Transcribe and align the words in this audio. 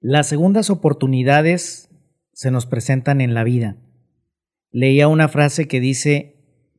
Las 0.00 0.28
segundas 0.28 0.70
oportunidades 0.70 1.90
se 2.32 2.52
nos 2.52 2.66
presentan 2.66 3.20
en 3.20 3.34
la 3.34 3.42
vida. 3.42 3.76
Leía 4.70 5.08
una 5.08 5.26
frase 5.26 5.66
que 5.66 5.80
dice, 5.80 6.36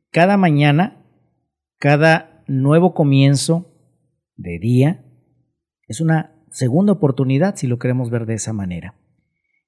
cada 0.10 0.38
mañana, 0.38 1.04
cada 1.80 2.46
nuevo 2.48 2.94
comienzo 2.94 3.76
de 4.38 4.58
día, 4.60 5.06
es 5.90 6.00
una 6.00 6.34
segunda 6.50 6.94
oportunidad 6.94 7.58
si 7.58 7.68
lo 7.68 7.78
queremos 7.78 8.10
ver 8.10 8.26
de 8.26 8.36
esa 8.36 8.54
manera. 8.54 8.96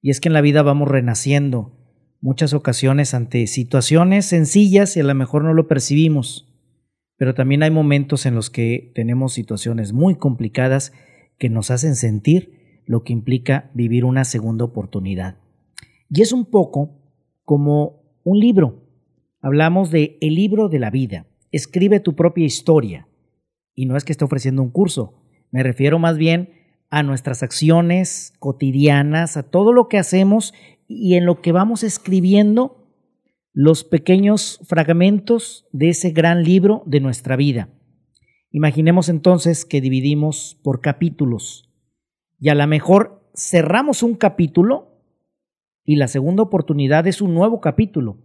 Y 0.02 0.12
es 0.12 0.22
que 0.22 0.30
en 0.30 0.34
la 0.34 0.42
vida 0.42 0.62
vamos 0.62 0.88
renaciendo 0.88 1.78
muchas 2.22 2.54
ocasiones 2.54 3.14
ante 3.14 3.48
situaciones 3.48 4.28
sencillas 4.28 4.96
y 4.96 5.02
a 5.02 5.04
lo 5.04 5.14
mejor 5.14 5.44
no 5.44 5.54
lo 5.54 5.68
percibimos, 5.68 6.48
pero 7.18 7.34
también 7.34 7.64
hay 7.64 7.72
momentos 7.72 8.26
en 8.26 8.34
los 8.34 8.50
que 8.50 8.94
tenemos 8.96 9.34
situaciones 9.34 9.92
muy 9.92 10.16
complicadas 10.16 10.94
que 11.38 11.50
nos 11.50 11.70
hacen 11.70 11.96
sentir 11.96 12.61
lo 12.92 13.06
que 13.06 13.14
implica 13.14 13.72
vivir 13.74 14.04
una 14.04 14.26
segunda 14.26 14.66
oportunidad. 14.66 15.38
Y 16.10 16.22
es 16.22 16.34
un 16.34 16.44
poco 16.44 17.00
como 17.46 18.04
un 18.26 18.38
libro. 18.38 18.84
Hablamos 19.40 19.92
de 19.92 20.18
el 20.20 20.36
libro 20.36 20.68
de 20.68 20.80
la 20.80 20.90
vida. 20.90 21.26
Escribe 21.54 22.02
tu 22.02 22.18
propia 22.18 22.44
historia. 22.44 23.08
Y 23.76 23.86
no 23.86 23.96
es 23.96 24.04
que 24.04 24.12
esté 24.12 24.26
ofreciendo 24.26 24.62
un 24.62 24.72
curso, 24.72 25.14
me 25.52 25.64
refiero 25.64 26.00
más 26.00 26.18
bien 26.18 26.50
a 26.90 27.02
nuestras 27.02 27.44
acciones 27.44 28.34
cotidianas, 28.40 29.38
a 29.38 29.44
todo 29.44 29.72
lo 29.72 29.88
que 29.88 29.98
hacemos 29.98 30.54
y 30.86 31.16
en 31.16 31.26
lo 31.26 31.42
que 31.42 31.54
vamos 31.54 31.84
escribiendo 31.84 32.90
los 33.54 33.86
pequeños 33.86 34.60
fragmentos 34.66 35.66
de 35.72 35.88
ese 35.88 36.12
gran 36.12 36.44
libro 36.44 36.84
de 36.86 37.00
nuestra 37.00 37.38
vida. 37.38 37.70
Imaginemos 38.50 39.08
entonces 39.08 39.64
que 39.64 39.80
dividimos 39.80 40.60
por 40.62 40.82
capítulos 40.82 41.71
y 42.42 42.50
a 42.50 42.56
lo 42.56 42.66
mejor 42.66 43.22
cerramos 43.36 44.02
un 44.02 44.16
capítulo 44.16 44.98
y 45.86 45.96
la 45.96 46.08
segunda 46.08 46.42
oportunidad 46.42 47.06
es 47.06 47.22
un 47.22 47.36
nuevo 47.36 47.62
capítulo. 47.62 48.18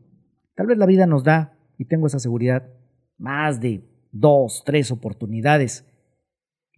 Tal 0.55 0.67
vez 0.67 0.79
la 0.79 0.87
vida 0.87 1.07
nos 1.07 1.23
da, 1.23 1.59
y 1.77 1.85
tengo 1.85 2.07
esa 2.07 2.19
seguridad, 2.19 2.67
más 3.19 3.61
de 3.61 3.85
dos, 4.13 4.63
tres 4.65 4.91
oportunidades. 4.91 5.87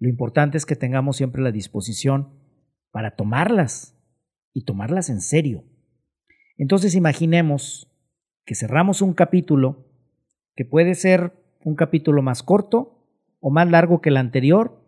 Lo 0.01 0.09
importante 0.09 0.59
es 0.59 0.67
que 0.67 0.75
tengamos 0.75 1.17
siempre 1.17 1.41
la 1.41 1.53
disposición 1.53 2.35
para 2.91 3.15
tomarlas 3.15 3.97
y 4.53 4.65
tomarlas 4.65 5.09
en 5.09 5.21
serio. 5.21 5.63
Entonces 6.57 6.97
imaginemos 6.97 7.89
que 8.45 8.57
cerramos 8.57 9.01
un 9.01 9.15
capítulo 9.15 9.87
que 10.57 10.65
puede 10.65 10.97
ser 10.97 11.35
un 11.63 11.77
capítulo 11.77 12.21
más 12.21 12.43
corto 12.43 13.07
o 13.39 13.51
más 13.51 13.71
largo 13.71 14.01
que 14.01 14.09
el 14.09 14.17
anterior 14.17 14.85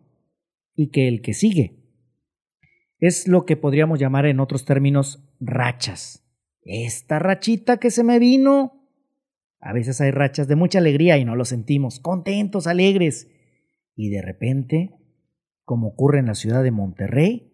y 0.75 0.89
que 0.89 1.07
el 1.07 1.23
que 1.23 1.33
sigue. 1.33 1.80
Es 3.01 3.27
lo 3.27 3.47
que 3.47 3.57
podríamos 3.57 3.99
llamar 3.99 4.27
en 4.27 4.41
otros 4.41 4.67
términos 4.67 5.27
rachas. 5.41 6.23
Esta 6.63 7.19
rachita 7.19 7.79
que 7.79 7.91
se 7.91 8.05
me 8.05 8.19
vino. 8.19 8.87
A 9.59 9.73
veces 9.73 10.01
hay 10.03 10.11
rachas 10.11 10.49
de 10.49 10.57
mucha 10.57 10.79
alegría 10.79 11.17
y 11.17 11.25
no 11.25 11.35
lo 11.35 11.47
sentimos, 11.47 11.99
contentos, 11.99 12.67
alegres. 12.67 13.29
Y 13.97 14.11
de 14.11 14.21
repente, 14.21 14.91
como 15.65 15.89
ocurre 15.89 16.19
en 16.19 16.27
la 16.27 16.35
ciudad 16.35 16.63
de 16.63 16.71
Monterrey, 16.71 17.53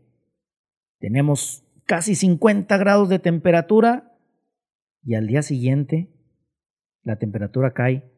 tenemos 0.98 1.64
casi 1.86 2.16
50 2.16 2.76
grados 2.76 3.08
de 3.08 3.20
temperatura 3.20 4.18
y 5.04 5.14
al 5.14 5.28
día 5.28 5.42
siguiente 5.42 6.12
la 7.02 7.18
temperatura 7.18 7.72
cae 7.72 8.10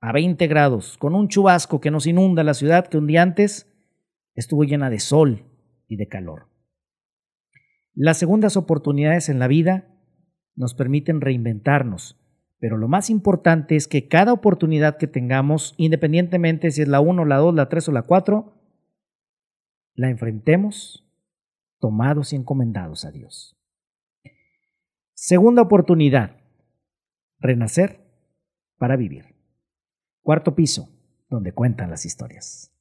a 0.00 0.12
20 0.12 0.46
grados 0.46 0.96
con 0.98 1.16
un 1.16 1.28
chubasco 1.28 1.80
que 1.80 1.90
nos 1.90 2.06
inunda 2.06 2.44
la 2.44 2.54
ciudad 2.54 2.86
que 2.86 2.98
un 2.98 3.08
día 3.08 3.22
antes 3.22 3.68
estuvo 4.34 4.62
llena 4.62 4.90
de 4.90 5.00
sol 5.00 5.44
y 5.88 5.96
de 5.96 6.06
calor. 6.06 6.51
Las 7.94 8.18
segundas 8.18 8.56
oportunidades 8.56 9.28
en 9.28 9.38
la 9.38 9.48
vida 9.48 9.88
nos 10.54 10.74
permiten 10.74 11.20
reinventarnos, 11.20 12.18
pero 12.58 12.76
lo 12.76 12.88
más 12.88 13.10
importante 13.10 13.76
es 13.76 13.86
que 13.88 14.08
cada 14.08 14.32
oportunidad 14.32 14.96
que 14.96 15.06
tengamos, 15.06 15.74
independientemente 15.76 16.70
si 16.70 16.82
es 16.82 16.88
la 16.88 17.00
1, 17.00 17.24
la 17.24 17.36
2, 17.36 17.54
la 17.54 17.68
3 17.68 17.88
o 17.88 17.92
la 17.92 18.02
4, 18.02 18.54
la 19.94 20.08
enfrentemos 20.08 21.06
tomados 21.80 22.32
y 22.32 22.36
encomendados 22.36 23.04
a 23.04 23.10
Dios. 23.10 23.58
Segunda 25.14 25.62
oportunidad, 25.62 26.36
renacer 27.40 28.00
para 28.78 28.96
vivir. 28.96 29.36
Cuarto 30.22 30.54
piso, 30.54 30.88
donde 31.28 31.52
cuentan 31.52 31.90
las 31.90 32.06
historias. 32.06 32.72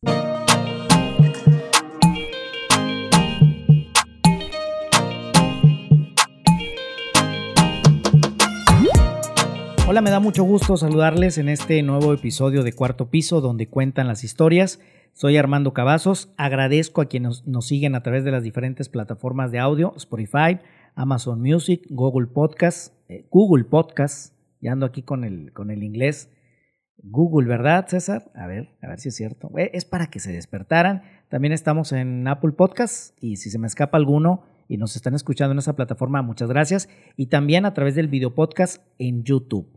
Hola, 9.87 10.01
me 10.01 10.11
da 10.11 10.19
mucho 10.19 10.43
gusto 10.43 10.77
saludarles 10.77 11.37
en 11.37 11.49
este 11.49 11.81
nuevo 11.83 12.13
episodio 12.13 12.63
de 12.63 12.71
Cuarto 12.71 13.09
Piso 13.09 13.41
donde 13.41 13.67
cuentan 13.67 14.07
las 14.07 14.23
historias. 14.23 14.79
Soy 15.11 15.37
Armando 15.37 15.73
Cavazos, 15.73 16.31
agradezco 16.37 17.01
a 17.01 17.07
quienes 17.07 17.45
nos 17.47 17.67
siguen 17.67 17.95
a 17.95 18.03
través 18.03 18.23
de 18.23 18.31
las 18.31 18.43
diferentes 18.43 18.87
plataformas 18.87 19.51
de 19.51 19.59
audio, 19.59 19.93
Spotify, 19.97 20.59
Amazon 20.95 21.41
Music, 21.41 21.85
Google 21.89 22.27
Podcast, 22.27 22.93
eh, 23.09 23.25
Google 23.29 23.65
Podcast, 23.65 24.33
ya 24.61 24.71
ando 24.71 24.85
aquí 24.85 25.01
con 25.01 25.23
el, 25.23 25.51
con 25.51 25.71
el 25.71 25.83
inglés. 25.83 26.29
Google, 27.03 27.47
¿verdad, 27.47 27.87
César? 27.87 28.31
A 28.35 28.45
ver, 28.45 28.69
a 28.81 28.87
ver 28.87 28.99
si 28.99 29.09
es 29.09 29.15
cierto. 29.15 29.49
Eh, 29.57 29.71
es 29.73 29.83
para 29.83 30.07
que 30.07 30.19
se 30.19 30.31
despertaran. 30.31 31.01
También 31.27 31.51
estamos 31.51 31.91
en 31.91 32.27
Apple 32.27 32.51
Podcast 32.51 33.17
y 33.19 33.37
si 33.37 33.49
se 33.49 33.57
me 33.57 33.67
escapa 33.67 33.97
alguno 33.97 34.43
y 34.71 34.77
nos 34.77 34.95
están 34.95 35.15
escuchando 35.15 35.51
en 35.51 35.59
esa 35.59 35.75
plataforma, 35.75 36.21
muchas 36.21 36.47
gracias. 36.47 36.87
Y 37.17 37.25
también 37.25 37.65
a 37.65 37.73
través 37.73 37.93
del 37.93 38.07
video 38.07 38.33
podcast 38.33 38.81
en 38.99 39.25
YouTube. 39.25 39.67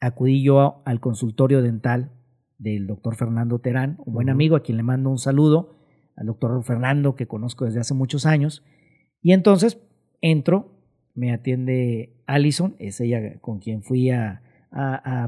acudí 0.00 0.42
yo 0.42 0.82
al 0.84 1.00
consultorio 1.00 1.62
dental 1.62 2.12
del 2.58 2.86
doctor 2.86 3.16
Fernando 3.16 3.58
Terán, 3.60 3.96
un 4.04 4.14
buen 4.14 4.30
amigo 4.30 4.56
a 4.56 4.62
quien 4.62 4.76
le 4.76 4.82
mando 4.82 5.10
un 5.10 5.18
saludo, 5.18 5.76
al 6.16 6.26
doctor 6.26 6.62
Fernando 6.64 7.16
que 7.16 7.26
conozco 7.26 7.64
desde 7.64 7.80
hace 7.80 7.94
muchos 7.94 8.26
años. 8.26 8.64
Y 9.20 9.32
entonces 9.32 9.78
entro, 10.20 10.78
me 11.14 11.32
atiende 11.32 12.16
Allison, 12.26 12.76
es 12.78 13.00
ella 13.00 13.38
con 13.40 13.58
quien 13.58 13.82
fui 13.82 14.10
a, 14.10 14.42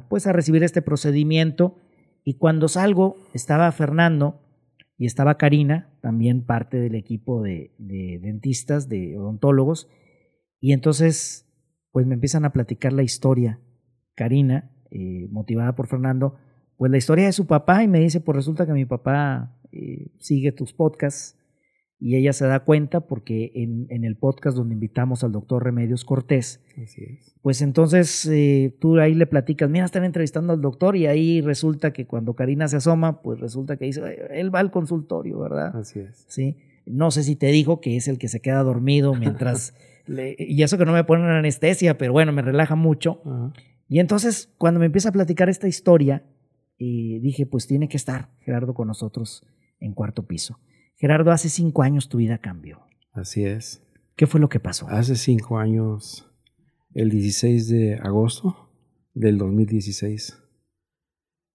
pues 0.09 0.27
a 0.27 0.33
recibir 0.33 0.63
este 0.63 0.83
procedimiento. 0.83 1.77
Y 2.25 2.39
cuando 2.39 2.69
salgo, 2.69 3.19
estaba 3.35 3.71
Fernando 3.71 4.41
y 4.97 5.07
estaba 5.07 5.37
Karina, 5.37 5.95
también 6.01 6.45
parte 6.45 6.79
del 6.79 6.95
equipo 6.95 7.43
de, 7.43 7.75
dentistas, 7.79 8.89
de 8.89 9.19
odontólogos. 9.19 9.89
Y 10.59 10.73
entonces, 10.73 11.47
pues 11.93 12.07
me 12.07 12.15
empiezan 12.15 12.45
a 12.45 12.53
platicar 12.53 12.93
la 12.93 13.03
historia. 13.03 13.61
Karina, 14.15 14.71
eh, 14.91 15.29
motivada 15.31 15.75
por 15.75 15.87
Fernando, 15.87 16.37
pues 16.77 16.91
la 16.91 16.99
historia 16.99 17.27
de 17.27 17.33
su 17.33 17.47
papá 17.47 17.83
y 17.83 17.89
me 17.89 18.01
dice, 18.01 18.21
pues 18.21 18.37
resulta 18.37 18.67
que 18.67 18.73
mi 18.73 18.87
papá 18.87 19.61
eh, 19.71 20.13
sigue 20.19 20.53
tus 20.53 20.73
podcasts 20.73 21.37
y 22.05 22.17
ella 22.17 22.35
se 22.35 22.47
da 22.47 22.61
cuenta 22.61 23.01
porque 23.01 23.51
en, 23.55 24.05
el 24.05 24.15
podcast 24.15 24.59
donde 24.59 24.75
invitamos 24.75 25.25
al 25.25 25.33
doctor 25.33 25.65
Remedios 25.65 26.05
Cortés, 26.05 26.61
pues 27.41 27.63
entonces 27.63 28.27
eh, 28.27 28.77
tú 28.79 28.99
ahí 29.01 29.15
le 29.15 29.25
platicas, 29.25 29.71
mira, 29.71 29.87
están 29.87 30.05
entrevistando 30.05 30.53
al 30.53 30.61
doctor 30.61 30.97
y 30.97 31.07
ahí 31.07 31.41
resulta 31.41 31.95
que 31.95 32.07
cuando 32.07 32.35
Karina 32.35 32.69
se 32.69 32.77
asoma, 32.77 33.23
pues 33.23 33.41
resulta 33.41 33.79
que 33.79 33.87
dice, 33.87 34.03
él 34.33 34.55
va 34.55 34.61
al 34.61 34.71
consultorio, 34.71 35.39
¿verdad? 35.39 35.75
Así 35.75 36.01
es. 36.01 36.27
Sí. 36.29 36.59
No 36.85 37.11
sé 37.11 37.23
si 37.23 37.37
te 37.37 37.47
dijo 37.47 37.81
que 37.81 37.97
es 37.97 38.07
el 38.07 38.19
que 38.19 38.29
se 38.29 38.41
queda 38.41 38.63
dormido 38.63 39.15
mientras... 39.15 39.73
le, 40.07 40.37
y 40.39 40.63
eso 40.63 40.77
que 40.77 40.85
no 40.85 40.93
me 40.93 41.05
ponen 41.05 41.25
anestesia, 41.25 41.97
pero 41.97 42.13
bueno, 42.13 42.33
me 42.33 42.43
relaja 42.43 42.75
mucho. 42.75 43.23
Y 43.89 43.99
entonces 44.01 44.53
cuando 44.59 44.79
me 44.79 44.85
empieza 44.85 45.09
a 45.09 45.13
platicar 45.13 45.49
esta 45.49 45.69
historia, 45.69 46.23
y 46.77 47.19
dije, 47.21 47.47
pues 47.47 47.67
tiene 47.67 47.89
que 47.89 47.97
estar 47.97 48.29
Gerardo 48.41 48.75
con 48.75 48.89
nosotros 48.89 49.47
en 49.81 49.95
cuarto 49.95 50.27
piso. 50.27 50.59
Gerardo, 50.97 51.33
hace 51.33 51.49
cinco 51.49 51.83
años 51.83 52.09
tu 52.09 52.19
vida 52.19 52.39
cambió. 52.39 52.81
Así 53.13 53.45
es. 53.45 53.83
¿Qué 54.17 54.27
fue 54.27 54.41
lo 54.41 54.49
que 54.49 54.61
pasó? 54.61 54.89
Hace 54.89 55.17
cinco 55.17 55.59
años, 55.59 56.31
el 56.95 57.11
16 57.11 57.69
de 57.69 57.95
agosto 57.97 58.71
del 59.13 59.39
2016, 59.39 60.41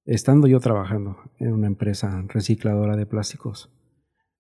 estando 0.06 0.48
yo 0.48 0.60
trabajando 0.60 1.18
en 1.38 1.54
una 1.54 1.68
empresa 1.68 2.22
recicladora 2.28 2.98
de 2.98 3.06
plásticos, 3.06 3.72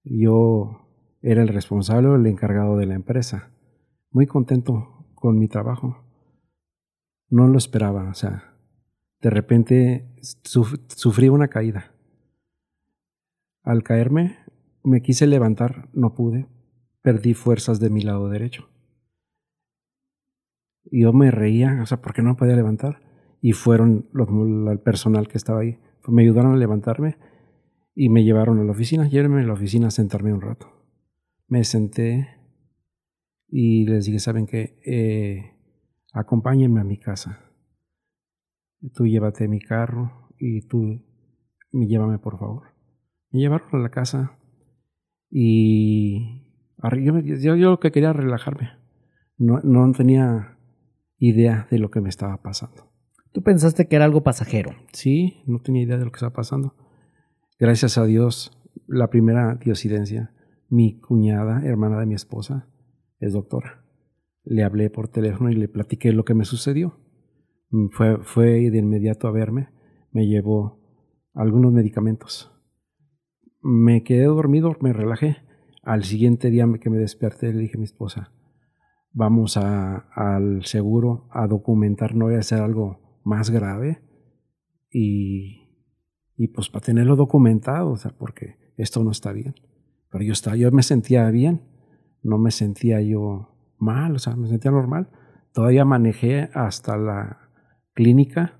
yo 0.04 0.90
era 1.22 1.42
el 1.42 1.50
responsable 1.50 2.10
o 2.10 2.16
el 2.16 2.25
encargado 2.25 2.78
de 2.78 2.86
la 2.86 2.96
empresa. 2.96 3.51
Muy 4.12 4.28
contento 4.28 5.07
con 5.16 5.38
mi 5.38 5.48
trabajo. 5.48 6.04
No 7.30 7.48
lo 7.48 7.57
esperaba, 7.57 8.10
o 8.10 8.13
sea, 8.13 8.56
de 9.22 9.30
repente 9.30 10.10
sufrí 10.22 11.30
una 11.30 11.48
caída. 11.48 11.94
Al 13.63 13.84
caerme, 13.84 14.40
me 14.83 15.01
quise 15.01 15.27
levantar, 15.27 15.89
no 15.93 16.13
pude, 16.13 16.47
perdí 17.01 17.33
fuerzas 17.33 17.79
de 17.79 17.89
mi 17.89 18.01
lado 18.01 18.29
derecho. 18.29 18.69
Yo 20.91 21.13
me 21.13 21.31
reía, 21.31 21.79
o 21.81 21.85
sea, 21.85 22.01
¿por 22.01 22.13
qué 22.13 22.21
no 22.21 22.35
podía 22.35 22.55
levantar? 22.55 23.01
Y 23.41 23.53
fueron 23.53 24.09
los, 24.11 24.27
personal 24.79 25.27
que 25.27 25.37
estaba 25.37 25.61
ahí. 25.61 25.79
Me 26.07 26.23
ayudaron 26.23 26.53
a 26.53 26.57
levantarme 26.57 27.17
y 27.93 28.09
me 28.09 28.23
llevaron 28.23 28.59
a 28.59 28.63
la 28.63 28.71
oficina. 28.71 29.07
Llévenme 29.07 29.41
a 29.41 29.45
la 29.45 29.53
oficina 29.53 29.87
a 29.87 29.91
sentarme 29.91 30.33
un 30.33 30.41
rato. 30.41 30.67
Me 31.47 31.63
senté 31.63 32.27
y 33.47 33.85
les 33.85 34.05
dije, 34.05 34.19
¿saben 34.19 34.47
qué? 34.47 34.79
Eh, 34.85 35.53
acompáñenme 36.13 36.81
a 36.81 36.83
mi 36.83 36.97
casa 36.97 37.49
tú 38.93 39.05
llévate 39.05 39.47
mi 39.47 39.59
carro 39.59 40.29
y 40.37 40.67
tú 40.67 41.03
me 41.71 41.87
llévame 41.87 42.17
por 42.19 42.39
favor. 42.39 42.63
Me 43.31 43.39
llevaron 43.39 43.69
a 43.73 43.79
la 43.79 43.89
casa 43.89 44.38
y 45.29 46.49
yo, 46.81 47.55
yo, 47.55 47.69
lo 47.71 47.79
que 47.79 47.91
quería 47.91 48.13
relajarme. 48.13 48.71
No, 49.37 49.59
no 49.63 49.91
tenía 49.91 50.57
idea 51.17 51.67
de 51.69 51.79
lo 51.79 51.91
que 51.91 52.01
me 52.01 52.09
estaba 52.09 52.41
pasando. 52.41 52.89
¿Tú 53.31 53.43
pensaste 53.43 53.87
que 53.87 53.95
era 53.95 54.05
algo 54.05 54.23
pasajero? 54.23 54.71
Sí, 54.91 55.43
no 55.45 55.59
tenía 55.59 55.83
idea 55.83 55.97
de 55.97 56.05
lo 56.05 56.11
que 56.11 56.17
estaba 56.17 56.33
pasando. 56.33 56.75
Gracias 57.59 57.97
a 57.97 58.05
Dios, 58.05 58.57
la 58.87 59.09
primera 59.09 59.55
diosidencia, 59.55 60.33
mi 60.69 60.99
cuñada, 60.99 61.61
hermana 61.65 61.99
de 61.99 62.05
mi 62.05 62.15
esposa, 62.15 62.67
es 63.19 63.33
doctora. 63.33 63.83
Le 64.43 64.63
hablé 64.63 64.89
por 64.89 65.09
teléfono 65.09 65.51
y 65.51 65.55
le 65.55 65.67
platiqué 65.67 66.11
lo 66.11 66.25
que 66.25 66.33
me 66.33 66.45
sucedió. 66.45 66.97
Mm, 67.69 67.89
fue, 67.89 68.17
fue 68.23 68.71
de 68.71 68.77
inmediato 68.77 69.27
a 69.27 69.31
verme, 69.31 69.69
me 70.11 70.25
llevó 70.25 70.79
algunos 71.33 71.71
medicamentos. 71.71 72.51
Me 73.61 74.03
quedé 74.03 74.25
dormido, 74.25 74.75
me 74.81 74.94
relajé. 74.94 75.38
Al 75.83 76.03
siguiente 76.03 76.50
día 76.50 76.65
que 76.81 76.89
me 76.89 76.97
desperté 76.97 77.53
le 77.53 77.61
dije 77.61 77.77
a 77.77 77.79
mi 77.79 77.85
esposa, 77.85 78.31
vamos 79.11 79.57
a, 79.57 80.09
al 80.13 80.65
seguro 80.65 81.27
a 81.31 81.47
documentar, 81.47 82.15
no 82.15 82.25
voy 82.25 82.35
a 82.35 82.39
hacer 82.39 82.61
algo 82.61 83.19
más 83.23 83.50
grave 83.50 84.01
y, 84.91 85.69
y 86.35 86.47
pues 86.50 86.69
para 86.69 86.85
tenerlo 86.85 87.15
documentado, 87.15 87.91
o 87.91 87.97
sea, 87.97 88.11
porque 88.11 88.56
esto 88.77 89.03
no 89.03 89.11
está 89.11 89.31
bien. 89.33 89.56
Pero 90.12 90.23
yo, 90.23 90.33
estaba, 90.33 90.55
yo 90.55 90.71
me 90.71 90.83
sentía 90.83 91.29
bien, 91.29 91.62
no 92.23 92.38
me 92.38 92.51
sentía 92.51 93.01
yo 93.01 93.73
mal, 93.77 94.15
o 94.15 94.19
sea, 94.19 94.35
me 94.35 94.47
sentía 94.47 94.71
normal. 94.71 95.09
Todavía 95.53 95.85
manejé 95.85 96.50
hasta 96.53 96.97
la 96.97 97.51
clínica. 97.94 98.59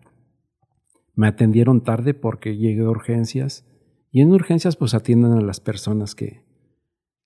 Me 1.16 1.28
atendieron 1.28 1.84
tarde 1.84 2.14
porque 2.14 2.58
llegué 2.58 2.82
a 2.82 2.90
urgencias. 2.90 3.66
Y 4.12 4.22
en 4.22 4.32
urgencias 4.32 4.76
pues 4.76 4.94
atienden 4.94 5.34
a 5.34 5.42
las 5.42 5.60
personas 5.60 6.16
que, 6.16 6.42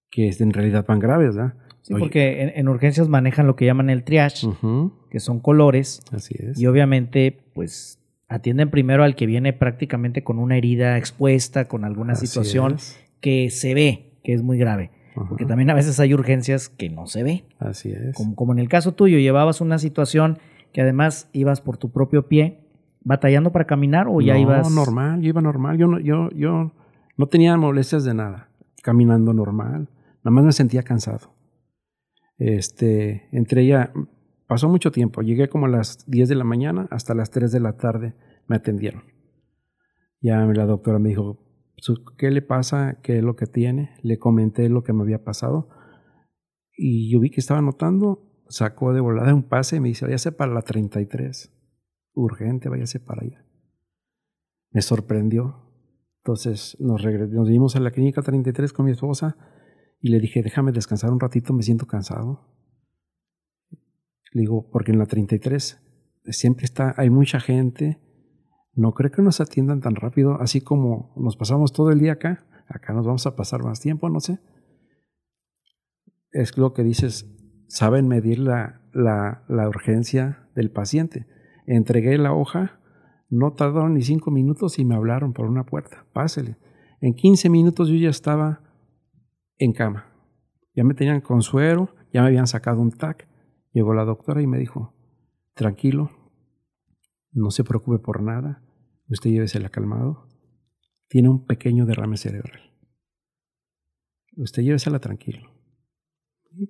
que 0.10 0.30
en 0.40 0.54
realidad 0.54 0.86
van 0.88 1.00
graves, 1.00 1.36
¿verdad? 1.36 1.56
Sí, 1.82 1.94
porque 2.00 2.54
en, 2.56 2.68
urgencias 2.70 3.10
manejan 3.10 3.46
lo 3.46 3.58
que 3.58 3.66
llaman 3.66 3.90
el 3.90 4.04
triage, 4.04 4.48
que 5.10 5.20
son 5.20 5.42
colores. 5.42 6.02
Así 6.14 6.34
es. 6.38 6.58
Y 6.58 6.66
obviamente, 6.66 7.38
pues 7.54 8.00
atienden 8.30 8.70
primero 8.70 9.04
al 9.04 9.16
que 9.16 9.26
viene 9.26 9.52
prácticamente 9.52 10.24
con 10.24 10.40
una 10.40 10.58
herida 10.58 10.98
expuesta, 10.98 11.68
con 11.68 11.84
alguna 11.84 12.16
situación 12.16 12.78
que 13.20 13.50
se 13.50 13.74
ve 13.74 14.14
que 14.24 14.34
es 14.34 14.42
muy 14.42 14.58
grave. 14.58 14.92
Porque 15.14 15.46
también 15.46 15.70
a 15.70 15.76
veces 15.76 16.00
hay 16.00 16.14
urgencias 16.14 16.70
que 16.70 16.90
no 16.90 17.06
se 17.06 17.22
ve. 17.22 17.44
Así 17.60 17.92
es. 17.92 18.16
Como, 18.16 18.36
como 18.36 18.54
en 18.54 18.60
el 18.60 18.70
caso 18.70 18.94
tuyo, 18.94 19.20
llevabas 19.20 19.62
una 19.62 19.78
situación 19.78 20.40
que 20.72 20.82
además 20.82 21.30
ibas 21.34 21.62
por 21.62 21.78
tu 21.78 21.92
propio 21.92 22.28
pie, 22.28 22.62
batallando 23.02 23.52
para 23.52 23.66
caminar 23.66 24.08
o 24.10 24.22
ya 24.22 24.38
ibas. 24.38 24.70
No, 24.70 24.76
normal, 24.76 25.22
yo 25.22 25.28
iba 25.30 25.42
normal. 25.42 25.78
Yo 25.78 25.88
no, 25.88 26.00
yo, 26.00 26.32
yo 26.32 26.72
no 27.18 27.28
tenía 27.28 27.58
molestias 27.58 28.04
de 28.04 28.14
nada. 28.14 28.50
Caminando 28.82 29.34
normal. 29.34 29.90
Nada 30.24 30.32
más 30.32 30.44
me 30.44 30.52
sentía 30.52 30.84
cansado. 30.84 31.36
Este, 32.38 33.30
entre 33.32 33.62
ella, 33.62 33.94
pasó 34.48 34.68
mucho 34.70 34.92
tiempo. 34.92 35.22
Llegué 35.22 35.50
como 35.50 35.68
a 35.68 35.70
las 35.70 36.10
10 36.10 36.30
de 36.30 36.36
la 36.36 36.44
mañana, 36.44 36.88
hasta 36.92 37.14
las 37.14 37.32
3 37.32 37.52
de 37.52 37.60
la 37.60 37.78
tarde 37.78 38.16
me 38.48 38.56
atendieron. 38.56 39.04
Ya 40.22 40.38
la 40.38 40.66
doctora 40.66 41.00
me 41.00 41.10
dijo, 41.10 41.40
¿qué 42.18 42.32
le 42.32 42.42
pasa? 42.42 43.00
¿Qué 43.02 43.18
es 43.18 43.24
lo 43.24 43.36
que 43.36 43.46
tiene? 43.46 43.96
Le 44.02 44.18
comenté 44.18 44.70
lo 44.70 44.84
que 44.84 44.94
me 44.94 45.04
había 45.04 45.24
pasado. 45.24 45.70
Y 46.76 47.12
yo 47.12 47.20
vi 47.20 47.30
que 47.30 47.40
estaba 47.40 47.62
notando 47.62 48.30
sacó 48.54 48.94
de 48.94 49.02
volada 49.02 49.34
un 49.34 49.44
pase 49.44 49.78
y 49.78 49.80
me 49.80 49.90
dice, 49.90 50.06
váyase 50.06 50.32
para 50.32 50.54
la 50.54 50.62
33. 50.62 51.52
Urgente, 52.14 52.70
váyase 52.70 53.00
para 53.00 53.24
allá. 53.24 53.46
Me 54.72 54.82
sorprendió. 54.82 55.73
Entonces 56.24 56.78
nos, 56.80 57.04
nos 57.04 57.48
dimos 57.50 57.76
a 57.76 57.82
la 57.82 57.92
clínica 57.92 58.22
33 58.22 58.72
con 58.72 58.86
mi 58.86 58.92
esposa 58.92 59.36
y 60.00 60.10
le 60.10 60.20
dije, 60.20 60.42
déjame 60.42 60.72
descansar 60.72 61.12
un 61.12 61.20
ratito, 61.20 61.54
me 61.54 61.64
siento 61.64 61.86
cansado. 61.86 62.48
Le 64.32 64.42
digo, 64.42 64.70
porque 64.72 64.92
en 64.92 65.00
la 65.00 65.06
33 65.06 65.82
siempre 66.26 66.66
está, 66.66 66.94
hay 66.98 67.10
mucha 67.10 67.40
gente. 67.40 68.00
No 68.74 68.94
creo 68.94 69.12
que 69.12 69.22
nos 69.22 69.42
atiendan 69.42 69.82
tan 69.82 69.96
rápido, 69.96 70.42
así 70.42 70.62
como 70.62 71.14
nos 71.18 71.38
pasamos 71.38 71.74
todo 71.74 71.92
el 71.92 72.00
día 72.00 72.14
acá. 72.14 72.48
Acá 72.68 72.94
nos 72.94 73.06
vamos 73.06 73.28
a 73.28 73.36
pasar 73.36 73.64
más 73.64 73.80
tiempo, 73.80 74.10
no 74.10 74.20
sé. 74.20 74.40
Es 76.32 76.58
lo 76.58 76.74
que 76.74 76.84
dices, 76.84 77.30
saben 77.68 78.08
medir 78.08 78.40
la, 78.40 78.82
la, 78.94 79.68
urgencia 79.68 80.50
del 80.56 80.72
paciente. 80.72 81.28
Entregué 81.68 82.18
la 82.18 82.34
hoja, 82.34 82.80
no 83.36 83.54
tardaron 83.54 83.96
ni 83.96 84.04
cinco 84.04 84.30
minutos 84.30 84.78
y 84.78 84.86
me 84.86 84.94
hablaron 84.94 85.34
por 85.34 85.48
una 85.48 85.66
puerta. 85.66 86.06
Pásele. 86.14 86.56
En 87.02 87.16
15 87.16 87.50
minutos 87.50 87.90
yo 87.90 87.96
ya 87.96 88.10
estaba 88.10 88.62
en 89.58 89.74
cama. 89.74 90.06
Ya 90.76 90.84
me 90.84 90.94
tenían 90.94 91.20
con 91.22 91.42
suero, 91.42 91.90
ya 92.14 92.22
me 92.22 92.28
habían 92.28 92.46
sacado 92.46 92.80
un 92.80 92.92
TAC. 92.92 93.28
Llegó 93.72 93.96
la 93.96 94.06
doctora 94.06 94.44
y 94.44 94.48
me 94.48 94.60
dijo, 94.60 94.94
tranquilo, 95.56 96.12
no 97.32 97.50
se 97.50 97.64
preocupe 97.64 97.98
por 97.98 98.22
nada, 98.22 98.62
usted 99.10 99.32
llévesela 99.32 99.70
calmado, 99.70 100.28
tiene 101.08 101.30
un 101.30 101.46
pequeño 101.46 101.88
derrame 101.88 102.18
cerebral. 102.18 102.62
Usted 104.38 104.62
llévesela 104.62 105.00
tranquilo. 105.00 105.50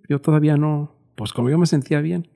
Yo 0.08 0.22
todavía 0.22 0.56
no, 0.56 0.96
pues 1.16 1.32
como 1.34 1.50
yo 1.50 1.58
me 1.58 1.66
sentía 1.66 2.02
bien. 2.02 2.28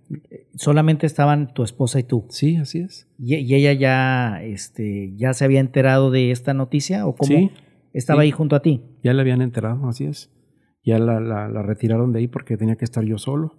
Solamente 0.55 1.05
estaban 1.05 1.53
tu 1.53 1.63
esposa 1.63 2.00
y 2.00 2.03
tú. 2.03 2.25
Sí, 2.29 2.57
así 2.57 2.79
es. 2.79 3.07
¿Y, 3.17 3.36
y 3.36 3.55
ella 3.55 3.74
ya, 3.74 4.43
este, 4.43 5.13
ya 5.15 5.34
se 5.34 5.46
había 5.46 5.60
enterado 5.60 6.12
de 6.12 6.31
esta 6.31 6.53
noticia 6.53 7.05
o 7.07 7.15
cómo 7.15 7.36
Sí, 7.38 7.51
estaba 7.93 8.22
sí. 8.22 8.25
ahí 8.25 8.31
junto 8.31 8.55
a 8.55 8.62
ti? 8.62 8.84
Ya 9.03 9.13
le 9.13 9.22
habían 9.22 9.41
enterado, 9.41 9.88
así 9.89 10.05
es. 10.05 10.31
Ya 10.84 11.00
la, 11.00 11.19
la- 11.19 11.50
la 11.50 11.62
retiraron 11.63 12.12
de 12.13 12.19
ahí 12.19 12.27
porque 12.27 12.55
tenía 12.57 12.75
que 12.75 12.86
estar 12.86 13.03
yo 13.03 13.17
solo. 13.17 13.57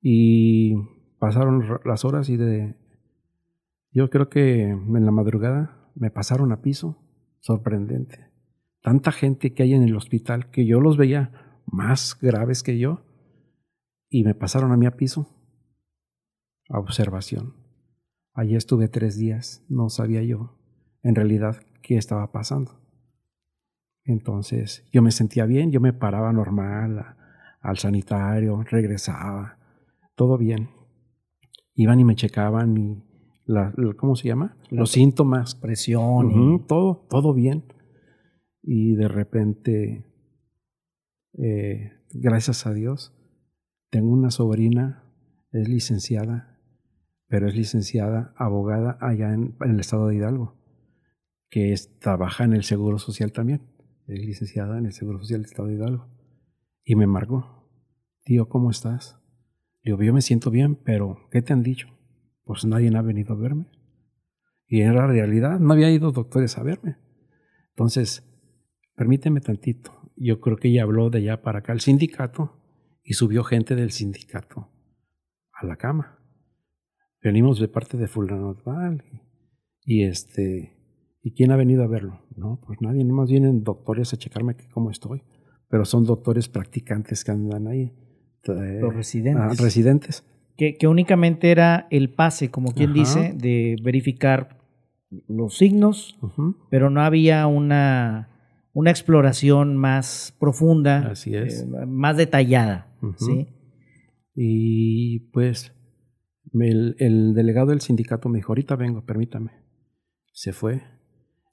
Y 0.00 0.74
pasaron 1.18 1.62
las 1.84 2.04
horas 2.04 2.28
y 2.28 2.36
de... 2.36 2.74
Yo 3.92 4.10
creo 4.10 4.28
que 4.28 4.62
en 4.70 5.04
la 5.04 5.12
madrugada 5.12 5.90
me 5.94 6.10
pasaron 6.10 6.50
a 6.52 6.62
piso. 6.62 6.98
Sorprendente. 7.40 8.26
Tanta 8.82 9.12
gente 9.12 9.52
que 9.54 9.62
hay 9.62 9.74
en 9.74 9.82
el 9.84 9.94
hospital 9.94 10.50
que 10.50 10.66
yo 10.66 10.80
los 10.80 10.96
veía 10.96 11.60
más 11.66 12.18
graves 12.20 12.62
que 12.62 12.78
yo. 12.78 13.04
Y 14.14 14.24
me 14.24 14.34
pasaron 14.34 14.72
a 14.72 14.76
mí 14.76 14.84
a 14.84 14.96
piso. 14.96 15.26
A 16.68 16.78
observación. 16.78 17.54
Allí 18.34 18.56
estuve 18.56 18.88
tres 18.88 19.16
días. 19.18 19.64
No 19.70 19.88
sabía 19.88 20.22
yo 20.22 20.58
en 21.02 21.14
realidad 21.14 21.56
qué 21.82 21.96
estaba 21.96 22.30
pasando. 22.30 22.78
Entonces 24.04 24.84
yo 24.92 25.00
me 25.00 25.12
sentía 25.12 25.46
bien, 25.46 25.70
yo 25.70 25.80
me 25.80 25.92
paraba 25.94 26.30
normal 26.32 26.98
a- 26.98 27.16
al 27.62 27.78
sanitario, 27.78 28.62
regresaba, 28.64 29.58
todo 30.14 30.36
bien. 30.36 30.68
Iban 31.74 32.00
y 32.00 32.04
me 32.04 32.14
checaban 32.16 32.76
y, 32.76 33.02
la, 33.46 33.72
la- 33.76 33.94
¿cómo 33.94 34.14
se 34.14 34.28
llama? 34.28 34.56
Los 34.70 34.90
síntomas, 34.92 35.54
Presión. 35.54 36.30
y- 36.30 36.66
todo, 36.66 37.06
todo 37.08 37.32
bien. 37.32 37.64
Y 38.62 38.94
de 38.94 39.08
repente, 39.08 40.04
eh, 41.38 41.92
gracias 42.12 42.66
a 42.66 42.74
Dios, 42.74 43.14
tengo 43.92 44.10
una 44.10 44.30
sobrina, 44.30 45.04
es 45.52 45.68
licenciada, 45.68 46.58
pero 47.28 47.46
es 47.46 47.54
licenciada 47.54 48.32
abogada 48.38 48.96
allá 49.02 49.34
en, 49.34 49.54
el 49.60 49.78
estado 49.80 50.08
de 50.08 50.16
Hidalgo, 50.16 50.56
que 51.50 51.74
es- 51.74 51.98
trabaja 51.98 52.44
en 52.44 52.54
el 52.54 52.64
Seguro 52.64 52.98
Social 52.98 53.32
también. 53.32 53.60
Es 54.06 54.18
licenciada 54.18 54.78
en 54.78 54.86
el 54.86 54.92
Seguro 54.94 55.18
Social 55.18 55.42
del 55.42 55.50
estado 55.50 55.68
de 55.68 55.74
Hidalgo. 55.74 56.08
Y 56.84 56.96
me 56.96 57.06
marcó, 57.06 57.68
tío, 58.24 58.48
¿cómo 58.48 58.70
estás? 58.70 59.20
Digo, 59.84 60.02
yo 60.02 60.14
me 60.14 60.22
siento 60.22 60.50
bien, 60.50 60.74
pero 60.74 61.28
¿qué 61.30 61.42
te 61.42 61.52
han 61.52 61.62
dicho? 61.62 61.88
Pues 62.44 62.64
nadie 62.64 62.90
ha 62.96 63.02
venido 63.02 63.34
a 63.34 63.36
verme. 63.36 63.66
Y 64.66 64.80
en 64.80 64.94
la 64.94 65.06
realidad 65.06 65.60
no 65.60 65.74
había 65.74 65.90
ido 65.90 66.12
doctores 66.12 66.56
a 66.56 66.62
verme. 66.62 66.96
Entonces, 67.68 68.26
permíteme 68.94 69.42
tantito. 69.42 70.10
Yo 70.16 70.40
creo 70.40 70.56
que 70.56 70.68
ella 70.68 70.84
habló 70.84 71.10
de 71.10 71.18
allá 71.18 71.42
para 71.42 71.58
acá 71.58 71.72
al 71.72 71.80
sindicato 71.80 72.61
y 73.02 73.14
subió 73.14 73.44
gente 73.44 73.74
del 73.74 73.90
sindicato 73.90 74.68
a 75.52 75.66
la 75.66 75.76
cama. 75.76 76.18
Venimos 77.22 77.60
de 77.60 77.68
parte 77.68 77.96
de 77.96 78.08
fulano 78.08 78.56
tal, 78.64 79.04
y, 79.84 80.00
y 80.00 80.04
este 80.04 80.76
¿y 81.22 81.34
quién 81.34 81.52
ha 81.52 81.56
venido 81.56 81.84
a 81.84 81.86
verlo? 81.86 82.20
No, 82.36 82.60
pues 82.66 82.80
nadie, 82.80 83.04
nomás 83.04 83.30
vienen 83.30 83.62
doctores 83.62 84.12
a 84.12 84.16
checarme 84.16 84.56
que 84.56 84.68
cómo 84.68 84.90
estoy, 84.90 85.22
pero 85.68 85.84
son 85.84 86.04
doctores 86.04 86.48
practicantes 86.48 87.24
que 87.24 87.30
andan 87.30 87.68
ahí. 87.68 87.92
Los 88.44 88.94
residentes. 88.94 89.60
ah, 89.60 89.62
residentes. 89.62 90.24
Que, 90.56 90.76
que 90.76 90.88
únicamente 90.88 91.50
era 91.52 91.86
el 91.90 92.12
pase, 92.12 92.50
como 92.50 92.72
quien 92.72 92.90
Ajá. 92.90 92.98
dice, 92.98 93.32
de 93.36 93.76
verificar 93.82 94.58
los 95.28 95.56
signos, 95.56 96.18
pero 96.70 96.90
no 96.90 97.02
había 97.02 97.46
una, 97.46 98.31
una 98.72 98.90
exploración 98.90 99.76
más 99.76 100.34
profunda, 100.38 101.10
Así 101.10 101.34
es. 101.34 101.62
eh, 101.62 101.86
más 101.86 102.16
detallada. 102.16 102.96
¿sí? 103.16 103.48
Y 104.34 105.30
pues 105.32 105.72
el, 106.52 106.96
el 106.98 107.34
delegado 107.34 107.68
del 107.68 107.80
sindicato 107.80 108.28
me 108.28 108.38
dijo, 108.38 108.52
ahorita 108.52 108.76
vengo, 108.76 109.04
permítame. 109.04 109.52
Se 110.32 110.52
fue. 110.52 110.82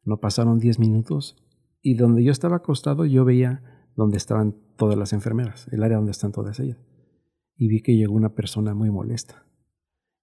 No 0.04 0.20
pasaron 0.20 0.60
10 0.60 0.80
minutos 0.80 1.36
y 1.82 1.96
donde 1.96 2.24
yo 2.24 2.32
estaba 2.32 2.58
acostado 2.58 3.06
yo 3.06 3.26
veía 3.26 3.64
donde 3.96 4.18
estaban 4.18 4.56
todas 4.78 4.98
las 4.98 5.12
enfermeras, 5.14 5.68
el 5.72 5.84
área 5.84 5.98
donde 5.98 6.12
están 6.12 6.32
todas 6.32 6.60
ellas. 6.60 6.78
Y 7.56 7.68
vi 7.68 7.82
que 7.82 7.96
llegó 7.96 8.14
una 8.14 8.34
persona 8.34 8.74
muy 8.74 8.90
molesta 8.90 9.46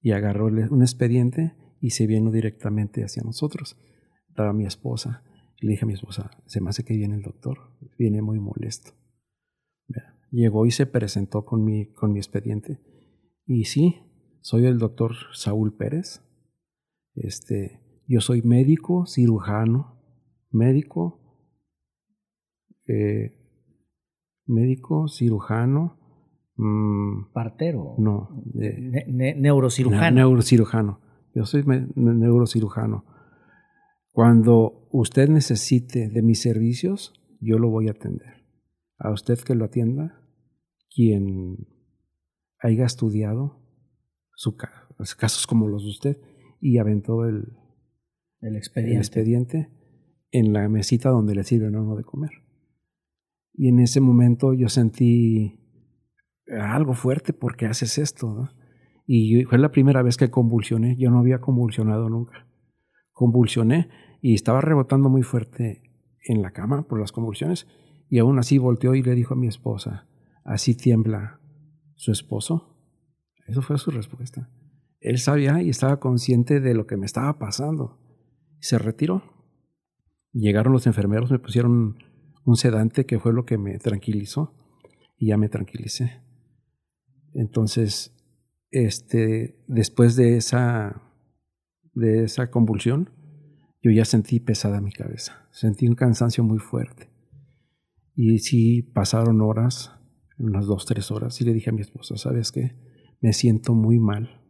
y 0.01 0.13
agarró 0.13 0.47
un 0.47 0.83
expediente 0.83 1.55
y 1.81 1.91
se 1.91 2.07
vino 2.07 2.31
directamente 2.31 3.05
hacia 3.05 3.23
nosotros. 3.23 3.77
Estaba 4.29 4.55
mi 4.55 4.65
esposa 4.65 5.23
le 5.61 5.71
dije 5.71 5.85
a 5.85 5.87
mi 5.87 5.95
esposa, 5.95 6.31
se 6.47 6.61
me 6.61 6.71
hace 6.71 6.85
que 6.85 6.97
viene 6.97 7.15
el 7.17 7.23
doctor, 7.23 7.59
viene 7.99 8.23
muy 8.23 8.39
molesto. 8.41 8.93
Llegó 10.31 10.67
y 10.67 10.71
se 10.73 10.87
presentó 10.87 11.45
con 11.45 11.65
mi, 11.65 11.93
con 11.93 12.13
mi 12.13 12.19
expediente. 12.19 12.81
Y 13.47 13.65
sí, 13.65 13.97
soy 14.41 14.67
el 14.67 14.79
doctor 14.79 15.13
Saúl 15.33 15.77
Pérez. 15.77 16.21
Este, 17.15 18.03
yo 18.09 18.21
soy 18.21 18.43
médico, 18.43 19.07
cirujano, 19.07 20.03
médico, 20.51 21.21
eh, 22.89 23.33
médico, 24.47 25.09
cirujano, 25.09 25.99
mm, 26.57 27.33
Partero. 27.33 27.95
no, 27.99 28.43
Ne- 28.53 29.05
ne- 29.09 29.35
neurocirujano. 29.37 30.03
ne- 30.11 30.21
neurocirujano. 30.23 31.01
Yo 31.35 31.47
soy 31.47 31.65
neurocirujano. 31.95 33.05
Cuando 34.17 34.89
usted 34.93 35.29
necesite 35.29 36.09
de 36.09 36.23
mis 36.23 36.41
servicios, 36.41 37.13
yo 37.39 37.59
lo 37.59 37.69
voy 37.69 37.89
a 37.89 37.91
atender. 37.91 38.47
A 38.97 39.13
usted 39.13 39.39
que 39.41 39.55
lo 39.55 39.67
atienda, 39.67 40.23
quien 40.89 41.69
haya 42.59 42.87
estudiado 42.87 43.61
su 44.35 44.57
ca- 44.57 44.89
casos 45.19 45.47
como 45.47 45.69
los 45.69 45.83
de 45.83 45.91
usted 45.91 46.21
y 46.63 46.79
aventó 46.79 47.27
el, 47.27 47.35
el 48.41 48.53
el 48.53 48.57
expediente. 48.57 48.97
expediente 48.97 49.69
en 50.31 50.55
la 50.55 50.67
mesita 50.71 51.11
donde 51.11 51.35
le 51.35 51.45
sirven 51.45 51.75
a 51.75 51.83
uno 51.83 51.95
de 51.95 52.05
comer. 52.05 52.31
Y 53.53 53.69
en 53.69 53.81
ese 53.81 54.01
momento 54.01 54.55
yo 54.55 54.71
sentí 54.71 55.61
algo 56.59 56.95
fuerte 56.95 57.35
porque 57.35 57.67
haces 57.67 57.99
esto. 57.99 58.33
¿no? 58.33 58.49
Y 59.07 59.45
fue 59.45 59.59
la 59.59 59.71
primera 59.71 60.01
vez 60.03 60.17
que 60.17 60.31
convulsioné. 60.31 60.97
Yo 60.97 61.11
no 61.11 61.19
había 61.19 61.43
convulsionado 61.43 62.09
nunca. 62.09 62.49
Convulsioné 63.13 63.91
y 64.27 64.35
estaba 64.35 64.61
rebotando 64.61 65.09
muy 65.09 65.23
fuerte 65.23 65.83
en 66.25 66.43
la 66.43 66.51
cama 66.51 66.89
por 66.89 66.99
las 66.99 67.13
convulsiones. 67.13 67.69
Y 68.09 68.19
aún 68.19 68.41
así 68.41 68.59
volteó 68.59 68.97
y 68.97 69.03
le 69.05 69.15
dijo 69.15 69.35
a 69.35 69.37
mi 69.37 69.47
esposa, 69.47 70.09
así 70.43 70.75
tiembla 70.75 71.39
su 71.95 72.11
esposo. 72.11 72.77
Eso 73.47 73.63
fue 73.63 73.79
su 73.79 73.93
respuesta. 73.93 74.51
Él 74.99 75.19
sabía 75.19 75.63
y 75.63 75.69
estaba 75.69 76.01
consciente 76.01 76.59
de 76.59 76.75
lo 76.75 76.89
que 76.89 76.97
me 76.97 77.07
estaba 77.07 77.39
pasando. 77.39 78.01
Se 78.59 78.79
retiró. 78.79 79.23
Llegaron 80.33 80.73
los 80.73 80.89
enfermeros, 80.89 81.31
me 81.31 81.39
pusieron 81.39 81.97
un 82.45 82.57
sedante 82.57 83.07
que 83.07 83.21
fue 83.21 83.33
lo 83.33 83.45
que 83.45 83.59
me 83.59 83.79
tranquilizó 83.79 84.57
y 85.17 85.29
ya 85.29 85.37
me 85.37 85.49
tranquilicé. 85.49 86.21
Entonces, 87.33 88.13
este, 88.73 89.63
después 89.69 90.17
de 90.17 90.37
esa, 90.37 91.01
de 91.95 92.25
esa 92.25 92.51
convulsión, 92.51 93.11
yo 93.87 93.93
ya 93.93 94.05
sentí 94.05 94.41
pesada 94.41 94.81
mi 94.81 94.91
cabeza, 94.91 95.47
sentí 95.53 95.87
un 95.87 95.95
cansancio 95.95 96.43
muy 96.43 96.59
fuerte. 96.59 97.09
Y 98.17 98.41
sí 98.41 98.83
pasaron 98.83 99.41
horas, 99.43 99.93
unas 100.39 100.67
dos, 100.67 100.87
tres 100.87 101.13
horas, 101.13 101.41
y 101.41 101.45
le 101.45 101.53
dije 101.53 101.71
a 101.71 101.73
mi 101.73 101.83
esposa, 101.83 102.17
¿sabes 102.17 102.51
qué? 102.51 102.73
Me 103.21 103.33
siento 103.33 103.75
muy 103.75 104.01
mal. 104.01 104.43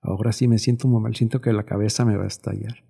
Ahora 0.00 0.30
sí 0.30 0.46
me 0.46 0.58
siento 0.58 0.86
muy 0.86 1.02
mal, 1.02 1.16
siento 1.16 1.40
que 1.40 1.52
la 1.52 1.64
cabeza 1.64 2.04
me 2.04 2.16
va 2.16 2.22
a 2.22 2.28
estallar. 2.28 2.84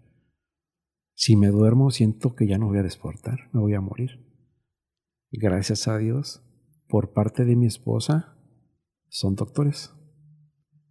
Si 1.14 1.36
me 1.36 1.48
duermo, 1.48 1.90
siento 1.90 2.34
que 2.34 2.46
ya 2.46 2.58
no 2.58 2.66
voy 2.66 2.78
a 2.78 2.82
despertar, 2.82 3.48
me 3.54 3.60
voy 3.60 3.72
a 3.72 3.80
morir. 3.80 4.10
Gracias 5.30 5.88
a 5.88 5.96
Dios, 5.96 6.42
por 6.86 7.14
parte 7.14 7.46
de 7.46 7.56
mi 7.56 7.64
esposa, 7.66 8.36
son 9.08 9.36
doctores. 9.36 9.94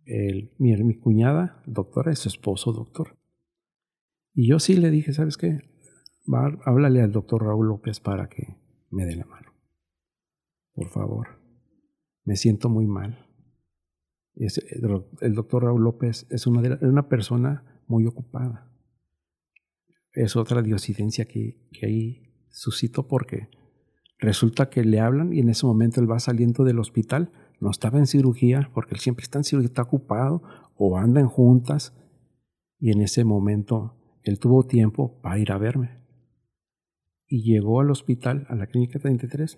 El- 0.06 0.56
mi, 0.58 0.76
mi 0.84 0.98
cuñada, 0.98 1.62
doctora, 1.68 2.12
y 2.12 2.16
su 2.16 2.30
esposo, 2.30 2.72
doctor. 2.74 3.21
Y 4.34 4.48
yo 4.48 4.60
sí 4.60 4.76
le 4.76 4.90
dije, 4.90 5.14
¿sabes 5.14 5.38
qué? 5.38 5.60
Háblale 6.66 7.02
al 7.02 7.12
doctor 7.12 7.44
Raúl 7.44 7.68
López 7.68 8.00
para 8.00 8.30
que 8.30 8.56
me 8.90 9.06
dé 9.06 9.16
la 9.16 9.26
mano. 9.26 9.52
Por 10.74 10.90
favor. 10.90 11.42
Me 12.24 12.36
siento 12.36 12.70
muy 12.70 12.88
mal. 12.88 13.28
El, 14.36 15.34
doctor 15.34 15.64
Raúl 15.64 15.84
López 15.84 16.28
es 16.30 16.48
una, 16.48 16.62
de 16.62 17.04
persona 17.04 17.84
muy 17.88 18.06
ocupada. 18.06 18.72
Es 20.14 20.36
otra 20.36 20.62
diosidencia 20.62 21.26
que, 21.26 21.68
que 21.72 21.86
ahí 21.86 22.34
suscitó 22.50 23.08
porque 23.08 23.50
resulta 24.20 24.70
que 24.70 24.84
le 24.84 25.00
hablan 25.00 25.34
y 25.34 25.40
en 25.40 25.50
ese 25.50 25.66
momento 25.66 26.00
él 26.00 26.10
va 26.10 26.20
saliendo 26.20 26.64
del 26.64 26.80
hospital, 26.80 27.32
no 27.60 27.70
estaba 27.70 27.98
en 27.98 28.08
cirugía, 28.08 28.70
porque 28.74 28.94
él 28.94 29.00
siempre 29.00 29.24
está 29.24 29.40
en 29.40 29.44
cirugía, 29.44 29.68
está 29.68 29.82
ocupado 29.84 30.42
o 30.76 30.98
anda 30.98 31.20
en 31.20 31.28
juntas 31.28 31.94
y 32.80 32.92
en 32.92 33.02
ese 33.02 33.24
momento 33.24 34.01
él 34.24 34.40
tuvo 34.40 34.64
tiempo 34.66 35.20
para 35.22 35.40
ir 35.40 35.52
a 35.52 35.58
verme. 35.58 36.00
y 37.28 37.44
llegó 37.44 37.80
al 37.80 37.90
hospital, 37.92 38.46
a 38.50 38.56
la 38.56 38.68
clínica 38.68 39.00
33, 39.00 39.58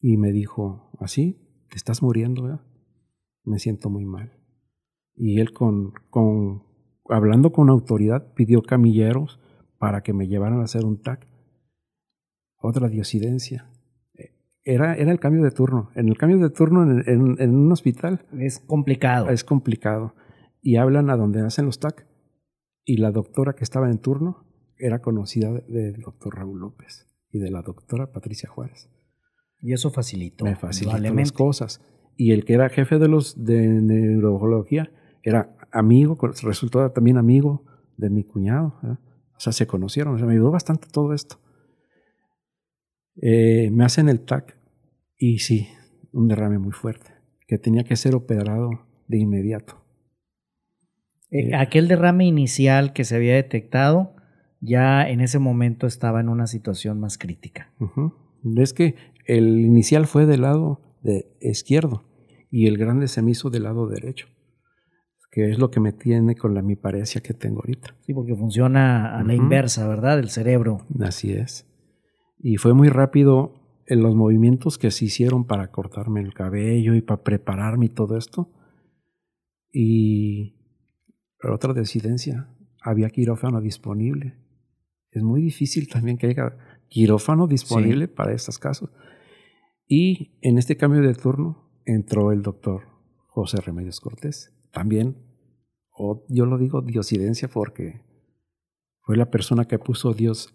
y 0.00 0.16
me 0.16 0.32
dijo, 0.32 0.90
así, 0.98 1.38
te 1.68 1.76
estás 1.76 2.02
muriendo, 2.02 2.42
¿verdad? 2.44 2.60
Me 3.44 3.58
siento 3.58 3.90
muy 3.90 4.04
mal. 4.06 4.32
Y 5.14 5.40
él 5.40 5.52
con, 5.52 5.92
con, 6.10 6.62
hablando 7.08 7.52
con 7.52 7.68
autoridad, 7.70 8.32
pidió 8.34 8.62
camilleros 8.62 9.40
para 9.78 10.02
que 10.02 10.12
me 10.14 10.26
llevaran 10.26 10.60
a 10.60 10.64
hacer 10.64 10.84
un 10.84 11.00
TAC. 11.02 11.26
Otra 12.58 12.88
diosidencia. 12.88 13.70
Era, 14.64 14.94
era 14.96 15.12
el 15.12 15.20
cambio 15.20 15.42
de 15.44 15.50
turno. 15.50 15.90
En 15.94 16.08
el 16.08 16.16
cambio 16.18 16.38
de 16.38 16.50
turno 16.50 16.82
en, 16.82 17.02
en- 17.08 17.36
en 17.40 17.54
un 17.54 17.70
hospital 17.72 18.26
Es 18.38 18.58
complicado. 18.60 19.28
es 19.28 19.44
complicado. 19.44 20.14
Y 20.62 20.76
hablan 20.76 21.08
a 21.10 21.16
donde 21.16 21.40
hacen 21.40 21.66
los 21.66 21.78
TAC. 21.78 22.06
Y 22.86 22.96
la 22.98 23.10
doctora 23.10 23.54
que 23.54 23.64
estaba 23.64 23.90
en 23.90 23.98
turno 23.98 24.46
era 24.78 25.02
conocida 25.02 25.52
de- 25.52 25.62
del 25.92 26.00
doctor 26.00 26.36
Raúl 26.36 26.60
López 26.60 27.06
y 27.30 27.38
de 27.40 27.50
la 27.50 27.60
doctora 27.62 28.12
Patricia 28.12 28.48
Juárez. 28.48 28.88
Y 29.60 29.72
eso 29.74 29.90
facilitó. 29.90 30.44
Me 30.44 30.54
facilitó 30.56 30.92
las 30.96 31.32
cosas. 31.32 31.82
Y 32.16 32.30
el 32.32 32.44
que 32.44 32.54
era 32.54 32.68
jefe 32.70 32.98
de 32.98 33.08
los 33.08 33.44
de 33.44 33.66
neurología 33.82 34.90
era 35.22 35.56
amigo, 35.72 36.16
resultó 36.42 36.88
también 36.92 37.18
amigo 37.18 37.64
de 37.96 38.08
mi 38.08 38.22
cuñado. 38.24 38.78
¿verdad? 38.82 39.00
O 39.36 39.40
sea, 39.40 39.52
se 39.52 39.66
conocieron. 39.66 40.14
O 40.14 40.18
sea, 40.18 40.26
me 40.26 40.34
ayudó 40.34 40.50
bastante 40.52 40.86
todo 40.90 41.12
esto. 41.12 41.40
Eh, 43.20 43.70
me 43.72 43.84
hacen 43.84 44.08
el 44.08 44.20
TAC 44.20 44.56
y 45.18 45.38
sí, 45.38 45.68
un 46.12 46.28
derrame 46.28 46.58
muy 46.58 46.72
fuerte, 46.72 47.10
que 47.48 47.58
tenía 47.58 47.84
que 47.84 47.96
ser 47.96 48.14
operado 48.14 48.70
de 49.08 49.18
inmediato. 49.18 49.82
Eh, 51.38 51.54
aquel 51.54 51.88
derrame 51.88 52.26
inicial 52.26 52.92
que 52.92 53.04
se 53.04 53.16
había 53.16 53.34
detectado 53.34 54.14
ya 54.60 55.08
en 55.08 55.20
ese 55.20 55.38
momento 55.38 55.86
estaba 55.86 56.20
en 56.20 56.28
una 56.28 56.46
situación 56.46 56.98
más 56.98 57.18
crítica. 57.18 57.72
Ujú. 57.78 58.12
Es 58.56 58.72
que 58.72 58.94
el 59.26 59.60
inicial 59.60 60.06
fue 60.06 60.26
del 60.26 60.42
lado 60.42 60.80
de 61.02 61.36
izquierdo 61.40 62.04
y 62.50 62.66
el 62.66 62.78
grande 62.78 63.08
se 63.08 63.22
me 63.22 63.32
hizo 63.32 63.50
del 63.50 63.64
lado 63.64 63.88
derecho, 63.88 64.28
que 65.30 65.50
es 65.50 65.58
lo 65.58 65.70
que 65.70 65.80
me 65.80 65.92
tiene 65.92 66.36
con 66.36 66.54
la 66.54 66.62
miparesia 66.62 67.20
que 67.20 67.34
tengo 67.34 67.60
ahorita. 67.60 67.96
Sí, 68.00 68.14
porque 68.14 68.34
funciona 68.34 69.18
a 69.18 69.22
la 69.22 69.34
inversa, 69.34 69.86
¿verdad? 69.86 70.18
El 70.18 70.30
cerebro. 70.30 70.78
Así 71.00 71.32
es. 71.32 71.66
Y 72.38 72.56
fue 72.56 72.72
muy 72.72 72.88
rápido 72.88 73.54
en 73.86 74.02
los 74.02 74.14
movimientos 74.14 74.78
que 74.78 74.90
se 74.90 75.04
hicieron 75.04 75.44
para 75.46 75.70
cortarme 75.70 76.20
el 76.20 76.34
cabello 76.34 76.94
y 76.94 77.02
para 77.02 77.22
prepararme 77.22 77.86
y 77.86 77.90
todo 77.90 78.16
esto. 78.16 78.50
Y 79.72 80.55
otra 81.42 81.72
decidencia, 81.72 82.48
había 82.80 83.10
quirófano 83.10 83.60
disponible. 83.60 84.38
Es 85.10 85.22
muy 85.22 85.42
difícil 85.42 85.88
también 85.88 86.18
que 86.18 86.28
haya 86.28 86.56
quirófano 86.88 87.46
disponible 87.46 88.08
para 88.08 88.32
estos 88.32 88.58
casos. 88.58 88.90
Y 89.86 90.38
en 90.42 90.58
este 90.58 90.76
cambio 90.76 91.00
de 91.02 91.14
turno 91.14 91.80
entró 91.84 92.32
el 92.32 92.42
doctor 92.42 92.82
José 93.28 93.60
Remedios 93.60 94.00
Cortés. 94.00 94.52
También, 94.72 95.16
o 95.90 96.24
yo 96.28 96.46
lo 96.46 96.58
digo 96.58 96.82
diosidencia 96.82 97.48
porque 97.48 98.02
fue 99.02 99.16
la 99.16 99.30
persona 99.30 99.66
que 99.66 99.78
puso 99.78 100.12
Dios 100.12 100.54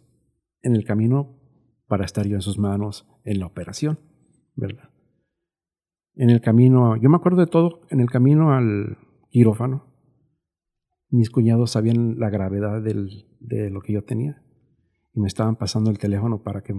en 0.62 0.76
el 0.76 0.84
camino 0.84 1.40
para 1.88 2.06
estar 2.06 2.26
yo 2.28 2.36
en 2.36 2.42
sus 2.42 2.58
manos 2.58 3.08
en 3.24 3.40
la 3.40 3.46
operación, 3.46 4.00
¿verdad? 4.56 4.90
En 6.16 6.30
el 6.30 6.42
camino, 6.42 6.98
yo 6.98 7.10
me 7.10 7.16
acuerdo 7.16 7.40
de 7.40 7.48
todo, 7.48 7.82
en 7.90 8.00
el 8.00 8.10
camino 8.10 8.54
al 8.54 8.98
quirófano, 9.30 9.91
mis 11.12 11.30
cuñados 11.30 11.72
sabían 11.72 12.18
la 12.20 12.30
gravedad 12.30 12.82
de 12.82 13.70
lo 13.70 13.82
que 13.82 13.94
yo 13.94 14.04
tenía 14.04 14.42
y 15.14 15.20
me 15.20 15.28
estaban 15.28 15.56
pasando 15.56 15.92
el 15.92 16.00
teléfono 16.00 16.42
para 16.42 16.62
que 16.62 16.74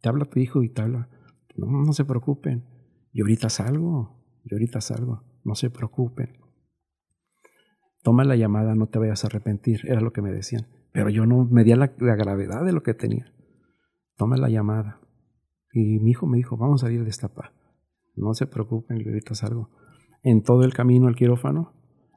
te 0.00 0.08
habla 0.08 0.26
tu 0.26 0.38
hijo 0.38 0.62
y 0.62 0.68
te 0.68 0.82
habla, 0.82 1.08
no, 1.56 1.66
no 1.66 1.92
se 1.92 2.04
preocupen, 2.04 2.64
yo 3.12 3.24
ahorita 3.24 3.48
salgo, 3.48 4.22
yo 4.44 4.56
ahorita 4.56 4.80
salgo, 4.80 5.22
no 5.44 5.54
se 5.54 5.70
preocupen. 5.70 6.38
Toma 8.02 8.24
la 8.24 8.36
llamada, 8.36 8.74
no 8.74 8.88
te 8.88 8.98
vayas 8.98 9.24
a 9.24 9.28
arrepentir, 9.28 9.82
era 9.84 10.00
lo 10.00 10.12
que 10.12 10.22
me 10.22 10.32
decían. 10.32 10.66
Pero 10.92 11.08
yo 11.08 11.24
no 11.24 11.44
medía 11.44 11.76
la, 11.76 11.92
la 11.98 12.16
gravedad 12.16 12.64
de 12.64 12.72
lo 12.72 12.82
que 12.82 12.94
tenía. 12.94 13.32
Toma 14.16 14.36
la 14.36 14.48
llamada. 14.48 15.00
Y 15.72 16.00
mi 16.00 16.10
hijo 16.10 16.26
me 16.26 16.36
dijo, 16.36 16.56
vamos 16.56 16.82
a 16.82 16.86
salir 16.86 17.04
de 17.04 17.10
esta 17.10 17.28
pa. 17.28 17.54
No 18.16 18.34
se 18.34 18.46
preocupen, 18.46 18.98
yo 18.98 19.10
ahorita 19.10 19.34
salgo. 19.34 19.70
En 20.22 20.42
todo 20.42 20.64
el 20.64 20.74
camino 20.74 21.06
al 21.06 21.14
quirófano, 21.14 21.72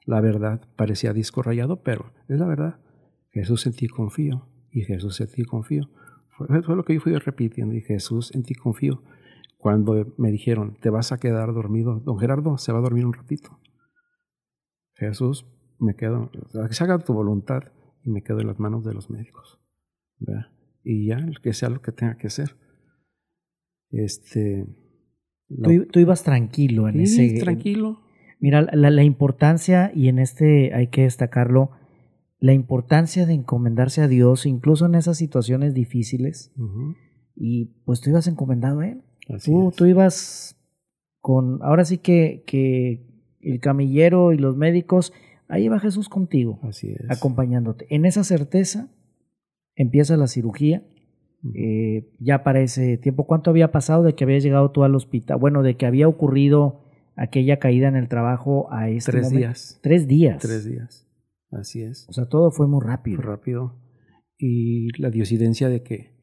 la 0.06 0.22
verdad 0.22 0.62
parecía 0.76 1.14
disco 1.14 1.42
rayado, 1.42 1.82
pero 1.84 2.12
es 2.28 2.40
la 2.40 2.46
verdad. 2.48 2.80
Jesús 3.32 3.66
en 3.66 3.74
ti 3.74 3.88
confío 3.88 4.48
y 4.72 4.82
Jesús 4.84 5.20
en 5.22 5.28
ti 5.32 5.44
confío. 5.44 5.90
Fue, 6.38 6.62
fue 6.64 6.76
lo 6.76 6.84
que 6.84 6.94
yo 6.94 7.02
fui 7.02 7.14
repitiendo 7.16 7.76
y 7.76 7.82
Jesús 7.82 8.34
en 8.36 8.44
ti 8.44 8.54
confío. 8.56 9.04
Cuando 9.58 10.14
me 10.18 10.32
dijeron, 10.32 10.78
te 10.80 10.90
vas 10.90 11.12
a 11.12 11.18
quedar 11.18 11.54
dormido, 11.54 12.00
don 12.02 12.20
Gerardo 12.20 12.58
se 12.58 12.72
va 12.72 12.80
a 12.80 12.82
dormir 12.82 13.06
un 13.06 13.14
ratito. 13.14 13.60
Jesús, 14.94 15.46
me 15.80 15.96
quedo, 15.96 16.30
que 16.32 16.74
se 16.74 16.84
haga 16.84 17.00
tu 17.00 17.14
voluntad 17.14 17.64
y 18.04 18.12
me 18.12 18.22
quedo 18.22 18.40
en 18.42 18.48
las 18.48 18.60
manos 18.60 18.86
de 18.86 18.94
los 18.94 19.10
médicos. 19.10 19.60
¿verdad? 20.20 20.52
Y 20.84 21.08
ya, 21.08 21.18
que 21.42 21.54
sea 21.54 21.70
lo 21.70 21.82
que 21.82 21.92
tenga 21.92 22.18
que 22.18 22.30
ser. 22.30 22.56
Este. 23.90 24.66
Tú 25.92 26.00
ibas 26.00 26.24
tranquilo 26.24 26.88
en 26.88 27.06
Sí, 27.08 27.26
ese. 27.26 27.40
tranquilo. 27.44 28.02
Mira, 28.46 28.62
la, 28.62 28.92
la 28.92 29.04
importancia, 29.04 29.92
y 29.96 30.08
en 30.08 30.20
este 30.20 30.72
hay 30.76 30.88
que 30.88 31.02
destacarlo, 31.02 31.72
la 32.40 32.54
importancia 32.54 33.26
de 33.26 33.34
encomendarse 33.34 34.02
a 34.02 34.08
Dios, 34.08 34.46
incluso 34.46 34.86
en 34.86 34.94
esas 34.94 35.18
situaciones 35.18 35.74
difíciles, 35.74 36.52
y 37.36 37.66
pues 37.86 38.02
tú 38.02 38.12
ibas 38.12 38.28
encomendado 38.28 38.82
a 38.82 38.88
Él. 38.90 39.02
así 39.34 39.50
Tú, 39.52 39.70
es. 39.70 39.76
tú 39.76 39.86
ibas 39.88 40.56
con, 41.22 41.60
ahora 41.64 41.86
sí 41.86 41.98
que, 41.98 42.44
que 42.46 43.08
el 43.42 43.60
camillero 43.60 44.32
y 44.32 44.38
los 44.38 44.56
médicos, 44.56 45.12
ahí 45.48 45.68
va 45.68 45.80
Jesús 45.80 46.08
contigo, 46.08 46.60
Así 46.62 46.90
es. 46.92 47.10
acompañándote. 47.10 47.88
En 47.90 48.06
esa 48.06 48.24
certeza 48.24 48.90
empieza 49.76 50.18
la 50.18 50.28
cirugía. 50.28 50.84
Eh, 51.56 52.12
ya 52.20 52.44
para 52.44 52.62
ese 52.62 52.98
tiempo, 52.98 53.26
¿cuánto 53.26 53.50
había 53.50 53.72
pasado 53.72 54.04
de 54.04 54.14
que 54.14 54.24
habías 54.24 54.44
llegado 54.44 54.70
tú 54.72 54.84
al 54.84 54.94
hospital? 54.96 55.38
Bueno, 55.40 55.64
de 55.64 55.78
que 55.78 55.86
había 55.88 56.08
ocurrido 56.08 56.85
aquella 57.16 57.60
caída 57.60 57.88
en 57.88 57.96
el 57.96 58.08
trabajo 58.08 58.72
a 58.72 58.90
este 58.90 59.12
Tres 59.12 59.24
momento. 59.26 59.40
días. 59.40 59.80
Tres 59.82 60.08
días. 60.08 60.42
Tres 60.42 60.66
días. 60.66 61.08
Así 61.52 61.82
es. 61.84 62.06
O 62.10 62.14
sea, 62.14 62.26
todo 62.28 62.52
fue 62.52 62.68
muy 62.68 62.84
rápido. 62.84 63.18
Fue 63.18 63.26
rápido. 63.26 63.80
Y 64.38 64.90
la 65.02 65.10
diosidencia 65.10 65.70
de 65.70 65.82
que 65.84 66.16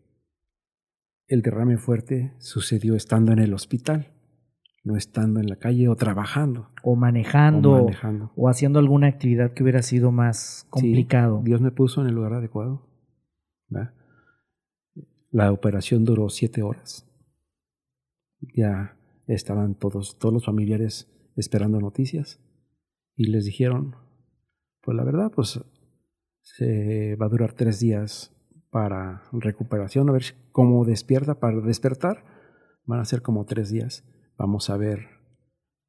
el 1.27 1.41
derrame 1.43 1.79
fuerte 1.79 2.35
sucedió 2.39 2.95
estando 2.95 3.33
en 3.33 3.39
el 3.39 3.55
hospital, 3.55 4.13
no 4.85 4.97
estando 4.97 5.41
en 5.41 5.47
la 5.47 5.57
calle 5.57 5.89
o 5.89 5.97
trabajando 5.97 6.69
O 6.83 6.97
manejando, 6.97 7.71
o 7.73 7.75
o, 7.77 7.85
manejando. 7.85 8.33
haciendo 8.49 8.79
alguna 8.81 9.07
actividad 9.07 9.53
que 9.53 9.63
hubiera 9.63 9.81
sido 9.83 10.13
más 10.13 10.67
complicado. 10.69 11.39
Sí, 11.39 11.45
Dios 11.47 11.61
me 11.63 11.71
puso 11.71 12.03
en 12.03 12.09
el 12.09 12.15
lugar 12.15 12.35
adecuado. 12.35 12.87
¿verdad? 13.69 13.95
La 15.31 15.51
operación 15.53 16.05
duró 16.05 16.29
siete 16.29 16.63
horas. 16.63 17.09
Ya 18.55 18.97
estaban 19.27 19.75
todos, 19.75 20.19
todos 20.19 20.33
los 20.35 20.45
familiares 20.47 21.09
esperando 21.37 21.81
noticias 21.81 22.41
y 23.17 23.31
les 23.31 23.45
dijeron, 23.45 23.97
pues 24.83 24.97
la 24.97 25.05
verdad, 25.05 25.31
pues 25.35 25.61
se 26.43 27.17
va 27.17 27.27
a 27.27 27.29
durar 27.29 27.53
tres 27.55 27.79
días 27.81 28.35
para 28.71 29.23
recuperación, 29.33 30.09
a 30.09 30.13
ver 30.13 30.25
cómo 30.51 30.85
despierta, 30.85 31.39
para 31.39 31.61
despertar, 31.61 32.25
van 32.85 33.01
a 33.01 33.05
ser 33.05 33.23
como 33.23 33.45
tres 33.45 33.71
días. 33.71 34.05
Vamos 34.39 34.71
a 34.71 34.77
ver 34.77 35.07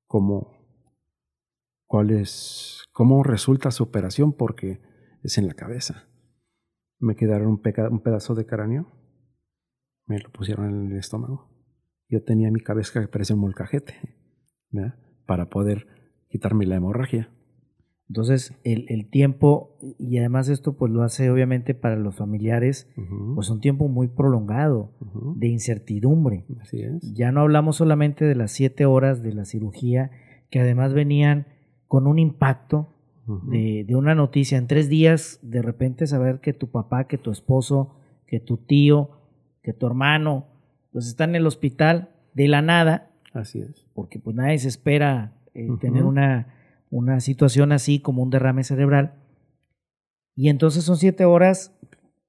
cómo, 0.05 0.51
cuál 1.87 2.11
cómo 2.91 3.23
resulta 3.23 3.71
su 3.71 3.83
operación, 3.83 4.33
porque 4.33 4.81
es 5.23 5.37
en 5.37 5.47
la 5.47 5.53
cabeza. 5.53 6.09
Me 6.99 7.15
quedaron 7.15 7.47
un, 7.47 7.61
peca- 7.61 7.89
un 7.89 8.01
pedazo 8.01 8.35
de 8.35 8.45
cráneo, 8.45 8.91
me 10.05 10.19
lo 10.19 10.29
pusieron 10.31 10.69
en 10.69 10.91
el 10.91 10.97
estómago. 10.97 11.52
Yo 12.09 12.23
tenía 12.23 12.51
mi 12.51 12.59
cabeza 12.59 13.01
que 13.01 13.07
parecía 13.07 13.35
un 13.35 13.41
molcajete, 13.41 13.95
¿verdad? 14.71 14.95
para 15.25 15.49
poder 15.49 15.87
quitarme 16.29 16.65
la 16.65 16.75
hemorragia. 16.75 17.29
Entonces, 18.09 18.53
el, 18.63 18.85
el 18.89 19.09
tiempo, 19.09 19.77
y 19.97 20.17
además 20.17 20.49
esto 20.49 20.75
pues 20.77 20.91
lo 20.91 21.03
hace 21.03 21.31
obviamente 21.31 21.73
para 21.73 21.95
los 21.95 22.15
familiares, 22.15 22.87
Ujú, 22.97 23.35
pues 23.35 23.49
un 23.49 23.61
tiempo 23.61 23.87
muy 23.87 24.07
prolongado 24.07 24.91
de 25.35 25.47
incertidumbre. 25.47 26.45
Así 26.61 26.81
es. 26.81 27.13
Ya 27.13 27.31
no 27.31 27.41
hablamos 27.41 27.77
solamente 27.77 28.25
de 28.25 28.35
las 28.35 28.51
siete 28.51 28.85
horas 28.85 29.23
de 29.23 29.33
la 29.33 29.45
cirugía, 29.45 30.11
que 30.51 30.59
además 30.59 30.93
venían 30.93 31.47
con 31.87 32.05
un 32.05 32.19
impacto 32.19 32.89
de, 33.49 33.85
de 33.87 33.95
una 33.95 34.13
noticia. 34.15 34.57
En 34.57 34.67
tres 34.67 34.89
días, 34.89 35.39
de 35.41 35.61
repente 35.61 36.05
saber 36.05 36.41
que 36.41 36.53
tu 36.53 36.69
papá, 36.69 37.07
que 37.07 37.17
tu 37.17 37.31
esposo, 37.31 37.95
que 38.27 38.39
tu 38.41 38.57
tío, 38.57 39.11
que 39.63 39.73
tu 39.73 39.87
hermano, 39.87 40.47
pues 40.93 41.07
están 41.07 41.31
en 41.31 41.37
el 41.37 41.47
hospital 41.47 42.09
de 42.33 42.47
la 42.47 42.61
nada, 42.61 43.11
Así 43.33 43.59
es. 43.59 43.85
porque 43.93 44.19
pues 44.19 44.35
nadie 44.35 44.59
se 44.59 44.67
espera 44.69 45.33
eh, 45.53 45.67
tener 45.81 46.03
una, 46.03 46.53
una 46.89 47.19
situación 47.19 47.71
así 47.71 47.99
como 47.99 48.23
un 48.23 48.29
derrame 48.29 48.63
cerebral. 48.63 49.15
Y 50.35 50.49
entonces 50.49 50.83
son 50.83 50.97
siete 50.97 51.25
horas 51.25 51.77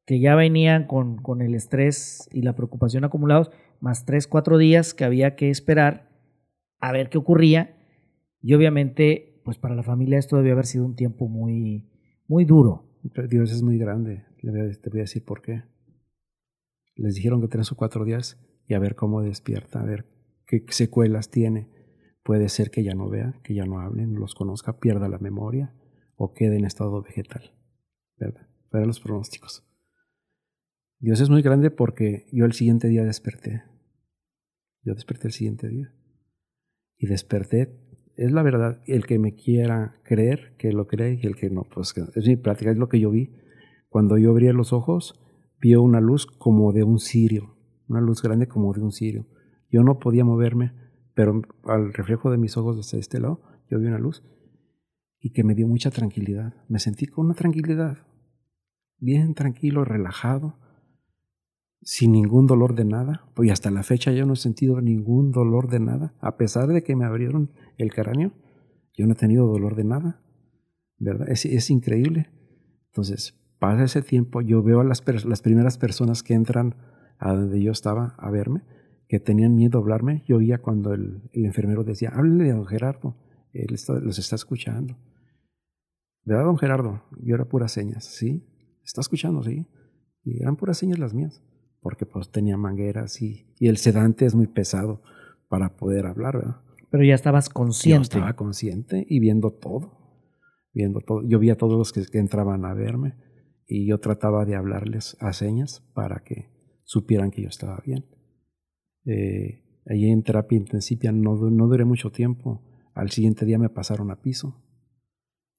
que 0.07 0.18
ya 0.20 0.35
venían 0.35 0.87
con, 0.87 1.16
con 1.16 1.40
el 1.40 1.55
estrés 1.55 2.29
y 2.33 2.42
la 2.42 2.55
preocupación 2.55 3.05
acumulados, 3.05 3.50
más 3.81 4.05
tres, 4.05 4.27
cuatro 4.27 4.59
días 4.59 4.94
que 4.94 5.05
había 5.05 5.37
que 5.37 5.50
esperar 5.50 6.11
a 6.81 6.92
ver 6.92 7.09
qué 7.09 7.18
ocurría. 7.18 7.77
Y 8.40 8.55
obviamente, 8.55 9.40
pues 9.44 9.59
para 9.59 9.74
la 9.74 9.83
familia 9.83 10.18
esto 10.18 10.37
debió 10.37 10.53
haber 10.53 10.66
sido 10.66 10.85
un 10.85 10.96
tiempo 10.96 11.29
muy, 11.29 11.90
muy 12.27 12.44
duro. 12.44 12.90
Dios 13.29 13.53
es 13.53 13.62
muy 13.62 13.79
grande. 13.79 14.24
Te 14.40 14.50
voy 14.90 15.00
a 15.00 15.03
decir 15.03 15.24
por 15.24 15.40
qué. 15.42 15.62
Les 16.96 17.14
dijeron 17.14 17.40
que 17.40 17.48
tres 17.48 17.72
o 17.72 17.77
cuatro 17.77 18.05
días 18.05 18.38
y 18.66 18.74
a 18.74 18.79
ver 18.79 18.94
cómo 18.94 19.22
despierta, 19.22 19.81
a 19.81 19.85
ver 19.85 20.07
qué 20.46 20.64
secuelas 20.68 21.31
tiene. 21.31 21.68
Puede 22.22 22.48
ser 22.48 22.70
que 22.70 22.83
ya 22.83 22.94
no 22.94 23.09
vea, 23.09 23.40
que 23.42 23.55
ya 23.55 23.66
no 23.66 23.81
hable, 23.81 24.07
no 24.07 24.20
los 24.20 24.35
conozca, 24.35 24.79
pierda 24.79 25.09
la 25.09 25.18
memoria 25.18 25.74
o 26.16 26.33
quede 26.33 26.57
en 26.57 26.64
estado 26.64 27.03
vegetal. 27.03 27.53
¿Verdad? 28.16 28.48
Fueron 28.70 28.88
los 28.88 29.00
pronósticos. 29.00 29.64
Dios 30.98 31.20
es 31.20 31.29
muy 31.29 31.42
grande 31.42 31.70
porque 31.70 32.27
yo 32.33 32.46
el 32.46 32.53
siguiente 32.53 32.88
día 32.88 33.05
desperté. 33.05 33.62
Yo 34.83 34.94
desperté 34.94 35.29
el 35.29 35.33
siguiente 35.33 35.68
día. 35.68 35.94
Y 36.96 37.07
desperté, 37.07 37.77
es 38.16 38.33
la 38.33 38.42
verdad, 38.42 38.83
el 38.87 39.05
que 39.07 39.18
me 39.18 39.35
quiera 39.35 40.00
creer, 40.05 40.55
que 40.57 40.72
lo 40.72 40.87
cree, 40.87 41.18
y 41.20 41.27
el 41.27 41.37
que 41.37 41.50
no, 41.50 41.64
pues 41.64 41.94
es 42.14 42.27
mi 42.27 42.37
práctica, 42.37 42.70
es 42.70 42.79
lo 42.79 42.88
que 42.88 43.00
yo 43.00 43.11
vi. 43.11 43.35
Cuando 43.88 44.16
yo 44.18 44.31
abrí 44.31 44.50
los 44.53 44.72
ojos, 44.72 45.20
vio 45.61 45.83
una 45.83 46.00
luz 46.00 46.27
como 46.27 46.72
de 46.72 46.85
un 46.85 46.98
cirio, 46.98 47.53
una 47.88 48.00
luz 48.00 48.22
grande 48.22 48.48
como 48.48 48.72
de 48.72 48.80
un 48.80 48.92
cirio. 48.92 49.26
Yo 49.70 49.82
no 49.82 49.98
podía 49.98 50.24
moverme, 50.24 50.72
pero 51.14 51.42
al 51.64 51.92
reflejo 51.92 52.30
de 52.30 52.38
mis 52.38 52.56
ojos 52.56 52.76
desde 52.76 52.98
este 52.98 53.20
lado, 53.20 53.40
yo 53.70 53.78
vi 53.78 53.86
una 53.86 53.98
luz 53.98 54.22
y 55.20 55.30
que 55.30 55.44
me 55.44 55.54
dio 55.54 55.66
mucha 55.66 55.90
tranquilidad. 55.90 56.54
Me 56.68 56.78
sentí 56.78 57.06
con 57.06 57.26
una 57.26 57.34
tranquilidad, 57.34 57.98
bien 58.98 59.34
tranquilo, 59.34 59.84
relajado, 59.84 60.58
sin 61.80 62.12
ningún 62.12 62.46
dolor 62.46 62.74
de 62.74 62.84
nada. 62.84 63.26
Pues 63.34 63.50
hasta 63.50 63.70
la 63.70 63.82
fecha 63.82 64.12
yo 64.12 64.26
no 64.26 64.34
he 64.34 64.36
sentido 64.36 64.80
ningún 64.80 65.32
dolor 65.32 65.68
de 65.68 65.80
nada. 65.80 66.14
A 66.20 66.36
pesar 66.36 66.68
de 66.68 66.82
que 66.82 66.96
me 66.96 67.04
abrieron 67.04 67.52
el 67.78 67.92
cráneo, 67.92 68.32
yo 68.92 69.06
no 69.06 69.12
he 69.12 69.16
tenido 69.16 69.46
dolor 69.46 69.76
de 69.76 69.84
nada. 69.84 70.20
¿Verdad? 70.98 71.28
Es, 71.28 71.70
increíble. 71.70 72.30
Entonces, 72.86 73.34
pasa 73.58 73.84
ese 73.84 74.02
tiempo, 74.02 74.40
yo 74.40 74.62
veo 74.62 74.80
a 74.80 74.84
las, 74.84 75.02
las 75.24 75.42
primeras 75.42 75.78
personas 75.78 76.22
que 76.22 76.34
entran 76.34 76.76
a 77.24 77.32
donde 77.34 77.62
yo 77.62 77.72
estaba 77.72 78.14
a 78.18 78.30
verme, 78.30 78.62
que 79.08 79.18
tenían 79.18 79.54
miedo 79.56 79.78
a 79.78 79.80
hablarme. 79.82 80.22
Yo 80.26 80.37
oía 80.37 80.58
cuando 80.60 80.92
el, 80.92 81.22
el 81.32 81.44
enfermero 81.46 81.82
decía, 81.84 82.10
háblele 82.14 82.50
a 82.50 82.54
don 82.54 82.66
Gerardo, 82.66 83.16
él 83.52 83.74
está- 83.74 83.98
los 84.00 84.18
está 84.18 84.37
escuchando. 84.37 84.96
¿Verdad, 86.24 86.44
don 86.44 86.58
Gerardo? 86.58 87.02
Yo 87.22 87.34
era 87.34 87.44
puras 87.46 87.72
señas, 87.72 88.04
¿sí? 88.04 88.46
¿Está 88.84 89.00
escuchando? 89.00 89.42
Sí. 89.42 89.66
Y 90.22 90.42
eran 90.42 90.56
puras 90.56 90.78
señas 90.78 90.98
las 90.98 91.12
mías, 91.14 91.42
porque 91.80 92.06
pues 92.06 92.30
tenía 92.30 92.56
mangueras 92.56 93.20
y, 93.20 93.46
y 93.58 93.68
el 93.68 93.76
sedante 93.76 94.24
es 94.26 94.34
muy 94.34 94.46
pesado 94.46 95.02
para 95.48 95.76
poder 95.76 96.06
hablar, 96.06 96.37
¿verdad? 96.38 96.56
Pero 96.90 97.04
ya 97.04 97.14
estabas 97.14 97.48
Yo 97.48 97.54
consciente. 97.54 98.02
estaba 98.04 98.34
consciente 98.37 99.06
y 99.08 99.20
viendo 99.20 99.50
todo, 99.52 99.98
viendo 100.72 101.00
todo. 101.00 101.22
Yo 101.26 101.38
vi 101.38 101.50
a 101.50 101.56
todos 101.56 101.76
los 101.78 101.92
que, 101.92 102.04
que 102.10 102.18
entraban 102.18 102.64
a 102.64 102.72
verme 102.74 103.16
y 103.66 103.87
yo 103.87 103.98
trataba 104.00 104.44
de 104.44 104.56
hablarles 104.56 105.16
a 105.20 105.32
señas 105.32 105.80
para 105.94 106.22
que 106.24 106.53
supieran 106.94 107.30
que 107.30 107.42
yo 107.42 107.48
estaba 107.48 107.83
bien. 107.85 108.04
Eh, 109.04 109.83
allí 109.87 110.09
en 110.11 110.22
terapia 110.22 110.57
intensiva 110.59 111.12
no, 111.12 111.35
no 111.50 111.66
duré 111.66 111.85
mucho 111.85 112.11
tiempo. 112.11 112.62
Al 112.94 113.11
siguiente 113.11 113.44
día 113.44 113.59
me 113.59 113.68
pasaron 113.68 114.11
a 114.11 114.20
piso. 114.22 114.62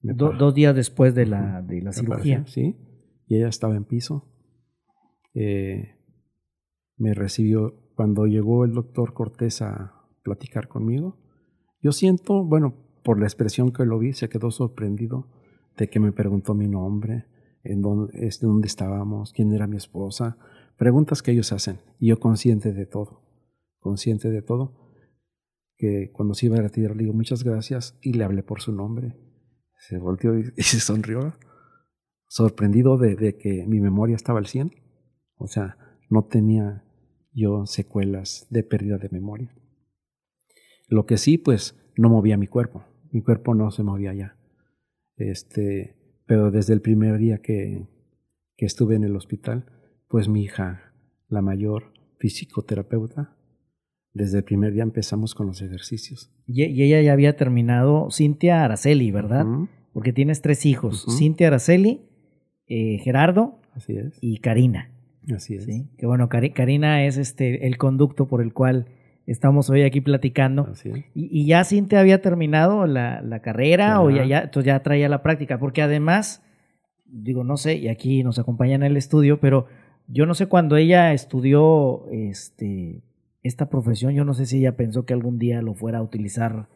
Do- 0.00 0.32
dos 0.32 0.54
días 0.54 0.74
después 0.74 1.14
de 1.14 1.26
la, 1.26 1.62
de 1.62 1.82
la 1.82 1.92
cirugía. 1.92 2.44
Sí, 2.46 2.76
y 3.28 3.36
ella 3.36 3.48
estaba 3.48 3.76
en 3.76 3.84
piso. 3.84 4.24
Eh, 5.34 5.94
me 6.96 7.12
recibió 7.14 7.74
cuando 7.94 8.26
llegó 8.26 8.64
el 8.64 8.72
doctor 8.72 9.12
Cortés 9.12 9.60
a 9.62 9.92
platicar 10.22 10.68
conmigo. 10.68 11.18
Yo 11.82 11.92
siento, 11.92 12.44
bueno, 12.44 12.74
por 13.04 13.18
la 13.20 13.26
expresión 13.26 13.70
que 13.72 13.84
lo 13.84 13.98
vi, 13.98 14.12
se 14.12 14.28
quedó 14.28 14.50
sorprendido 14.50 15.28
de 15.76 15.88
que 15.88 16.00
me 16.00 16.12
preguntó 16.12 16.54
mi 16.54 16.66
nombre, 16.68 17.26
en 17.62 17.82
dónde 17.82 18.66
estábamos, 18.66 19.32
quién 19.32 19.52
era 19.52 19.66
mi 19.66 19.76
esposa, 19.76 20.38
preguntas 20.76 21.22
que 21.22 21.32
ellos 21.32 21.52
hacen. 21.52 21.80
Y 21.98 22.08
yo 22.08 22.20
consciente 22.20 22.72
de 22.72 22.86
todo, 22.86 23.22
consciente 23.78 24.30
de 24.30 24.42
todo, 24.42 24.92
que 25.76 26.10
cuando 26.12 26.34
se 26.34 26.46
iba 26.46 26.56
a 26.56 26.62
retirar 26.62 26.96
le 26.96 27.04
digo 27.04 27.14
muchas 27.14 27.44
gracias 27.44 27.98
y 28.00 28.14
le 28.14 28.24
hablé 28.24 28.42
por 28.42 28.60
su 28.60 28.72
nombre. 28.72 29.16
Se 29.78 29.98
volteó 29.98 30.38
y, 30.38 30.44
se 30.62 30.80
sonrió, 30.80 31.34
sorprendido 32.26 32.96
de, 32.98 33.16
de 33.16 33.36
que 33.36 33.66
mi 33.66 33.80
memoria 33.80 34.16
estaba 34.16 34.38
al 34.38 34.46
100. 34.46 34.72
O 35.36 35.46
sea, 35.46 35.76
no 36.08 36.24
tenía 36.26 36.84
yo 37.32 37.66
secuelas 37.66 38.46
de 38.50 38.62
pérdida 38.62 38.98
de 38.98 39.10
memoria. 39.10 39.54
Lo 40.88 41.04
que 41.04 41.18
sí, 41.18 41.36
pues, 41.36 41.74
no 41.96 42.08
movía 42.08 42.36
mi 42.36 42.46
cuerpo. 42.46 42.84
Mi 43.10 43.22
cuerpo 43.22 43.54
no 43.54 43.70
se 43.70 43.82
movía 43.82 44.14
ya. 44.14 44.38
Este, 45.16 46.22
pero 46.26 46.50
desde 46.50 46.72
el 46.72 46.80
primer 46.80 47.18
día 47.18 47.38
que, 47.38 47.88
que 48.56 48.66
estuve 48.66 48.96
en 48.96 49.04
el 49.04 49.16
hospital, 49.16 49.75
pues 50.08 50.28
mi 50.28 50.42
hija, 50.42 50.92
la 51.28 51.42
mayor 51.42 51.92
fisicoterapeuta, 52.18 53.34
desde 54.12 54.38
el 54.38 54.44
primer 54.44 54.72
día 54.72 54.82
empezamos 54.82 55.34
con 55.34 55.46
los 55.46 55.60
ejercicios. 55.60 56.30
Y, 56.46 56.64
y 56.64 56.82
ella 56.82 57.02
ya 57.02 57.12
había 57.12 57.36
terminado, 57.36 58.08
Cintia 58.10 58.64
Araceli, 58.64 59.10
¿verdad? 59.10 59.44
Porque 59.92 60.12
tienes 60.12 60.40
tres 60.42 60.64
hijos, 60.66 61.06
Ujú. 61.06 61.16
Cintia 61.16 61.48
Araceli, 61.48 62.02
eh, 62.68 62.98
Gerardo 63.02 63.58
Así 63.74 63.96
es. 63.96 64.18
y 64.20 64.38
Karina. 64.38 64.90
Así 65.34 65.56
es. 65.56 65.64
¿sí? 65.64 65.88
Que 65.98 66.06
bueno, 66.06 66.28
Cari- 66.28 66.52
Karina 66.52 67.04
es 67.04 67.16
este 67.18 67.66
el 67.66 67.76
conducto 67.78 68.26
por 68.28 68.40
el 68.40 68.52
cual 68.54 68.86
estamos 69.26 69.68
hoy 69.70 69.82
aquí 69.82 70.00
platicando. 70.00 70.68
Así 70.70 70.88
es. 70.90 70.96
Y, 71.14 71.28
y 71.42 71.46
ya 71.46 71.64
Cintia 71.64 72.00
había 72.00 72.22
terminado 72.22 72.86
la, 72.86 73.20
la 73.22 73.40
carrera 73.42 74.00
o 74.00 74.08
ya, 74.10 74.18
Ya. 74.22 74.26
ya, 74.26 74.40
entonces 74.44 74.66
ya 74.66 74.82
traía 74.82 75.08
la 75.08 75.22
práctica, 75.22 75.58
porque 75.58 75.82
además, 75.82 76.42
digo, 77.06 77.42
no 77.44 77.56
sé, 77.56 77.74
y 77.76 77.88
aquí 77.88 78.22
nos 78.22 78.38
acompaña 78.38 78.76
en 78.76 78.82
el 78.84 78.96
estudio, 78.96 79.40
pero 79.40 79.66
yo 80.08 80.26
no 80.26 80.34
sé 80.34 80.46
cuando 80.46 80.76
ella 80.76 81.12
estudió 81.12 82.08
este, 82.10 83.02
esta 83.42 83.68
profesión, 83.68 84.14
yo 84.14 84.24
no 84.24 84.34
sé 84.34 84.46
si 84.46 84.58
ella 84.58 84.76
pensó 84.76 85.04
que 85.04 85.14
algún 85.14 85.38
día 85.38 85.62
lo 85.62 85.74
fuera 85.74 85.98
a 85.98 86.02
utilizar 86.02 86.68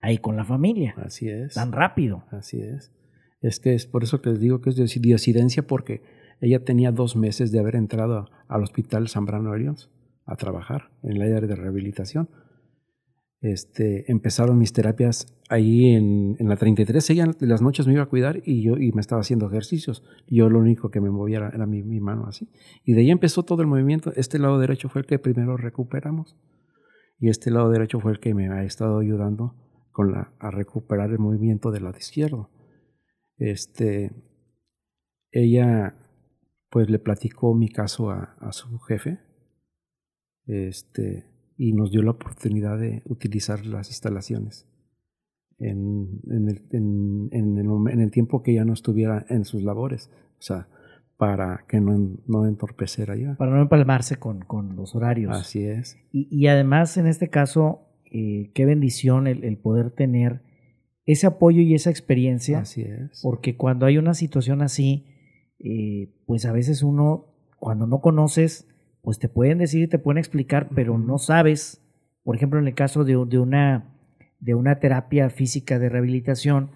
ahí 0.00 0.18
con 0.18 0.36
la 0.36 0.44
familia, 0.44 0.94
Así 0.98 1.28
es. 1.28 1.54
tan 1.54 1.72
rápido. 1.72 2.24
Así 2.30 2.60
es. 2.60 2.92
Es 3.40 3.60
que 3.60 3.74
es 3.74 3.86
por 3.86 4.02
eso 4.02 4.20
que 4.20 4.30
les 4.30 4.40
digo 4.40 4.60
que 4.60 4.70
es 4.70 4.76
de 4.76 4.86
diosidencia, 5.00 5.66
porque 5.66 6.02
ella 6.40 6.64
tenía 6.64 6.92
dos 6.92 7.16
meses 7.16 7.52
de 7.52 7.58
haber 7.58 7.76
entrado 7.76 8.30
al 8.48 8.62
hospital 8.62 9.08
Zambrano 9.08 9.52
Arios 9.52 9.90
a 10.26 10.36
trabajar 10.36 10.90
en 11.02 11.12
el 11.12 11.22
área 11.22 11.40
de 11.40 11.54
rehabilitación. 11.54 12.28
Este, 13.40 14.10
empezaron 14.12 14.58
mis 14.58 14.72
terapias 14.72 15.38
ahí 15.48 15.94
en, 15.94 16.36
en 16.38 16.48
la 16.48 16.56
33. 16.56 17.10
Ella 17.10 17.30
las 17.40 17.62
noches 17.62 17.86
me 17.86 17.94
iba 17.94 18.02
a 18.02 18.08
cuidar 18.08 18.42
y 18.44 18.62
yo 18.62 18.76
y 18.76 18.92
me 18.92 19.00
estaba 19.00 19.22
haciendo 19.22 19.46
ejercicios. 19.46 20.04
Yo 20.28 20.50
lo 20.50 20.58
único 20.58 20.90
que 20.90 21.00
me 21.00 21.10
movía 21.10 21.38
era, 21.38 21.48
era 21.48 21.66
mi, 21.66 21.82
mi 21.82 22.00
mano 22.00 22.26
así. 22.26 22.50
Y 22.84 22.92
de 22.92 23.00
ahí 23.00 23.10
empezó 23.10 23.42
todo 23.42 23.62
el 23.62 23.68
movimiento. 23.68 24.12
Este 24.14 24.38
lado 24.38 24.58
derecho 24.58 24.88
fue 24.88 25.00
el 25.00 25.06
que 25.06 25.18
primero 25.18 25.56
recuperamos. 25.56 26.36
Y 27.18 27.28
este 27.28 27.50
lado 27.50 27.70
derecho 27.70 28.00
fue 28.00 28.12
el 28.12 28.20
que 28.20 28.34
me 28.34 28.48
ha 28.48 28.64
estado 28.64 28.98
ayudando 28.98 29.54
con 29.92 30.12
la, 30.12 30.34
a 30.38 30.50
recuperar 30.50 31.10
el 31.10 31.18
movimiento 31.18 31.70
del 31.70 31.84
lado 31.84 31.98
izquierdo. 31.98 32.50
Este, 33.36 34.10
ella 35.30 35.96
pues 36.70 36.88
le 36.88 36.98
platicó 36.98 37.54
mi 37.54 37.68
caso 37.68 38.10
a, 38.10 38.36
a 38.38 38.52
su 38.52 38.78
jefe 38.80 39.18
este, 40.46 41.26
y 41.62 41.72
nos 41.74 41.90
dio 41.90 42.00
la 42.02 42.12
oportunidad 42.12 42.78
de 42.78 43.02
utilizar 43.04 43.66
las 43.66 43.88
instalaciones 43.88 44.66
en, 45.58 46.20
en 46.30 46.48
el, 46.48 46.62
en- 46.72 47.28
en 47.32 48.00
el 48.00 48.10
tiempo 48.10 48.42
que 48.42 48.52
ella 48.52 48.64
no 48.64 48.72
estuviera 48.72 49.26
en 49.28 49.44
sus 49.44 49.62
labores, 49.62 50.10
o 50.38 50.42
sea, 50.42 50.68
para 51.18 51.66
que 51.68 51.80
no, 51.82 52.16
no 52.26 52.46
entorpeciera 52.46 53.14
ya. 53.14 53.34
Para 53.36 53.50
no 53.54 53.60
empalmarse 53.60 54.16
con, 54.16 54.40
con 54.40 54.74
los 54.74 54.94
horarios. 54.94 55.36
Así 55.36 55.62
es. 55.66 55.98
Y, 56.12 56.28
y 56.30 56.46
además, 56.46 56.96
en 56.96 57.06
este 57.06 57.28
caso, 57.28 57.82
eh, 58.10 58.50
qué 58.54 58.64
bendición 58.64 59.26
el, 59.26 59.44
el 59.44 59.58
poder 59.58 59.90
tener 59.90 60.40
ese 61.04 61.26
apoyo 61.26 61.60
y 61.60 61.74
esa 61.74 61.90
experiencia, 61.90 62.60
Así 62.60 62.82
es. 62.82 63.20
porque 63.22 63.56
cuando 63.56 63.84
hay 63.84 63.98
una 63.98 64.14
situación 64.14 64.62
así, 64.62 65.04
eh, 65.58 66.08
pues 66.24 66.46
a 66.46 66.52
veces 66.52 66.82
uno, 66.82 67.26
cuando 67.58 67.86
no 67.86 68.00
conoces, 68.00 68.66
pues 69.02 69.18
te 69.18 69.28
pueden 69.28 69.58
decir 69.58 69.82
y 69.82 69.88
te 69.88 69.98
pueden 69.98 70.18
explicar, 70.18 70.68
pero 70.74 70.98
no 70.98 71.18
sabes, 71.18 71.82
por 72.22 72.36
ejemplo, 72.36 72.58
en 72.58 72.68
el 72.68 72.74
caso 72.74 73.04
de, 73.04 73.12
de 73.26 73.38
una, 73.38 73.94
de 74.40 74.54
una 74.54 74.78
terapia 74.78 75.30
física 75.30 75.78
de 75.78 75.88
rehabilitación, 75.88 76.70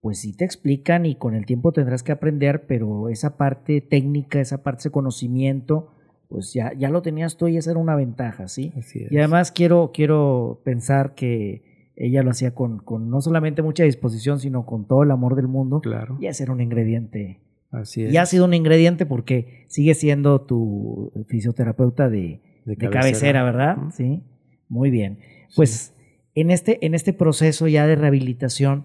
pues 0.00 0.20
sí 0.20 0.36
te 0.36 0.44
explican 0.44 1.06
y 1.06 1.16
con 1.16 1.34
el 1.34 1.46
tiempo 1.46 1.72
tendrás 1.72 2.02
que 2.02 2.12
aprender, 2.12 2.66
pero 2.66 3.08
esa 3.08 3.36
parte 3.36 3.80
técnica, 3.80 4.40
esa 4.40 4.62
parte 4.62 4.84
de 4.84 4.90
conocimiento, 4.90 5.90
pues 6.28 6.52
ya, 6.52 6.72
ya 6.74 6.90
lo 6.90 7.02
tenías 7.02 7.36
tú 7.36 7.48
y 7.48 7.56
esa 7.56 7.70
era 7.70 7.80
una 7.80 7.96
ventaja, 7.96 8.48
¿sí? 8.48 8.72
Así 8.78 9.02
es. 9.02 9.12
Y 9.12 9.18
además 9.18 9.50
quiero, 9.52 9.90
quiero 9.92 10.60
pensar 10.64 11.14
que 11.14 11.90
ella 11.96 12.22
lo 12.22 12.30
hacía 12.30 12.54
con, 12.54 12.78
con 12.78 13.10
no 13.10 13.20
solamente 13.20 13.62
mucha 13.62 13.84
disposición, 13.84 14.38
sino 14.38 14.66
con 14.66 14.86
todo 14.86 15.02
el 15.02 15.10
amor 15.10 15.34
del 15.34 15.48
mundo. 15.48 15.80
claro. 15.80 16.18
Y 16.20 16.26
ese 16.26 16.44
era 16.44 16.52
un 16.52 16.60
ingrediente 16.60 17.40
Así 17.70 18.04
es. 18.04 18.12
Y 18.12 18.16
ha 18.16 18.26
sido 18.26 18.44
un 18.44 18.54
ingrediente 18.54 19.06
porque 19.06 19.64
sigue 19.68 19.94
siendo 19.94 20.40
tu 20.42 21.12
fisioterapeuta 21.28 22.08
de, 22.08 22.40
De 22.64 22.76
de 22.76 22.90
cabecera. 22.90 23.42
¿verdad? 23.44 23.76
Sí. 23.94 24.22
Muy 24.68 24.90
bien. 24.90 25.18
Pues 25.54 25.94
en, 26.34 26.50
este, 26.50 26.84
en 26.84 26.94
este 26.94 27.12
proceso 27.12 27.68
ya 27.68 27.86
de 27.86 27.96
rehabilitación, 27.96 28.84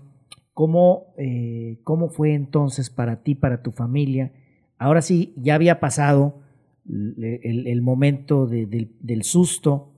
¿cómo, 0.54 1.13
eh, 1.17 1.80
¿cómo 1.84 2.10
fue 2.10 2.34
entonces 2.34 2.89
para 2.89 3.24
ti, 3.24 3.36
para 3.36 3.62
tu 3.62 3.72
familia? 3.72 4.32
Ahora 4.78 5.02
sí, 5.02 5.34
ya 5.38 5.56
había 5.56 5.80
pasado 5.80 6.41
el, 6.89 7.39
el- 7.44 7.67
el 7.67 7.82
momento 7.82 8.48
de- 8.48 8.65
del, 8.65 8.91
del 9.00 9.24
susto. 9.24 9.94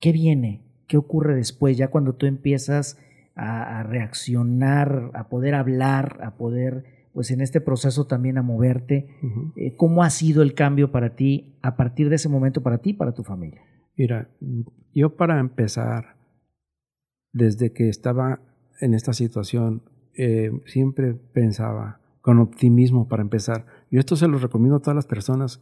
¿Qué 0.00 0.12
viene? 0.12 0.62
¿Qué 0.86 0.96
ocurre 0.96 1.34
después? 1.34 1.76
Ya 1.76 1.88
cuando 1.88 2.14
tú 2.14 2.26
empiezas 2.26 2.98
a, 3.34 3.80
a 3.80 3.82
reaccionar, 3.84 5.10
a 5.14 5.28
poder 5.28 5.54
hablar, 5.54 6.18
a 6.22 6.36
poder, 6.36 6.84
pues 7.12 7.30
en 7.30 7.40
este 7.40 7.60
proceso 7.60 8.06
también 8.06 8.38
a 8.38 8.42
moverte. 8.42 9.08
Eh, 9.56 9.76
¿Cómo 9.76 10.02
ha 10.02 10.10
sido 10.10 10.42
el 10.42 10.54
cambio 10.54 10.90
para 10.90 11.14
ti 11.14 11.58
a 11.62 11.76
partir 11.76 12.08
de 12.08 12.16
ese 12.16 12.28
momento 12.28 12.62
para 12.62 12.78
ti 12.78 12.90
y 12.90 12.94
para 12.94 13.12
tu 13.12 13.22
familia? 13.22 13.62
Mira, 13.96 14.30
yo 14.94 15.16
para 15.16 15.38
empezar, 15.38 16.16
desde 17.32 17.72
que 17.72 17.88
estaba 17.88 18.40
en 18.80 18.94
esta 18.94 19.12
situación, 19.12 19.82
eh, 20.14 20.50
siempre 20.66 21.14
pensaba 21.14 22.00
con 22.20 22.38
optimismo 22.38 23.08
para 23.08 23.22
empezar. 23.22 23.66
Y 23.90 23.98
esto 23.98 24.16
se 24.16 24.28
lo 24.28 24.38
recomiendo 24.38 24.76
a 24.76 24.80
todas 24.80 24.96
las 24.96 25.06
personas 25.06 25.60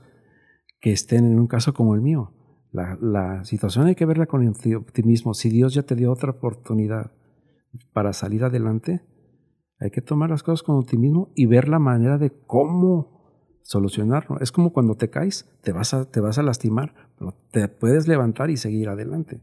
que 0.81 0.93
estén 0.93 1.25
en 1.25 1.39
un 1.39 1.47
caso 1.47 1.75
como 1.75 1.95
el 1.95 2.01
mío. 2.01 2.33
La, 2.73 2.97
la 3.01 3.45
situación 3.45 3.87
hay 3.87 3.95
que 3.97 4.07
verla 4.07 4.27
con 4.27 4.47
opti- 4.47 4.77
optimismo. 4.77 5.35
Si 5.35 5.51
Dios 5.51 5.75
ya 5.75 5.83
te 5.83 5.97
dio 5.97 6.13
otra 6.13 6.31
oportunidad 6.31 7.13
para 7.93 8.13
salir 8.13 8.45
adelante, 8.45 9.01
hay 9.81 9.91
que 9.91 10.03
tomar 10.03 10.31
las 10.31 10.43
cosas 10.43 10.63
con 10.63 10.77
optimismo 10.77 11.31
y 11.35 11.47
ver 11.47 11.69
la 11.69 11.79
manera 11.79 12.19
de 12.19 12.31
cómo 12.47 13.21
solucionarlo. 13.63 14.39
Es 14.41 14.53
como 14.53 14.73
cuando 14.73 14.95
te 14.95 15.09
caes, 15.09 15.49
te 15.63 15.73
vas 15.73 15.95
a, 15.95 16.11
te 16.11 16.21
vas 16.21 16.39
a 16.39 16.43
lastimar, 16.43 16.95
pero 17.19 17.35
te 17.51 17.67
puedes 17.69 18.07
levantar 18.07 18.51
y 18.51 18.59
seguir 18.59 18.91
adelante. 18.91 19.41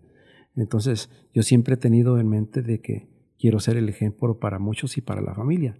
Entonces, 0.55 1.09
yo 1.33 1.41
siempre 1.41 1.73
he 1.73 1.77
tenido 1.77 2.19
en 2.19 2.29
mente 2.29 2.61
de 2.61 2.81
que 2.81 3.09
quiero 3.39 3.59
ser 3.59 3.77
el 3.77 3.89
ejemplo 3.89 4.39
para 4.39 4.59
muchos 4.59 4.97
y 4.97 5.01
para 5.01 5.21
la 5.21 5.33
familia. 5.33 5.79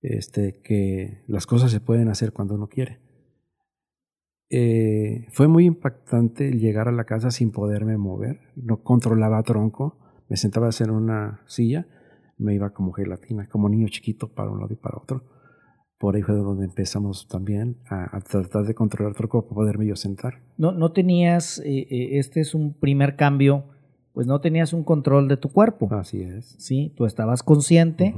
Este, 0.00 0.60
que 0.62 1.22
las 1.26 1.46
cosas 1.46 1.70
se 1.70 1.80
pueden 1.80 2.08
hacer 2.08 2.32
cuando 2.32 2.54
uno 2.54 2.68
quiere. 2.68 3.00
Eh, 4.50 5.26
fue 5.32 5.48
muy 5.48 5.64
impactante 5.64 6.52
llegar 6.52 6.88
a 6.88 6.92
la 6.92 7.04
casa 7.04 7.30
sin 7.30 7.50
poderme 7.50 7.96
mover. 7.98 8.40
No 8.56 8.82
controlaba 8.82 9.42
tronco. 9.42 9.98
Me 10.28 10.36
sentaba 10.36 10.70
en 10.78 10.90
una 10.90 11.42
silla, 11.46 11.86
me 12.38 12.54
iba 12.54 12.70
como 12.70 12.92
gelatina, 12.92 13.48
como 13.48 13.68
niño 13.68 13.88
chiquito 13.88 14.28
para 14.32 14.50
un 14.50 14.60
lado 14.60 14.72
y 14.72 14.76
para 14.76 14.98
otro. 14.98 15.22
Por 15.98 16.16
ahí 16.16 16.22
fue 16.22 16.34
donde 16.34 16.64
empezamos 16.64 17.28
también 17.28 17.78
a, 17.88 18.16
a 18.16 18.20
tratar 18.20 18.64
de 18.64 18.74
controlar 18.74 19.14
tronco 19.14 19.42
para 19.42 19.54
poderme 19.54 19.86
yo 19.86 19.96
sentar. 19.96 20.42
No, 20.58 20.72
no 20.72 20.92
tenías, 20.92 21.60
eh, 21.60 21.86
eh, 21.90 22.18
este 22.18 22.40
es 22.40 22.54
un 22.54 22.74
primer 22.74 23.16
cambio, 23.16 23.64
pues 24.12 24.26
no 24.26 24.40
tenías 24.40 24.72
un 24.72 24.84
control 24.84 25.28
de 25.28 25.36
tu 25.36 25.50
cuerpo. 25.50 25.88
Así 25.92 26.20
es. 26.22 26.56
Sí, 26.58 26.92
tú 26.96 27.06
estabas 27.06 27.42
consciente, 27.42 28.14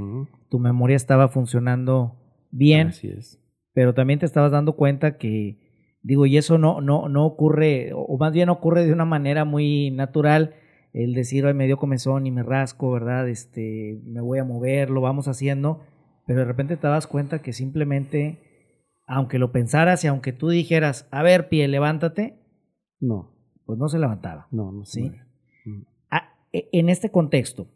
tu 0.48 0.58
memoria 0.58 0.96
estaba 0.96 1.28
funcionando 1.28 2.16
bien, 2.50 2.88
Así 2.88 3.08
es. 3.08 3.40
pero 3.72 3.94
también 3.94 4.18
te 4.18 4.26
estabas 4.26 4.52
dando 4.52 4.74
cuenta 4.74 5.16
que, 5.16 5.58
digo, 6.02 6.26
y 6.26 6.38
eso 6.38 6.58
no, 6.58 6.80
no, 6.80 7.08
no 7.08 7.24
ocurre, 7.26 7.92
o 7.94 8.16
más 8.18 8.32
bien 8.32 8.48
ocurre 8.48 8.84
de 8.84 8.92
una 8.92 9.04
manera 9.04 9.44
muy 9.44 9.90
natural, 9.90 10.54
el 11.04 11.12
decir, 11.14 11.44
ay, 11.46 11.54
me 11.54 11.66
dio 11.66 11.76
comezón 11.76 12.26
y 12.26 12.30
me 12.30 12.42
rasco, 12.42 12.90
¿verdad? 12.90 13.28
Este, 13.28 14.00
me 14.04 14.20
voy 14.22 14.38
a 14.38 14.44
mover, 14.44 14.88
lo 14.90 15.00
vamos 15.02 15.28
haciendo, 15.28 15.82
pero 16.26 16.38
de 16.40 16.44
repente 16.46 16.76
te 16.76 16.86
das 16.86 17.06
cuenta 17.06 17.42
que 17.42 17.52
simplemente, 17.52 18.38
aunque 19.06 19.38
lo 19.38 19.52
pensaras 19.52 20.02
y 20.04 20.06
aunque 20.08 20.32
tú 20.32 20.48
dijeras, 20.48 21.06
a 21.10 21.22
ver, 21.22 21.48
pie, 21.48 21.68
levántate, 21.68 22.38
No, 22.98 23.32
pues 23.66 23.78
no 23.78 23.88
se 23.88 23.98
levantaba. 23.98 24.48
no, 24.50 24.72
no 24.72 24.84
se 24.86 25.00
Sí. 25.02 25.10
Mm, 25.66 25.82
Ah, 26.10 26.32
e- 26.52 26.68
en 26.72 26.88
este 26.88 27.10
contexto, 27.10 27.68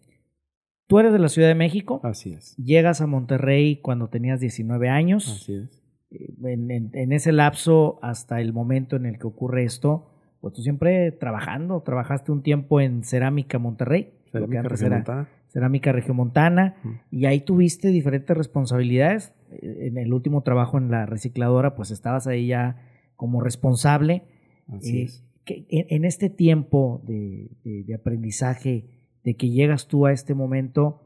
tú 0.86 0.98
eres 0.98 1.12
de 1.12 1.18
la 1.18 1.28
Ciudad 1.28 1.48
de 1.48 1.54
México, 1.54 2.00
Así 2.02 2.32
es. 2.32 2.56
llegas 2.56 3.00
a 3.02 3.06
Monterrey 3.06 3.76
cuando 3.82 4.08
tenías 4.08 4.40
19 4.40 4.88
años, 4.88 5.28
Así 5.42 5.54
es. 5.56 5.82
eh, 6.10 6.32
en, 6.44 6.70
en- 6.70 6.90
en 6.94 7.12
ese 7.12 7.32
lapso 7.32 7.98
hasta 8.02 8.40
el 8.40 8.52
momento 8.54 8.96
en 8.96 9.04
el 9.04 9.18
que 9.18 9.26
ocurre 9.26 9.64
esto, 9.64 10.06
pues 10.40 10.54
tú 10.54 10.62
siempre 10.62 11.12
trabajando, 11.12 11.80
trabajaste 11.82 12.32
un 12.32 12.42
tiempo 12.42 12.80
en 12.80 13.04
Cerámica 13.04 13.58
Monterrey, 13.58 14.12
que 14.24 14.30
Cerámica 14.32 14.60
era 14.60 14.68
Regiomontana. 14.68 15.28
Cerámica 15.48 15.92
Regiomontana, 15.92 16.74
Ujú. 16.84 16.94
y 17.10 17.26
ahí 17.26 17.40
tuviste 17.40 17.88
diferentes 17.88 18.36
responsabilidades. 18.36 19.32
Eh, 19.50 19.88
En 19.88 19.98
el 19.98 20.12
último 20.12 20.42
trabajo 20.42 20.78
en 20.78 20.90
la 20.90 21.06
recicladora, 21.06 21.74
pues 21.74 21.90
estabas 21.90 22.26
ahí 22.26 22.46
ya 22.48 22.76
como 23.16 23.40
responsable. 23.42 24.22
Así 24.68 25.00
Eh, 25.00 25.02
es. 25.04 25.24
que 25.44 25.66
en, 25.68 26.04
este 26.04 26.30
tiempo 26.30 27.02
de, 27.04 27.50
de- 27.64 27.82
de 27.84 27.94
aprendizaje, 27.94 28.84
de 29.24 29.34
que 29.34 29.50
llegas 29.50 29.88
tú 29.88 30.06
a 30.06 30.12
este 30.12 30.34
momento, 30.34 31.02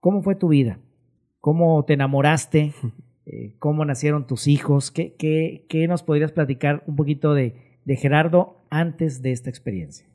¿cómo 0.00 0.22
fue 0.22 0.34
tu 0.34 0.48
vida? 0.48 0.80
¿Cómo 1.40 1.84
te 1.84 1.94
enamoraste? 1.94 2.72
Eh, 3.26 3.54
¿Cómo 3.58 3.86
nacieron 3.86 4.26
tus 4.26 4.46
hijos? 4.48 4.90
¿Qué, 4.90 5.14
qué, 5.14 5.64
qué 5.70 5.88
nos 5.88 6.02
podrías 6.02 6.30
platicar 6.30 6.84
un 6.86 6.94
poquito 6.94 7.32
de, 7.32 7.63
de 7.84 7.96
Gerardo 7.96 8.66
antes 8.70 9.22
de 9.22 9.32
esta 9.32 9.50
experiencia? 9.50 10.06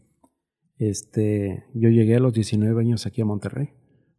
Este, 0.78 1.66
yo 1.74 1.90
llegué 1.90 2.16
a 2.16 2.20
los 2.20 2.34
19 2.34 2.80
años 2.80 3.06
aquí 3.06 3.22
a 3.22 3.26
Monterrey, 3.26 3.70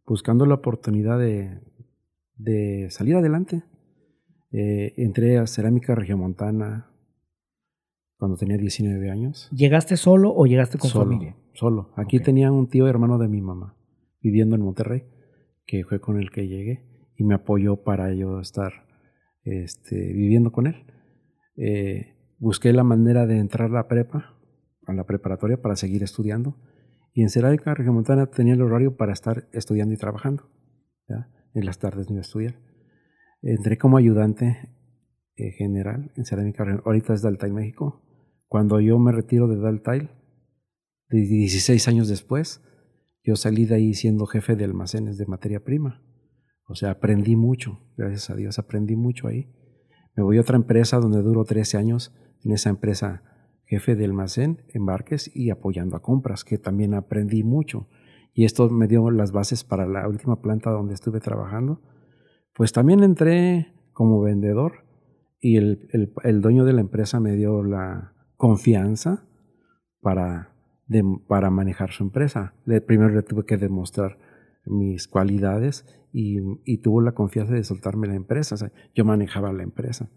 buscando 0.05 0.45
la 0.45 0.55
oportunidad 0.55 1.17
de, 1.19 1.59
de 2.35 2.87
salir 2.89 3.15
adelante. 3.15 3.63
Eh, 4.51 4.93
entré 4.97 5.37
a 5.37 5.47
Cerámica 5.47 5.95
Regiomontana 5.95 6.91
cuando 8.17 8.37
tenía 8.37 8.57
19 8.57 9.09
años. 9.09 9.49
¿Llegaste 9.51 9.97
solo 9.97 10.33
o 10.35 10.45
llegaste 10.45 10.77
con 10.77 10.89
solo, 10.89 11.05
familia? 11.05 11.35
Solo. 11.53 11.91
Aquí 11.95 12.19
tenía 12.19 12.51
un 12.51 12.67
tío 12.67 12.87
hermano 12.87 13.17
de 13.17 13.27
mi 13.27 13.41
mamá 13.41 13.75
viviendo 14.21 14.55
en 14.55 14.61
Monterrey, 14.61 15.03
que 15.65 15.83
fue 15.83 15.99
con 15.99 16.19
el 16.19 16.29
que 16.29 16.47
llegué 16.47 16.85
y 17.17 17.23
me 17.23 17.33
apoyó 17.33 17.83
para 17.83 18.13
yo 18.13 18.39
estar 18.39 18.71
este, 19.43 19.95
viviendo 19.95 20.51
con 20.51 20.67
él. 20.67 20.85
Eh, 21.57 22.10
busqué 22.41 22.73
la 22.73 22.83
manera 22.83 23.27
de 23.27 23.37
entrar 23.37 23.69
a 23.69 23.73
la 23.73 23.87
prepa, 23.87 24.35
a 24.87 24.93
la 24.93 25.05
preparatoria 25.05 25.61
para 25.61 25.75
seguir 25.75 26.01
estudiando. 26.03 26.57
Y 27.13 27.21
en 27.21 27.29
Cerámica 27.29 27.73
Regiomontana 27.75 28.25
tenía 28.25 28.55
el 28.55 28.61
horario 28.61 28.97
para 28.97 29.13
estar 29.13 29.47
estudiando 29.53 29.93
y 29.93 29.97
trabajando. 29.97 30.49
¿ya? 31.07 31.29
En 31.53 31.65
las 31.65 31.77
tardes 31.77 32.09
no 32.09 32.15
iba 32.15 32.21
a 32.21 32.23
estudiar. 32.23 32.55
Entré 33.43 33.77
como 33.77 33.97
ayudante 33.97 34.69
eh, 35.35 35.51
general 35.51 36.11
en 36.15 36.25
Cerámica. 36.25 36.65
Ahorita 36.83 37.13
es 37.13 37.21
Daltail 37.21 37.53
México. 37.53 38.01
Cuando 38.47 38.79
yo 38.81 38.97
me 38.97 39.11
retiro 39.11 39.47
de 39.47 39.57
Daltail, 39.57 40.09
de 41.09 41.19
16 41.19 41.87
años 41.87 42.07
después, 42.07 42.61
yo 43.23 43.35
salí 43.35 43.65
de 43.65 43.75
ahí 43.75 43.93
siendo 43.93 44.25
jefe 44.25 44.55
de 44.55 44.65
almacenes 44.65 45.17
de 45.17 45.27
materia 45.27 45.63
prima. 45.63 46.03
O 46.67 46.73
sea, 46.73 46.91
aprendí 46.91 47.35
mucho, 47.35 47.79
gracias 47.97 48.29
a 48.31 48.35
Dios, 48.35 48.57
aprendí 48.57 48.95
mucho 48.95 49.27
ahí. 49.27 49.53
Me 50.15 50.23
voy 50.23 50.37
a 50.37 50.41
otra 50.41 50.55
empresa 50.55 50.97
donde 50.97 51.21
duro 51.21 51.43
13 51.43 51.77
años, 51.77 52.15
en 52.43 52.51
esa 52.51 52.69
empresa 52.69 53.23
jefe 53.65 53.95
de 53.95 54.05
almacén, 54.05 54.63
embarques 54.73 55.31
y 55.33 55.49
apoyando 55.49 55.95
a 55.95 56.01
compras, 56.01 56.43
que 56.43 56.57
también 56.57 56.93
aprendí 56.93 57.43
mucho. 57.43 57.87
Y 58.33 58.45
esto 58.45 58.69
me 58.69 58.87
dio 58.87 59.09
las 59.11 59.31
bases 59.31 59.63
para 59.63 59.85
la 59.85 60.07
última 60.07 60.41
planta 60.41 60.69
donde 60.71 60.93
estuve 60.93 61.19
trabajando. 61.19 61.81
Pues 62.53 62.73
también 62.73 63.01
entré 63.03 63.73
como 63.93 64.21
vendedor 64.21 64.85
y 65.39 65.57
el, 65.57 65.87
el- 66.23 66.41
dueño 66.41 66.65
de 66.65 66.73
la 66.73 66.81
empresa 66.81 67.19
me 67.19 67.35
dio 67.35 67.63
la 67.63 68.13
confianza 68.37 69.25
para, 70.01 70.53
de- 70.87 71.03
para 71.27 71.49
manejar 71.49 71.91
su 71.91 72.03
empresa. 72.03 72.53
Primero 72.85 73.09
le 73.13 73.23
tuve 73.23 73.45
que 73.45 73.57
demostrar 73.57 74.17
mis 74.65 75.07
cualidades 75.07 75.85
y, 76.11 76.39
y 76.65 76.77
tuvo 76.79 77.01
la 77.01 77.13
confianza 77.13 77.53
de 77.53 77.63
soltarme 77.63 78.07
la 78.07 78.15
empresa. 78.15 78.55
Yo 78.93 79.05
manejaba 79.05 79.53
la 79.53 79.63
empresa. 79.63 80.09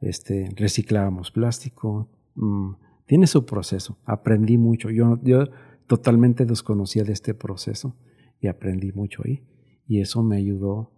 Este, 0.00 0.48
reciclábamos 0.56 1.30
plástico. 1.30 2.08
mm, 2.34 2.72
tiene 3.06 3.26
su 3.26 3.44
proceso. 3.46 3.98
Aprendí 4.04 4.58
mucho. 4.58 4.90
Yo, 4.90 5.18
yo 5.22 5.44
totalmente 5.86 6.44
desconocía 6.44 7.04
de 7.04 7.12
este 7.14 7.32
proceso 7.34 7.96
y 8.40 8.46
aprendí 8.48 8.92
mucho 8.92 9.22
ahí. 9.24 9.42
Y 9.86 10.00
eso 10.00 10.22
me 10.22 10.36
ayudó. 10.36 10.92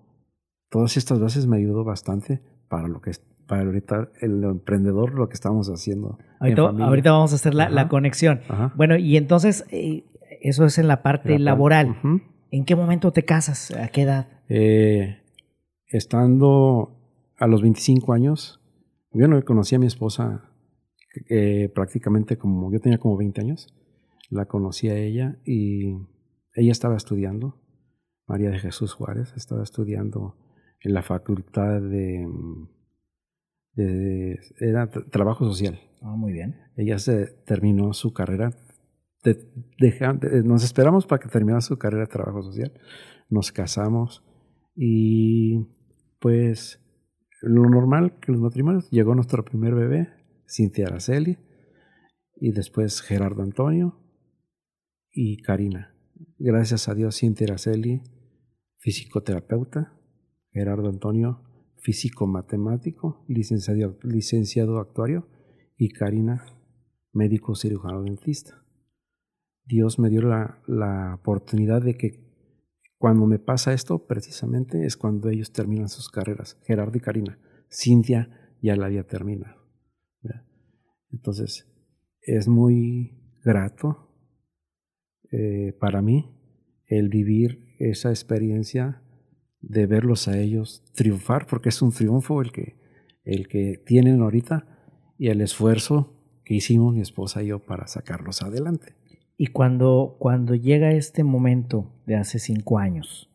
Todas 0.69 0.97
estas 0.97 1.21
bases 1.21 1.47
me 1.47 1.57
ayudó 1.57 1.85
bastante 1.85 2.43
para 2.69 2.89
lo 2.89 3.01
que 3.01 3.11
es 3.11 3.25
para 3.47 3.63
ahorita 3.63 4.11
el 4.21 4.45
emprendedor 4.45 5.15
lo 5.15 5.29
que 5.29 5.35
estamos 5.35 5.69
haciendo. 5.69 6.19
en 6.41 6.59
Ahorita, 6.61 7.11
vamos 7.13 7.33
a 7.33 7.35
hacer 7.37 7.53
la, 7.55 7.69
la 7.69 7.89
conexión. 7.89 8.41
Ajá. 8.49 8.73
Bueno, 8.77 8.97
y 8.97 9.17
entonces, 9.17 9.65
eh, 9.71 10.05
eso 10.41 10.65
es 10.65 10.79
en 10.79 10.87
la 10.87 11.03
parte 11.03 11.31
La 11.31 11.37
par- 11.37 11.41
laboral. 11.57 11.97
¿En 12.53 12.65
qué 12.65 12.77
momento 12.77 13.13
te 13.13 13.25
casas? 13.25 13.73
¿A 13.73 13.89
qué 13.89 14.03
edad? 14.03 14.29
Eh, 14.49 15.19
estando 15.89 16.97
a 17.39 17.47
los 17.47 17.63
25 17.63 18.13
años, 18.13 18.60
yo 19.13 19.29
no 19.29 19.43
conocí 19.45 19.75
a 19.75 19.79
mi 19.79 19.87
esposa 19.87 20.51
eh, 21.29 21.71
prácticamente 21.75 22.37
como, 22.39 22.73
yo 22.73 22.81
tenía 22.81 22.99
como 22.99 23.17
20 23.17 23.41
años, 23.41 23.75
la 24.31 24.47
conocí 24.47 24.89
a 24.89 24.97
ella 24.97 25.39
y 25.45 25.95
ella 26.55 26.73
estaba 26.73 26.97
estudiando, 26.97 27.61
María 28.27 28.51
de 28.51 28.59
Jesús 28.61 28.93
Juárez, 28.95 29.33
estaba 29.37 29.63
estudiando 29.63 30.37
en 30.83 30.95
la 30.95 31.03
facultad 31.03 31.81
de, 31.83 32.27
de- 33.75 34.39
era 34.61 34.91
tra- 34.91 35.09
trabajo 35.11 35.45
social. 35.45 35.81
Ah, 36.03 36.15
muy 36.17 36.33
bien. 36.33 36.57
Ella 36.77 36.99
se 36.99 37.27
terminó 37.47 37.93
su 37.93 38.13
carrera. 38.13 38.51
de- 39.23 39.53
deja- 39.79 40.15
de- 40.15 40.43
nos 40.43 40.65
esperamos 40.65 41.07
para 41.07 41.21
que 41.21 41.29
terminara 41.29 41.61
su 41.61 41.77
carrera 41.77 42.05
de 42.05 42.11
trabajo 42.13 42.43
social. 42.43 42.73
Nos 43.29 43.53
casamos 43.53 44.25
y 44.75 45.67
pues 46.21 46.80
lo 47.43 47.69
normal 47.69 48.19
que 48.21 48.33
los 48.33 48.41
matrimonios 48.41 48.91
llegó 48.91 49.15
nuestro 49.15 49.45
primer 49.45 49.75
bebé, 49.75 50.09
Cintia 50.49 50.87
Araceli, 50.87 51.39
y 52.37 52.53
después 52.53 53.01
Gerardo 53.03 53.43
Antonio 53.43 54.01
y 55.13 55.43
Karina. 55.43 55.95
Gracias 56.39 56.89
a 56.89 56.95
Dios, 56.95 57.19
Cintia 57.19 57.47
Araceli, 57.47 58.03
fisicoterapeuta, 58.79 59.99
Gerardo 60.53 60.89
Antonio, 60.89 61.43
físico 61.77 62.27
matemático, 62.27 63.25
licenciado, 63.29 63.99
licenciado 64.03 64.79
actuario, 64.79 65.29
y 65.77 65.89
Karina, 65.91 66.45
médico 67.13 67.55
cirujano 67.55 68.03
dentista. 68.03 68.67
Dios 69.65 69.99
me 69.99 70.11
dio 70.11 70.23
la, 70.23 70.63
la 70.67 71.15
oportunidad 71.15 71.83
de 71.83 71.97
que 71.97 72.30
cuando 73.01 73.27
me 73.27 73.39
pasa 73.39 73.73
esto, 73.73 74.07
precisamente 74.07 74.85
es 74.85 74.99
cuando 74.99 75.31
ellos 75.31 75.53
terminan 75.53 75.89
sus 75.89 76.11
carreras, 76.11 76.59
Gerardo 76.67 76.99
y 76.99 77.01
Karina. 77.01 77.39
Cintia 77.73 78.29
ya 78.61 78.77
la 78.77 78.85
había 78.85 79.07
terminado. 79.07 79.59
Entonces, 81.11 81.67
es 82.21 82.47
muy 82.47 83.39
grato 83.43 84.13
eh, 85.33 85.73
para 85.81 86.03
mí 86.03 86.31
el 86.89 87.09
vivir 87.09 87.75
esa 87.79 88.11
experiencia 88.11 89.03
de 89.63 89.87
verlos 89.87 90.29
a 90.29 90.39
ellos 90.39 90.85
triunfar, 90.93 91.47
porque 91.47 91.71
es 91.71 91.81
un 91.81 91.93
triunfo 91.93 92.43
el 92.43 92.53
que, 92.53 92.77
el 93.25 93.49
que 93.49 93.83
tienen 93.87 94.21
ahorita 94.21 95.15
y 95.17 95.29
el 95.29 95.41
esfuerzo 95.41 96.43
que 96.45 96.53
hicimos 96.53 96.95
mi 96.95 97.01
esposa 97.01 97.43
y 97.43 97.47
yo 97.47 97.61
para 97.61 97.87
sacarlos 97.87 98.43
adelante. 98.43 99.00
Y 99.43 99.47
cuando, 99.47 100.17
cuando 100.19 100.55
llega 100.55 100.93
este 100.93 101.25
momento 101.25 101.95
de 102.05 102.15
hace 102.15 102.39
cinco 102.39 102.79
años, 102.79 103.31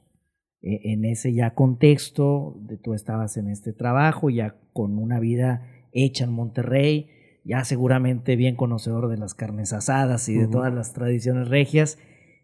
e- 0.61 0.93
en 0.93 1.03
ese 1.03 1.33
ya 1.33 1.55
contexto 1.55 2.57
de 2.59 2.77
tú 2.77 2.93
estabas 2.93 3.37
en 3.37 3.49
este 3.49 3.73
trabajo, 3.73 4.29
ya 4.29 4.55
con 4.71 4.99
una 4.99 5.19
vida 5.19 5.67
hecha 5.93 6.25
en 6.25 6.31
Monterrey, 6.31 7.09
ya 7.43 7.63
seguramente 7.65 8.35
bien 8.35 8.55
conocedor 8.55 9.09
de 9.09 9.17
las 9.17 9.33
carnes 9.33 9.73
asadas 9.73 10.29
y 10.29 10.35
de 10.37 10.47
todas 10.47 10.71
las 10.71 10.93
tradiciones 10.93 11.47
regias, 11.47 11.97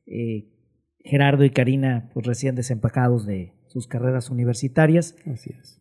eh, 0.08 0.50
Gerardo 0.98 1.46
y 1.46 1.52
Karina, 1.52 2.10
pues 2.16 2.26
recién 2.26 2.56
desempacados 2.56 3.28
de 3.28 3.54
sus 3.68 3.86
carreras 3.86 4.32
universitarias, 4.32 5.16
Así 5.32 5.52
es. 5.52 5.80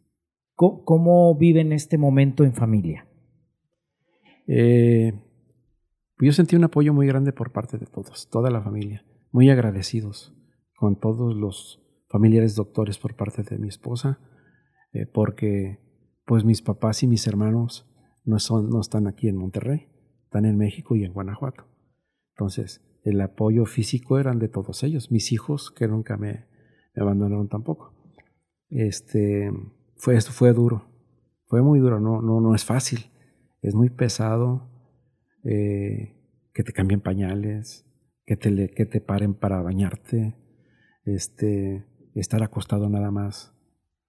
¿cómo, 0.55 0.85
cómo 0.85 1.35
viven 1.35 1.73
este 1.73 1.97
momento 1.97 2.45
en 2.45 2.53
familia? 2.53 3.07
Eh, 4.47 5.15
yo 6.27 6.33
sentí 6.33 6.57
un 6.57 6.65
apoyo 6.65 6.93
muy 6.93 7.07
grande 7.07 7.33
por 7.33 7.53
parte 7.53 7.79
de 7.79 7.87
todos, 7.87 8.29
toda 8.29 8.51
la 8.51 8.61
familia, 8.61 9.05
muy 9.33 9.49
agradecidos 9.51 10.35
con 10.77 10.99
todos 10.99 11.35
los 11.35 11.83
familiares 12.09 12.55
doctores 12.57 12.99
por 12.99 13.15
parte 13.15 13.43
de 13.43 13.59
mi 13.59 13.69
esposa, 13.69 14.19
eh, 14.93 15.07
porque 15.07 15.79
pues 16.27 16.45
mis 16.45 16.63
papás 16.63 17.03
y 17.03 17.07
mis 17.07 17.27
hermanos 17.27 17.89
no, 18.25 18.39
son, 18.39 18.69
no 18.71 18.81
están 18.81 19.07
aquí 19.07 19.29
en 19.29 19.37
Monterrey, 19.37 19.89
están 20.25 20.45
en 20.45 20.57
México 20.57 20.97
y 20.97 21.05
en 21.05 21.13
Guanajuato. 21.13 21.65
Entonces, 22.35 22.83
el 23.05 23.21
apoyo 23.21 23.65
físico 23.65 24.19
eran 24.19 24.39
de 24.39 24.49
todos 24.49 24.83
ellos, 24.83 25.11
mis 25.11 25.33
hijos 25.33 25.71
que 25.71 25.89
nunca 25.89 26.17
me, 26.17 26.47
me 26.95 27.03
abandonaron 27.03 27.49
tampoco. 27.49 27.95
Este, 28.69 29.51
fue, 29.97 30.17
esto 30.17 30.33
fue 30.33 30.53
duro, 30.53 30.89
fue 31.47 31.63
muy 31.63 31.81
duro, 31.81 32.01
no, 32.01 32.23
no, 32.23 32.41
no 32.41 32.55
es 32.55 32.65
fácil, 32.65 33.11
es 33.63 33.75
muy 33.75 33.91
pesado 33.91 34.70
eh, 35.45 36.17
que 36.53 36.63
te 36.63 36.73
cambien 36.73 37.01
pañales, 37.01 37.87
que 38.27 38.37
te, 38.37 38.51
le- 38.51 38.69
que 38.71 38.87
te 38.87 39.01
paren 39.01 39.35
para 39.35 39.61
bañarte, 39.63 40.37
este, 41.05 41.85
estar 42.15 42.43
acostado 42.43 42.89
nada 42.89 43.11
más 43.11 43.55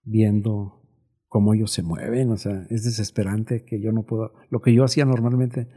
viendo 0.04 0.80
cómo 1.28 1.54
ellos 1.54 1.72
se 1.72 1.84
mueven, 1.84 2.32
o 2.32 2.38
sea, 2.38 2.65
es 2.70 2.84
desesperante 2.84 3.63
que 3.63 3.80
yo 3.82 3.91
no 3.91 4.04
puedo, 4.04 4.34
lo 4.50 4.62
que 4.62 4.74
yo 4.74 4.84
hacía 4.84 5.06
normalmente 5.06 5.70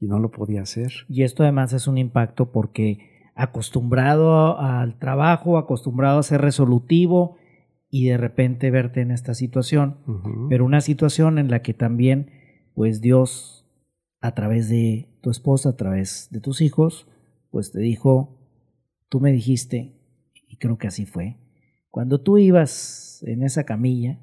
y 0.00 0.06
no 0.06 0.18
lo 0.18 0.30
podía 0.30 0.62
hacer. 0.62 0.90
Y 1.08 1.22
esto 1.22 1.42
además 1.42 1.72
es 1.72 1.86
un 1.86 1.98
impacto 1.98 2.50
porque 2.50 3.30
acostumbrado 3.34 4.58
al 4.58 4.98
trabajo, 4.98 5.58
acostumbrado 5.58 6.18
a 6.18 6.22
ser 6.22 6.40
resolutivo 6.40 7.36
y 7.90 8.06
de 8.08 8.16
repente 8.16 8.70
verte 8.70 9.00
en 9.02 9.10
esta 9.10 9.34
situación, 9.34 9.98
pero 10.48 10.64
una 10.64 10.80
situación 10.80 11.38
en 11.38 11.50
la 11.50 11.60
que 11.60 11.74
también 11.74 12.30
pues 12.74 13.00
Dios 13.02 13.65
a 14.20 14.34
través 14.34 14.68
de 14.68 15.08
tu 15.20 15.30
esposa, 15.30 15.70
a 15.70 15.76
través 15.76 16.28
de 16.30 16.40
tus 16.40 16.60
hijos, 16.60 17.06
pues 17.50 17.72
te 17.72 17.80
dijo, 17.80 18.38
tú 19.08 19.20
me 19.20 19.32
dijiste, 19.32 19.94
y 20.48 20.56
creo 20.56 20.78
que 20.78 20.88
así 20.88 21.06
fue, 21.06 21.36
cuando 21.90 22.20
tú 22.20 22.38
ibas 22.38 23.22
en 23.26 23.42
esa 23.42 23.64
camilla 23.64 24.20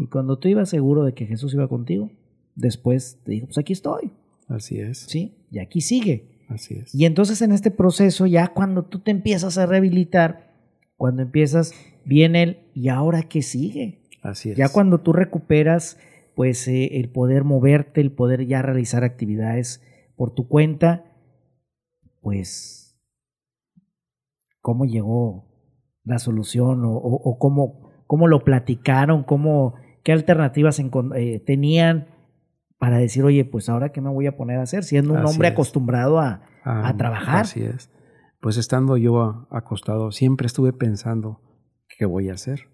y 0.00 0.06
cuando 0.08 0.38
tú 0.38 0.48
ibas 0.48 0.68
seguro 0.68 1.04
de 1.04 1.14
que 1.14 1.26
Jesús 1.26 1.54
iba 1.54 1.68
contigo, 1.68 2.10
después 2.54 3.20
te 3.24 3.32
dijo, 3.32 3.46
pues 3.46 3.58
aquí 3.58 3.72
estoy, 3.72 4.12
Así 4.48 4.78
es, 4.78 4.98
¿sí? 4.98 5.34
Y 5.50 5.58
aquí 5.58 5.80
sigue. 5.80 6.28
así 6.48 6.74
es. 6.74 6.94
Y 6.94 7.04
entonces 7.04 7.42
en 7.42 7.52
este 7.52 7.70
proceso, 7.70 8.26
ya 8.26 8.48
cuando 8.48 8.84
tú 8.84 9.00
te 9.00 9.10
empiezas 9.10 9.58
a 9.58 9.66
rehabilitar, 9.66 10.54
cuando 10.96 11.22
empiezas, 11.22 11.74
viene 12.04 12.42
el, 12.42 12.58
¿y 12.74 12.88
ahora 12.88 13.22
qué 13.22 13.42
sigue? 13.42 14.02
Así 14.22 14.50
es. 14.50 14.56
Ya 14.56 14.68
cuando 14.68 15.00
tú 15.00 15.12
recuperas, 15.12 15.98
pues 16.36 16.68
eh, 16.68 16.98
el 16.98 17.08
poder 17.10 17.42
moverte, 17.42 18.00
el 18.00 18.12
poder 18.12 18.46
ya 18.46 18.62
realizar 18.62 19.02
actividades 19.02 19.82
por 20.16 20.32
tu 20.34 20.46
cuenta, 20.48 21.04
pues, 22.20 22.96
¿cómo 24.60 24.84
llegó 24.84 25.46
la 26.04 26.18
solución 26.18 26.84
o, 26.84 26.92
o- 26.92 27.30
o 27.30 27.38
cómo, 27.38 27.90
cómo 28.06 28.28
lo 28.28 28.44
platicaron? 28.44 29.22
¿Cómo, 29.24 29.74
¿Qué 30.04 30.12
alternativas 30.12 30.78
eh, 31.14 31.40
tenían 31.44 32.08
para 32.78 32.98
decir, 32.98 33.24
oye, 33.24 33.44
pues 33.44 33.68
ahora 33.68 33.90
qué 33.90 34.00
me 34.00 34.10
voy 34.10 34.26
a 34.26 34.36
poner 34.36 34.58
a 34.58 34.62
hacer? 34.62 34.84
Siendo 34.84 35.14
un 35.14 35.20
Así 35.20 35.34
hombre 35.34 35.48
es. 35.48 35.52
acostumbrado 35.54 36.20
a, 36.20 36.42
a 36.64 36.96
trabajar. 36.96 37.40
Así 37.40 37.62
es. 37.62 37.90
Pues 38.40 38.58
estando 38.58 38.96
yo 38.98 39.46
acostado, 39.50 40.12
siempre 40.12 40.46
estuve 40.46 40.72
pensando 40.72 41.40
qué 41.98 42.04
voy 42.04 42.28
a 42.28 42.34
hacer, 42.34 42.68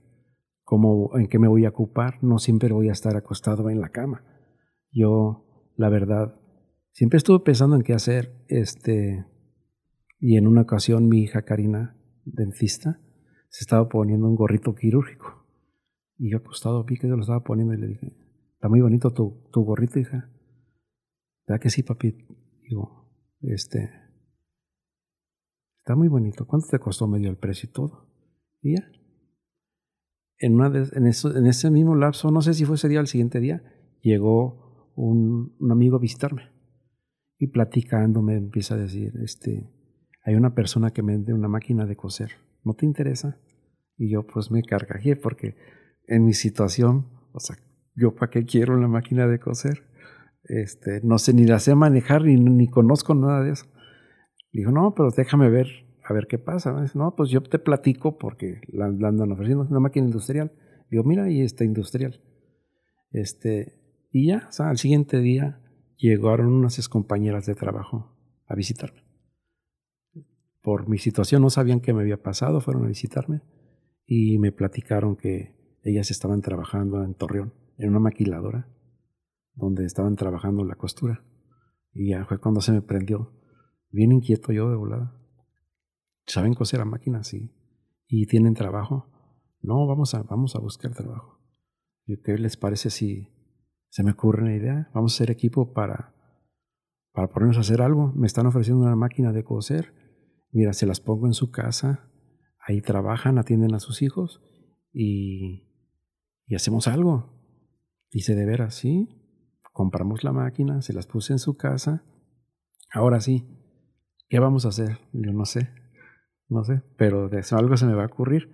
cómo, 0.72 1.18
en 1.18 1.26
qué 1.26 1.38
me 1.38 1.48
voy 1.48 1.66
a 1.66 1.68
ocupar. 1.68 2.24
No 2.24 2.38
siempre 2.38 2.72
voy 2.72 2.88
a 2.88 2.92
estar 2.92 3.14
acostado 3.14 3.68
en 3.68 3.78
la 3.78 3.90
cama. 3.90 4.24
Yo, 4.90 5.44
la 5.76 5.90
verdad, 5.90 6.40
siempre 6.92 7.18
estuve 7.18 7.40
pensando 7.40 7.76
en 7.76 7.82
qué 7.82 7.92
hacer. 7.92 8.42
Este, 8.48 9.26
y 10.18 10.38
en 10.38 10.46
una 10.46 10.62
ocasión 10.62 11.11
mi 11.11 11.18
hija 11.24 11.42
Karina, 11.42 12.00
dentista, 12.24 13.02
se 13.50 13.64
estaba 13.64 13.87
poniendo 13.90 14.26
un 14.26 14.35
gorrito 14.35 14.74
quirúrgico. 14.74 15.46
Y 16.16 16.30
yo 16.30 16.38
acostado 16.38 16.85
vi 16.85 16.94
que 16.94 17.06
se 17.06 17.14
lo 17.14 17.20
estaba 17.20 17.44
poniendo 17.44 17.74
y 17.74 17.78
le 17.78 17.88
dije, 17.88 18.16
está 18.54 18.70
muy 18.70 18.80
bonito 18.80 19.12
tu, 19.12 19.50
gorrito, 19.52 19.98
hija. 19.98 20.32
¿Verdad 21.46 21.61
que 21.61 21.68
sí, 21.68 21.82
papi? 21.82 22.16
Digo, 22.62 23.12
este, 23.42 23.90
está 25.80 25.96
muy 25.96 26.08
bonito. 26.08 26.46
¿Cuánto 26.46 26.68
te 26.68 26.78
costó 26.78 27.06
medio 27.06 27.28
el 27.28 27.37
precio 27.37 27.68
y 27.68 27.72
todo? 27.74 28.08
Y 28.62 28.76
ya. 28.76 29.01
En, 30.42 31.07
ese 31.07 31.70
mismo 31.70 31.94
lapso, 31.94 32.33
no 32.33 32.42
sé 32.42 32.52
si 32.55 32.64
fue 32.64 32.74
ese 32.74 32.88
día 32.88 32.98
o 32.98 33.02
el 33.02 33.07
siguiente 33.07 33.38
día, 33.38 33.62
llegó 34.00 34.92
un, 34.96 35.57
amigo 35.70 35.96
a 35.96 36.00
visitarme. 36.00 36.50
Y 37.38 37.46
platicando 37.46 38.22
me 38.22 38.35
empieza 38.35 38.74
a 38.74 38.78
decir, 38.78 39.12
este, 39.22 39.70
hay 40.24 40.35
una 40.35 40.55
persona 40.55 40.90
que 40.90 41.02
vende 41.02 41.33
una 41.33 41.46
máquina 41.46 41.87
de 41.87 41.94
coser. 41.94 42.33
¿No 42.64 42.74
te 42.74 42.87
interesa? 42.87 43.40
Y 43.96 44.11
yo 44.11 44.26
pues 44.26 44.50
me 44.50 44.62
cargajé 44.62 45.14
porque 45.14 45.57
en 46.09 46.24
mi 46.24 46.34
situación, 46.34 47.07
o 47.32 47.38
sea, 47.38 47.57
yo 47.95 48.14
para 48.14 48.30
qué 48.30 48.45
quiero 48.45 48.76
una 48.76 48.88
máquina 48.88 49.28
de 49.28 49.38
coser. 49.38 49.84
Este, 50.45 51.01
no 51.05 51.18
sé 51.18 51.34
ni 51.34 51.47
la 51.47 51.61
sé 51.61 51.76
manejar 51.76 52.24
ni, 52.24 52.36
ni 52.36 52.68
conozco 52.68 53.14
nada 53.14 53.45
de 53.45 53.53
eso. 53.53 53.66
Dijo, 54.53 54.72
no, 54.72 54.93
pero 54.95 55.11
déjame 55.16 55.51
ver, 55.51 55.68
a 56.05 56.12
ver 56.12 56.26
qué 56.26 56.38
pasa. 56.38 56.80
Dice, 56.80 56.98
no, 56.98 57.14
pues 57.16 57.30
yo 57.30 57.42
te 57.42 57.59
platico 57.59 58.18
porque 58.18 58.61
la, 58.68 58.88
la 58.88 59.09
andan 59.09 59.32
ofreciendo 59.32 59.66
una 59.68 59.80
máquina 59.80 60.07
industrial. 60.07 60.53
Digo, 60.90 61.05
mira, 61.05 61.24
ahí 61.24 61.40
está 61.40 61.64
industrial. 61.64 62.20
Este, 63.11 63.80
y 64.11 64.28
ya, 64.28 64.46
o 64.48 64.53
sea, 64.53 64.68
al 64.68 64.78
siguiente 64.78 65.20
día 65.20 65.61
llegaron 65.96 66.53
unas 66.53 66.78
excompañeras 66.78 67.46
de 67.46 67.55
trabajo 67.55 68.16
a 68.46 68.55
visitarme. 68.55 69.03
Por 70.61 70.88
mi 70.88 70.98
situación 70.98 71.42
no 71.42 71.50
sabían 71.50 71.80
qué 71.80 71.92
me 71.92 72.03
había 72.03 72.22
pasado, 72.22 72.61
fueron 72.61 72.84
a 72.84 72.88
visitarme 72.88 73.42
y 74.07 74.38
me 74.38 74.53
platicaron 74.53 75.16
que 75.16 75.57
ellas 75.82 76.11
estaban 76.11 76.40
trabajando 76.40 77.03
en 77.03 77.14
Torreón, 77.14 77.55
en 77.78 77.90
una 77.90 77.98
maquiladora, 77.98 78.68
donde 79.55 79.84
estaban 79.84 80.16
trabajando 80.16 80.64
la 80.64 80.76
costura. 80.76 81.24
Y 81.92 82.11
ya 82.11 82.24
fue 82.24 82.38
cuando 82.38 82.61
se 82.61 82.72
me 82.72 82.82
prendió. 82.82 83.32
Bien 83.90 84.12
inquieto 84.12 84.53
yo 84.53 84.70
de 84.70 84.76
volada. 84.76 85.22
¿Saben 86.27 86.55
coser 86.55 86.81
a 86.81 86.85
máquina? 86.85 87.25
Sí. 87.25 87.51
¿Y 88.07 88.27
tienen 88.27 88.55
trabajo? 88.55 89.07
No, 89.61 89.87
vamos 89.87 90.14
a, 90.14 90.23
vamos 90.23 90.57
a 90.57 90.61
buscar 90.61 90.93
trabajo. 90.93 91.41
¿Y 92.07 92.20
¿Qué 92.23 92.37
les 92.39 92.57
parece 92.57 92.91
si 92.91 93.29
se 93.89 94.03
me 94.03 94.12
ocurre 94.12 94.43
una 94.43 94.55
idea? 94.55 94.91
Vamos 94.95 95.12
a 95.12 95.16
hacer 95.16 95.31
equipo 95.31 95.73
para, 95.73 96.14
para 97.12 97.29
ponernos 97.29 97.59
a 97.59 97.61
hacer 97.61 97.83
algo. 97.83 98.12
Me 98.14 98.27
están 98.27 98.47
ofreciendo 98.47 98.85
una 98.85 98.97
máquina 98.97 99.33
de 99.33 99.45
coser. 99.45 99.95
Mira, 100.51 100.73
se 100.73 100.87
las 100.87 101.01
pongo 101.01 101.27
en 101.27 101.35
su 101.35 101.51
casa. 101.51 102.11
Ahí 102.59 102.81
trabajan, 102.81 103.39
atienden 103.39 103.75
a 103.75 103.81
sus 103.81 104.03
hijos 104.03 104.43
y, 104.93 105.68
y 106.47 106.55
hacemos 106.55 106.89
algo. 106.89 107.41
Dice, 108.11 108.35
de 108.35 108.45
veras, 108.45 108.75
sí. 108.75 109.09
Compramos 109.73 110.23
la 110.23 110.33
máquina, 110.33 110.83
se 110.83 110.93
las 110.93 111.07
puse 111.07 111.33
en 111.33 111.39
su 111.39 111.57
casa. 111.57 112.05
Ahora 112.93 113.20
sí, 113.20 113.47
¿qué 114.29 114.39
vamos 114.39 114.66
a 114.66 114.68
hacer? 114.68 114.99
Yo 115.12 115.33
no 115.33 115.47
sé, 115.47 115.70
no 116.53 116.64
sé, 116.64 116.82
pero 116.96 117.28
de 117.28 117.40
eso 117.40 117.57
algo 117.57 117.76
se 117.76 117.86
me 117.86 117.94
va 117.94 118.05
a 118.05 118.07
ocurrir. 118.07 118.50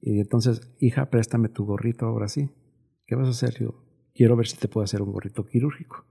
Y 0.00 0.20
entonces, 0.20 0.74
hija, 0.78 1.10
préstame 1.10 1.48
tu 1.48 1.64
gorrito 1.64 2.06
ahora 2.06 2.28
sí. 2.28 2.50
¿Qué 3.06 3.14
vas 3.14 3.28
a 3.28 3.30
hacer? 3.30 3.54
Yo 3.60 3.84
quiero 4.14 4.36
ver 4.36 4.46
si 4.46 4.56
te 4.56 4.68
puedo 4.68 4.84
hacer 4.84 5.02
un 5.02 5.12
gorrito 5.12 5.44
quirúrgico. 5.46 6.04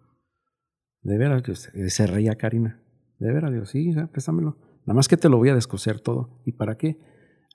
De 1.02 1.18
veras, 1.18 1.44
se 1.88 2.08
reía 2.08 2.36
Karina. 2.36 2.82
De 3.20 3.32
veras, 3.32 3.52
digo, 3.52 3.66
sí, 3.66 3.90
hija, 3.90 4.08
préstamelo. 4.08 4.58
Nada 4.86 4.96
más 4.96 5.08
que 5.08 5.18
te 5.18 5.30
lo 5.30 5.38
voy 5.38 5.50
a 5.50 5.56
descoser 5.56 6.00
todo. 6.00 6.42
¿Y 6.46 6.54
para 6.54 6.78
qué? 6.78 7.00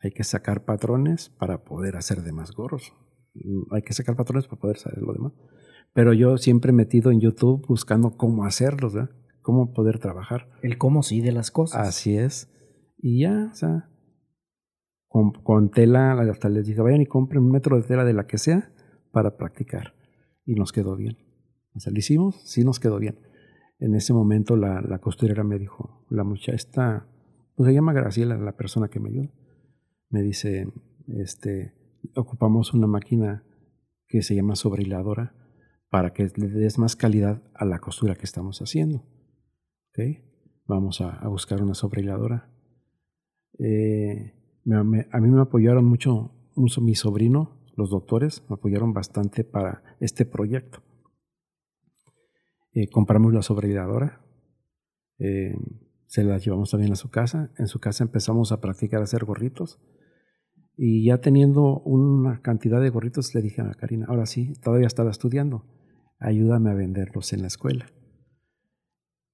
Hay 0.03 0.13
que 0.13 0.25
sacar 0.25 0.65
patrones 0.65 1.31
para 1.31 1.63
poder 1.65 1.97
hacer 1.97 2.23
demás 2.23 2.53
gorros. 2.53 2.93
Mm, 3.35 3.75
hay 3.75 3.83
que 3.83 3.93
sacar 3.93 4.17
patrones 4.17 4.47
para 4.47 4.61
poder 4.61 4.79
saber 4.79 5.03
lo 5.03 5.13
demás. 5.13 5.33
Pero 5.93 6.13
yo 6.13 6.39
siempre 6.39 6.71
he 6.71 6.75
metido 6.75 7.11
en 7.11 7.21
YouTube 7.21 7.67
buscando 7.67 8.17
cómo 8.17 8.45
hacerlos, 8.45 8.95
¿verdad? 8.95 9.11
Cómo 9.43 9.73
poder 9.73 9.99
trabajar. 9.99 10.49
El 10.63 10.79
cómo 10.79 11.03
sí 11.03 11.21
de 11.21 11.33
las 11.33 11.51
cosas. 11.51 11.89
Así 11.89 12.17
es. 12.17 12.51
Y 13.03 13.23
ya, 13.23 13.49
o 13.51 13.55
sea, 13.55 13.89
con, 15.09 15.33
con, 15.33 15.71
tela, 15.71 16.13
hasta 16.13 16.49
les 16.49 16.67
dije, 16.67 16.83
vayan 16.83 17.01
y 17.01 17.07
compren 17.07 17.43
un 17.43 17.51
metro 17.51 17.77
de 17.77 17.83
tela 17.83 18.05
de 18.05 18.13
la 18.13 18.27
que 18.27 18.39
sea 18.39 18.73
para 19.11 19.37
practicar. 19.37 19.95
Y 20.45 20.55
nos 20.55 20.73
quedó 20.73 20.97
bien. 20.97 21.17
O 21.75 21.81
sea, 21.81 21.93
lo 21.93 21.99
hicimos, 21.99 22.41
sí 22.45 22.65
nos 22.65 22.79
quedó 22.79 22.99
bien. 22.99 23.19
En 23.79 23.95
ese 23.95 24.13
momento 24.13 24.57
la, 24.57 24.83
la 24.83 24.99
costurera 24.99 25.43
me 25.45 25.59
dijo, 25.59 26.05
la 26.11 26.25
muchacha 26.25 26.55
está, 26.55 27.09
pues 27.55 27.69
se 27.69 27.75
llama 27.75 27.95
Graciela, 27.95 28.37
la 28.37 28.57
persona 28.57 28.89
que 28.89 29.01
me 29.01 29.09
ayuda. 29.09 29.31
Me 30.11 30.23
dice, 30.23 30.71
este, 31.09 31.75
ocupamos 32.15 32.75
una 32.75 32.87
máquina 32.87 33.45
que 34.07 34.23
se 34.23 34.35
llama 34.35 34.57
sobrehiladora 34.57 35.35
para 35.89 36.13
que 36.13 36.31
le 36.37 36.49
des 36.49 36.79
más 36.79 36.97
calidad 36.97 37.43
a 37.55 37.65
la 37.65 37.79
costura 37.79 38.15
que 38.15 38.25
estamos 38.25 38.61
haciendo. 38.61 39.05
¿Okay? 39.91 40.25
Vamos 40.67 41.01
a, 41.01 41.17
a 41.17 41.29
buscar 41.29 41.63
una 41.63 41.75
sobrehiladora. 41.75 42.51
Eh, 43.63 44.33
me, 44.65 45.07
a 45.11 45.21
mí 45.21 45.31
me 45.31 45.41
apoyaron 45.41 45.85
mucho, 45.85 46.33
mucho 46.57 46.81
mi 46.81 46.95
sobrino, 46.95 47.61
los 47.77 47.91
doctores, 47.91 48.43
me 48.49 48.55
apoyaron 48.55 48.93
bastante 48.93 49.45
para 49.45 49.83
este 50.01 50.25
proyecto. 50.25 50.83
Eh, 52.73 52.89
compramos 52.89 53.33
la 53.35 53.43
sobrehiladora, 53.43 54.25
eh, 55.19 55.57
se 56.07 56.25
la 56.25 56.39
llevamos 56.39 56.71
también 56.71 56.93
a 56.93 56.97
su 56.97 57.11
casa. 57.11 57.53
En 57.59 57.67
su 57.67 57.79
casa 57.79 58.05
empezamos 58.05 58.53
a 58.53 58.61
practicar 58.61 59.03
hacer 59.03 59.25
gorritos. 59.25 59.79
Y 60.77 61.05
ya 61.05 61.19
teniendo 61.19 61.81
una 61.81 62.41
cantidad 62.41 62.81
de 62.81 62.91
gorritos, 62.91 63.35
le 63.35 63.43
dije 63.43 63.61
a 63.61 63.75
Karina, 63.75 64.07
ahora 64.09 64.27
sí, 64.27 64.55
todavía 64.63 64.87
estaba 64.87 65.11
estudiando, 65.11 65.67
ayúdame 66.19 66.71
a 66.71 66.75
venderlos 66.75 67.33
en 67.33 67.43
la 67.43 67.49
escuela. 67.49 67.87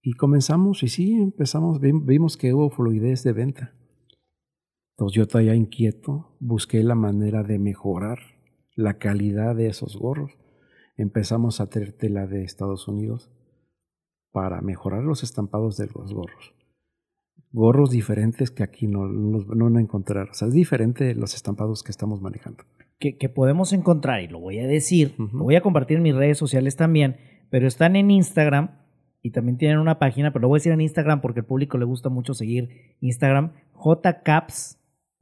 Y 0.03 0.14
comenzamos, 0.14 0.83
y 0.83 0.89
sí, 0.89 1.12
empezamos, 1.14 1.81
vimos 1.81 2.37
que 2.37 2.53
hubo 2.53 2.70
fluidez 2.70 3.22
de 3.22 3.33
venta. 3.33 3.74
Entonces 4.97 5.16
yo 5.16 5.28
todavía 5.28 5.55
inquieto, 5.55 6.36
busqué 6.40 6.82
la 6.82 6.94
manera 6.94 7.42
de 7.42 7.59
mejorar 7.59 8.18
la 8.74 8.99
calidad 8.99 9.55
de 9.55 9.68
esos 9.68 9.97
gorros. 9.97 10.32
Empezamos 10.97 11.61
a 11.61 11.68
traer 11.68 11.92
tela 11.92 12.26
de 12.26 12.44
Estados 12.44 12.88
Unidos 12.88 13.30
para 14.32 14.61
mejorar 14.62 15.03
los 15.03 15.22
estampados 15.22 15.76
de 15.76 15.86
los 15.94 16.12
gorros 16.12 16.57
gorros 17.57 17.90
diferentes 17.90 18.51
que 18.51 18.62
aquí 18.62 18.86
no, 18.86 19.09
no, 19.09 19.38
no 19.38 19.64
van 19.64 19.78
a 19.78 19.80
encontrar. 19.80 20.28
O 20.30 20.34
sea, 20.34 20.49
es 20.49 20.55
diferente 20.55 21.14
los 21.14 21.34
estampados 21.34 21.82
que 21.82 21.90
estamos 21.90 22.20
manejando. 22.20 22.64
Que, 22.99 23.16
que 23.16 23.30
podemos 23.30 23.72
encontrar, 23.72 24.22
y 24.22 24.28
lo 24.28 24.40
voy 24.40 24.59
a 24.59 24.66
decir, 24.66 25.14
uh 25.18 25.22
-huh. 25.22 25.32
lo 25.32 25.44
voy 25.44 25.57
a 25.57 25.62
compartir 25.62 25.97
en 25.97 26.03
mis 26.03 26.14
redes 26.14 26.36
sociales 26.36 26.76
también, 26.76 27.16
pero 27.51 27.66
están 27.66 27.97
en 27.97 28.11
Instagram 28.11 28.78
y 29.22 29.30
también 29.30 29.57
tienen 29.57 29.78
una 29.78 29.99
página, 29.99 30.32
pero 30.32 30.42
lo 30.42 30.49
voy 30.49 30.57
a 30.57 30.61
decir 30.61 30.72
en 30.72 30.82
Instagram 30.82 31.22
porque 31.22 31.40
al 31.40 31.47
público 31.47 31.78
le 31.78 31.86
gusta 31.86 32.11
mucho 32.11 32.34
seguir 32.34 32.68
Instagram, 33.01 33.53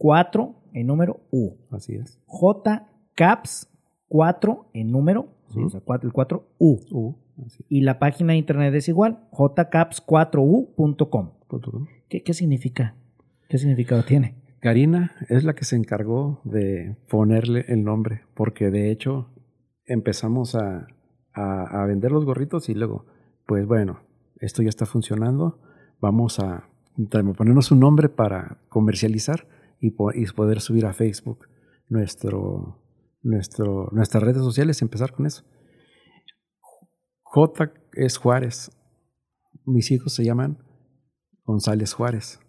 JCaps4 0.04 0.54
en 0.74 0.86
número 0.86 1.20
U. 1.30 1.56
Así 1.70 1.94
es. 1.94 2.20
JCaps4 2.28 4.66
en 4.74 4.92
número, 4.92 5.28
sí, 5.48 5.62
o 5.62 5.70
sea, 5.70 5.80
4, 5.80 6.08
el 6.08 6.12
4 6.12 6.46
U. 6.58 6.78
U 6.90 7.16
y 7.68 7.80
la 7.80 7.98
página 7.98 8.34
de 8.34 8.38
internet 8.38 8.72
es 8.74 8.88
igual, 8.88 9.28
jcaps4u.com. 9.32 11.30
¿Qué, 12.08 12.22
¿Qué 12.22 12.34
significa? 12.34 12.94
¿Qué 13.48 13.58
significado 13.58 14.04
tiene? 14.04 14.36
Karina 14.60 15.16
es 15.28 15.42
la 15.42 15.54
que 15.54 15.64
se 15.64 15.74
encargó 15.76 16.40
de 16.44 16.94
ponerle 17.08 17.64
el 17.68 17.82
nombre, 17.82 18.20
porque 18.34 18.70
de 18.70 18.92
hecho 18.92 19.30
empezamos 19.84 20.54
a, 20.54 20.86
a, 21.32 21.82
a, 21.82 21.86
vender 21.86 22.12
los 22.12 22.24
gorritos 22.24 22.68
y 22.68 22.74
luego, 22.74 23.04
pues 23.46 23.66
bueno, 23.66 24.02
esto 24.38 24.62
ya 24.62 24.68
está 24.68 24.86
funcionando, 24.86 25.58
vamos 26.00 26.38
a 26.38 26.68
ponernos 27.36 27.72
un 27.72 27.80
nombre 27.80 28.08
para 28.08 28.58
comercializar 28.68 29.48
y, 29.80 29.88
y 29.88 30.26
poder 30.32 30.60
subir 30.60 30.86
a 30.86 30.92
Facebook 30.92 31.48
nuestro, 31.88 32.82
nuestro, 33.22 33.88
nuestras 33.92 34.22
redes 34.22 34.42
sociales 34.42 34.80
y 34.80 34.84
empezar 34.84 35.12
con 35.12 35.26
eso. 35.26 35.44
J 37.22 37.72
es 37.94 38.16
Juárez. 38.16 38.70
Mis 39.66 39.90
hijos 39.90 40.14
se 40.14 40.24
llaman 40.24 40.58
González 41.44 41.92
Juárez. 41.92 42.40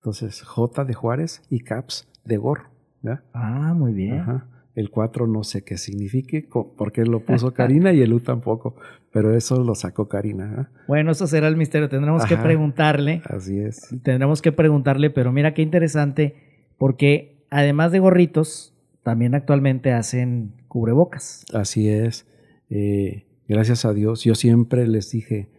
Entonces, 0.00 0.42
J 0.42 0.84
de 0.84 0.94
Juárez 0.94 1.42
y 1.50 1.60
Caps 1.60 2.08
de 2.24 2.36
Gorro. 2.36 2.70
¿verdad? 3.02 3.24
Ah, 3.32 3.74
muy 3.74 3.92
bien. 3.92 4.20
Ajá. 4.20 4.46
El 4.74 4.90
4 4.90 5.26
no 5.26 5.42
sé 5.42 5.64
qué 5.64 5.76
signifique, 5.76 6.48
porque 6.78 7.04
lo 7.04 7.24
puso 7.24 7.52
Karina 7.54 7.92
y 7.92 8.02
el 8.02 8.12
U 8.12 8.20
tampoco, 8.20 8.76
pero 9.12 9.34
eso 9.34 9.62
lo 9.64 9.74
sacó 9.74 10.08
Karina. 10.08 10.54
¿eh? 10.60 10.82
Bueno, 10.86 11.10
eso 11.10 11.26
será 11.26 11.48
el 11.48 11.56
misterio. 11.56 11.88
Tendremos 11.88 12.22
Ajá, 12.22 12.36
que 12.36 12.42
preguntarle. 12.42 13.20
Así 13.24 13.58
es. 13.58 13.88
Tendremos 14.02 14.40
que 14.40 14.52
preguntarle, 14.52 15.10
pero 15.10 15.32
mira 15.32 15.54
qué 15.54 15.62
interesante, 15.62 16.49
porque 16.80 17.44
además 17.50 17.92
de 17.92 17.98
gorritos, 17.98 18.72
también 19.02 19.34
actualmente 19.34 19.92
hacen 19.92 20.54
cubrebocas. 20.66 21.44
Así 21.52 21.90
es. 21.90 22.26
Eh, 22.70 23.26
gracias 23.46 23.84
a 23.84 23.92
Dios, 23.92 24.24
yo 24.24 24.34
siempre 24.34 24.88
les 24.88 25.10
dije, 25.10 25.50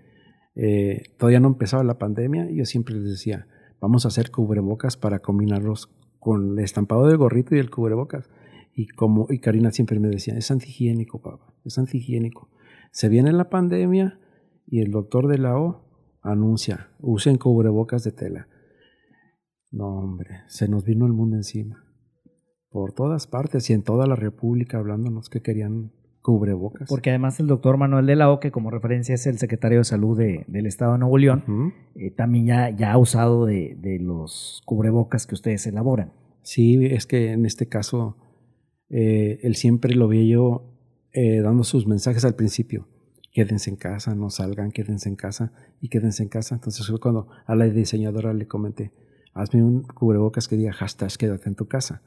eh, 0.55 1.03
todavía 1.19 1.39
no 1.39 1.49
empezaba 1.49 1.83
la 1.83 1.99
pandemia, 1.99 2.49
y 2.49 2.55
yo 2.55 2.65
siempre 2.65 2.95
les 2.95 3.03
decía, 3.03 3.45
vamos 3.79 4.05
a 4.05 4.07
hacer 4.07 4.31
cubrebocas 4.31 4.97
para 4.97 5.19
combinarlos 5.19 5.91
con 6.17 6.57
el 6.57 6.63
estampado 6.63 7.05
del 7.05 7.17
gorrito 7.17 7.55
y 7.55 7.59
el 7.59 7.69
cubrebocas. 7.69 8.27
Y 8.73 8.87
como 8.87 9.27
y 9.29 9.37
Karina 9.37 9.69
siempre 9.69 9.99
me 9.99 10.07
decía, 10.07 10.35
es 10.35 10.49
antihigiénico, 10.49 11.21
papá, 11.21 11.53
es 11.63 11.77
antihigiénico. 11.77 12.49
Se 12.89 13.09
viene 13.09 13.31
la 13.31 13.47
pandemia 13.51 14.19
y 14.65 14.79
el 14.79 14.89
doctor 14.89 15.27
de 15.27 15.37
la 15.37 15.55
O 15.55 15.85
anuncia, 16.23 16.89
usen 16.99 17.37
cubrebocas 17.37 18.03
de 18.03 18.11
tela. 18.11 18.47
No, 19.71 19.87
hombre, 19.99 20.41
se 20.47 20.67
nos 20.67 20.83
vino 20.83 21.05
el 21.05 21.13
mundo 21.13 21.37
encima. 21.37 21.83
Por 22.69 22.93
todas 22.93 23.27
partes 23.27 23.69
y 23.69 23.73
en 23.73 23.83
toda 23.83 24.05
la 24.05 24.15
República 24.15 24.77
hablándonos 24.77 25.29
que 25.29 25.41
querían 25.41 25.91
cubrebocas. 26.21 26.87
Porque 26.87 27.09
además 27.09 27.39
el 27.39 27.47
doctor 27.47 27.77
Manuel 27.77 28.05
de 28.05 28.15
la 28.15 28.31
O, 28.31 28.39
que 28.39 28.51
como 28.51 28.69
referencia 28.69 29.15
es 29.15 29.25
el 29.27 29.37
secretario 29.37 29.79
de 29.79 29.83
salud 29.83 30.17
de, 30.17 30.45
del 30.47 30.67
estado 30.67 30.93
de 30.93 30.99
Nuevo 30.99 31.17
León, 31.17 31.43
uh 31.47 31.51
-huh. 31.51 31.73
eh, 31.95 32.11
también 32.11 32.45
ya, 32.45 32.69
ya, 32.69 32.91
ha 32.93 32.97
usado 32.97 33.45
de, 33.45 33.75
de, 33.79 33.99
los 33.99 34.61
cubrebocas 34.65 35.25
que 35.25 35.35
ustedes 35.35 35.65
elaboran. 35.67 36.13
Sí, 36.43 36.85
es 36.85 37.05
que 37.05 37.31
en 37.31 37.45
este 37.45 37.67
caso 37.67 38.17
eh, 38.89 39.39
él 39.43 39.55
siempre 39.55 39.95
lo 39.95 40.07
veía 40.07 40.33
yo 40.33 40.71
eh, 41.13 41.41
dando 41.41 41.63
sus 41.63 41.87
mensajes 41.87 42.25
al 42.25 42.35
principio. 42.35 42.87
Quédense 43.31 43.69
en 43.69 43.77
casa, 43.77 44.13
no 44.13 44.29
salgan, 44.29 44.71
quédense 44.71 45.07
en 45.07 45.15
casa 45.15 45.53
y 45.79 45.87
quédense 45.89 46.23
en 46.23 46.29
casa. 46.29 46.55
Entonces 46.55 46.85
fue 46.87 46.99
cuando 46.99 47.27
a 47.45 47.55
la 47.55 47.65
diseñadora 47.65 48.33
le 48.33 48.47
comenté, 48.47 48.91
hazme 49.33 49.63
un 49.63 49.83
cubrebocas 49.83 50.47
que 50.47 50.57
diga 50.57 50.73
hashtag 50.73 51.11
quédate 51.17 51.49
en 51.49 51.55
tu 51.55 51.67
casa 51.67 52.01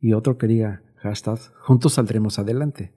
y 0.00 0.12
otro 0.12 0.38
que 0.38 0.46
diga 0.46 0.82
hashtag 0.96 1.38
juntos 1.60 1.94
saldremos 1.94 2.38
adelante. 2.38 2.92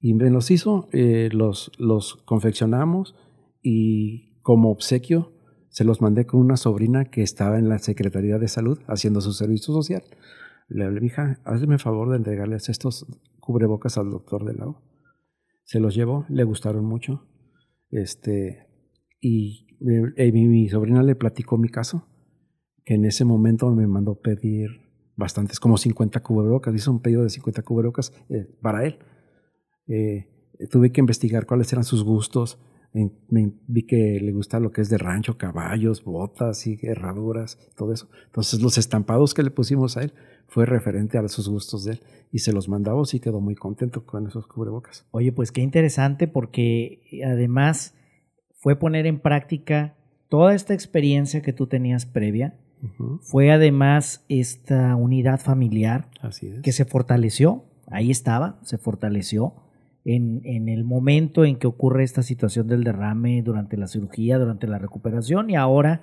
Y 0.00 0.14
me 0.14 0.30
los 0.30 0.50
hizo, 0.50 0.88
eh, 0.92 1.28
los, 1.32 1.70
los 1.78 2.16
confeccionamos 2.24 3.14
y 3.62 4.40
como 4.42 4.70
obsequio 4.70 5.32
se 5.68 5.84
los 5.84 6.02
mandé 6.02 6.26
con 6.26 6.40
una 6.40 6.56
sobrina 6.56 7.06
que 7.06 7.22
estaba 7.22 7.58
en 7.58 7.68
la 7.68 7.78
Secretaría 7.78 8.38
de 8.38 8.48
Salud 8.48 8.78
haciendo 8.88 9.20
su 9.20 9.32
servicio 9.32 9.72
social. 9.72 10.02
Le 10.68 10.84
hablé, 10.84 11.06
hija, 11.06 11.40
hazme 11.44 11.78
favor 11.78 12.10
de 12.10 12.16
entregarles 12.16 12.68
estos 12.68 13.06
cubrebocas 13.40 13.96
al 13.96 14.10
doctor 14.10 14.44
de 14.44 14.54
la. 14.54 14.66
Se 15.64 15.80
los 15.80 15.94
llevó, 15.94 16.26
le 16.28 16.44
gustaron 16.44 16.84
mucho. 16.84 17.26
Este, 17.90 18.66
y 19.20 19.66
eh, 20.16 20.32
mi, 20.32 20.68
sobrina 20.68 21.02
le 21.02 21.14
platicó 21.14 21.56
mi 21.56 21.68
caso, 21.68 22.06
que 22.84 22.94
en 22.94 23.04
ese 23.04 23.24
momento 23.24 23.70
me 23.70 23.86
mandó 23.86 24.14
pedir 24.14 24.82
bastantes, 25.16 25.60
como 25.60 25.76
50 25.76 26.20
cubrebocas. 26.20 26.74
Hizo 26.74 26.90
un 26.90 27.00
pedido 27.00 27.22
de 27.22 27.30
50 27.30 27.62
cubrebocas 27.62 28.12
eh, 28.28 28.48
para 28.60 28.84
él. 28.84 28.98
Eh, 29.86 30.28
tuve 30.70 30.92
que 30.92 31.00
investigar 31.00 31.46
cuáles 31.46 31.72
eran 31.72 31.84
sus 31.84 32.04
gustos. 32.04 32.58
Me, 32.92 33.52
vi 33.66 33.86
que 33.86 34.20
le 34.20 34.32
gusta 34.32 34.60
lo 34.60 34.70
que 34.70 34.82
es 34.82 34.90
de 34.90 34.98
rancho, 34.98 35.38
caballos, 35.38 36.04
botas 36.04 36.66
y 36.66 36.78
herraduras, 36.82 37.58
todo 37.74 37.92
eso. 37.92 38.08
Entonces 38.26 38.60
los 38.60 38.76
estampados 38.76 39.32
que 39.32 39.42
le 39.42 39.50
pusimos 39.50 39.96
a 39.96 40.02
él 40.02 40.12
fue 40.46 40.66
referente 40.66 41.16
a 41.16 41.26
sus 41.28 41.48
gustos 41.48 41.84
de 41.84 41.92
él 41.92 42.00
y 42.30 42.40
se 42.40 42.52
los 42.52 42.68
mandamos 42.68 43.14
y 43.14 43.20
quedó 43.20 43.40
muy 43.40 43.54
contento 43.54 44.04
con 44.04 44.26
esos 44.26 44.46
cubrebocas. 44.46 45.06
Oye, 45.10 45.32
pues 45.32 45.52
qué 45.52 45.62
interesante 45.62 46.28
porque 46.28 47.00
además 47.24 47.94
fue 48.58 48.76
poner 48.76 49.06
en 49.06 49.20
práctica 49.20 49.96
toda 50.28 50.54
esta 50.54 50.74
experiencia 50.74 51.40
que 51.40 51.54
tú 51.54 51.66
tenías 51.66 52.04
previa. 52.04 52.58
Fue 53.20 53.52
además 53.52 54.24
esta 54.28 54.96
unidad 54.96 55.40
familiar 55.40 56.08
que 56.62 56.72
se 56.72 56.84
fortaleció, 56.84 57.64
ahí 57.86 58.10
estaba, 58.10 58.58
se 58.62 58.78
fortaleció 58.78 59.54
en, 60.04 60.40
en, 60.44 60.68
el 60.68 60.84
momento 60.84 61.44
en 61.44 61.56
que 61.56 61.68
ocurre 61.68 62.02
esta 62.02 62.22
situación 62.22 62.66
del 62.66 62.82
derrame, 62.82 63.42
durante 63.42 63.76
la 63.76 63.86
cirugía, 63.86 64.38
durante 64.38 64.66
la 64.66 64.78
recuperación 64.78 65.50
y 65.50 65.56
ahora, 65.56 66.02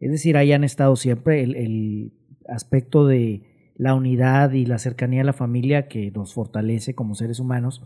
es 0.00 0.10
decir, 0.10 0.36
ahí 0.36 0.52
han 0.52 0.64
estado 0.64 0.96
siempre 0.96 1.42
el, 1.42 1.56
el 1.56 2.12
aspecto 2.48 3.06
de 3.06 3.42
la 3.76 3.94
unidad 3.94 4.52
y 4.52 4.66
la 4.66 4.78
cercanía 4.78 5.22
a 5.22 5.24
la 5.24 5.32
familia 5.32 5.88
que 5.88 6.10
nos 6.10 6.32
fortalece 6.32 6.94
como 6.94 7.14
seres 7.14 7.38
humanos. 7.38 7.82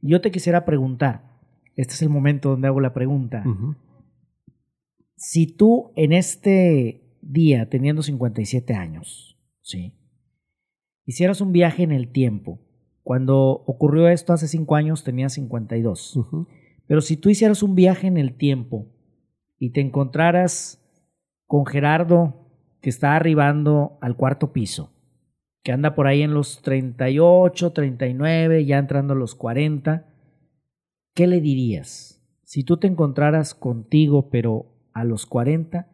Yo 0.00 0.20
te 0.20 0.30
quisiera 0.30 0.64
preguntar, 0.64 1.34
este 1.76 1.94
es 1.94 2.02
el 2.02 2.08
momento 2.08 2.50
donde 2.50 2.68
hago 2.68 2.80
la 2.80 2.94
pregunta, 2.94 3.44
si 5.16 5.46
tú 5.46 5.92
en 5.96 6.12
este 6.12 7.03
día, 7.26 7.68
teniendo 7.68 8.02
57 8.02 8.74
años, 8.74 9.38
¿sí? 9.60 9.94
hicieras 11.06 11.40
un 11.40 11.52
viaje 11.52 11.82
en 11.82 11.92
el 11.92 12.08
tiempo, 12.08 12.60
cuando 13.02 13.64
ocurrió 13.66 14.08
esto 14.08 14.32
hace 14.32 14.48
5 14.48 14.74
años 14.76 15.04
tenía 15.04 15.28
52, 15.28 16.18
pero 16.86 17.00
si 17.00 17.16
tú 17.16 17.30
hicieras 17.30 17.62
un 17.62 17.74
viaje 17.74 18.06
en 18.06 18.16
el 18.16 18.36
tiempo 18.36 18.88
y 19.58 19.70
te 19.70 19.80
encontraras 19.80 20.80
con 21.46 21.66
Gerardo 21.66 22.50
que 22.80 22.90
está 22.90 23.16
arribando 23.16 23.98
al 24.00 24.16
cuarto 24.16 24.52
piso, 24.52 24.92
que 25.62 25.72
anda 25.72 25.94
por 25.94 26.06
ahí 26.06 26.22
en 26.22 26.34
los 26.34 26.62
38, 26.62 27.72
39, 27.72 28.64
ya 28.66 28.78
entrando 28.78 29.14
a 29.14 29.16
los 29.16 29.34
40, 29.34 30.06
¿qué 31.14 31.26
le 31.26 31.40
dirías? 31.40 32.22
Si 32.42 32.64
tú 32.64 32.76
te 32.76 32.86
encontraras 32.86 33.54
contigo, 33.54 34.28
pero 34.30 34.66
a 34.92 35.04
los 35.04 35.26
40, 35.26 35.93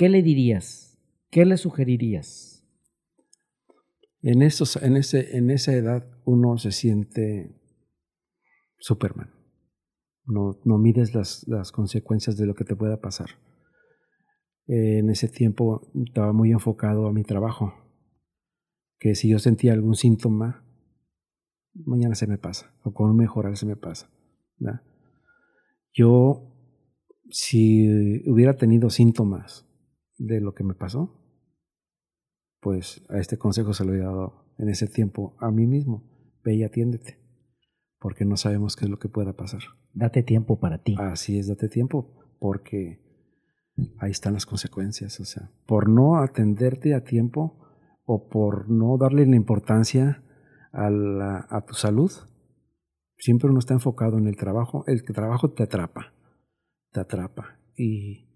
¿qué 0.00 0.08
le 0.08 0.22
dirías? 0.22 0.98
¿Qué 1.30 1.44
le 1.44 1.58
sugerirías? 1.58 2.66
En, 4.22 4.40
esos, 4.40 4.76
en, 4.76 4.96
ese, 4.96 5.36
en 5.36 5.50
esa 5.50 5.74
edad 5.74 6.08
uno 6.24 6.56
se 6.56 6.72
siente 6.72 7.54
Superman. 8.78 9.28
No, 10.24 10.58
no 10.64 10.78
mides 10.78 11.14
las, 11.14 11.46
las 11.48 11.70
consecuencias 11.70 12.38
de 12.38 12.46
lo 12.46 12.54
que 12.54 12.64
te 12.64 12.76
pueda 12.76 13.02
pasar. 13.02 13.28
en 14.68 15.10
ese 15.10 15.28
tiempo 15.28 15.92
estaba 16.06 16.32
muy 16.32 16.50
enfocado 16.50 17.06
a 17.06 17.12
mi 17.12 17.22
trabajo 17.22 17.74
que 18.98 19.14
si 19.14 19.28
yo 19.28 19.38
sentía 19.38 19.74
algún 19.74 19.96
síntoma, 19.96 20.64
mañana 21.74 22.14
se 22.14 22.26
me 22.26 22.38
pasa, 22.38 22.74
o 22.84 22.94
con 22.94 23.14
mejorar 23.16 23.58
se 23.58 23.66
me 23.66 23.76
pasa. 23.76 24.10
Yo, 25.92 26.54
si 27.28 27.86
hubiera 28.26 28.56
tenido 28.56 28.88
síntomas 28.88 29.66
de 30.20 30.40
lo 30.40 30.54
que 30.54 30.62
me 30.62 30.74
pasó, 30.74 31.16
pues 32.60 33.02
a 33.08 33.18
este 33.18 33.38
consejo 33.38 33.72
se 33.72 33.84
lo 33.84 33.94
he 33.94 33.98
dado 33.98 34.44
en 34.58 34.68
ese 34.68 34.86
tiempo 34.86 35.34
a 35.40 35.50
mí 35.50 35.66
mismo. 35.66 36.04
Ve 36.44 36.54
y 36.54 36.62
atiéndete, 36.62 37.18
porque 37.98 38.24
no 38.24 38.36
sabemos 38.36 38.76
qué 38.76 38.84
es 38.84 38.90
lo 38.90 38.98
que 38.98 39.08
pueda 39.08 39.32
pasar. 39.32 39.62
Date 39.92 40.22
tiempo 40.22 40.60
para 40.60 40.82
ti. 40.82 40.94
Así 40.98 41.38
es, 41.38 41.48
date 41.48 41.68
tiempo, 41.68 42.36
porque 42.38 43.00
ahí 43.98 44.10
están 44.10 44.34
las 44.34 44.46
consecuencias. 44.46 45.18
O 45.20 45.24
sea, 45.24 45.50
por 45.66 45.88
no 45.88 46.16
atenderte 46.16 46.94
a 46.94 47.02
tiempo, 47.02 47.60
o 48.12 48.28
por 48.28 48.68
no 48.68 48.98
darle 48.98 49.24
la 49.24 49.36
importancia 49.36 50.24
a, 50.72 51.64
tu 51.64 51.74
salud, 51.74 52.10
siempre 53.16 53.48
uno 53.48 53.60
está 53.60 53.74
enfocado 53.74 54.18
en 54.18 54.26
el 54.26 54.36
trabajo. 54.36 54.82
El 54.88 55.04
trabajo 55.04 55.52
te 55.52 55.62
atrapa, 55.62 56.12
te 56.90 56.98
atrapa. 56.98 57.60
Y, 57.76 58.29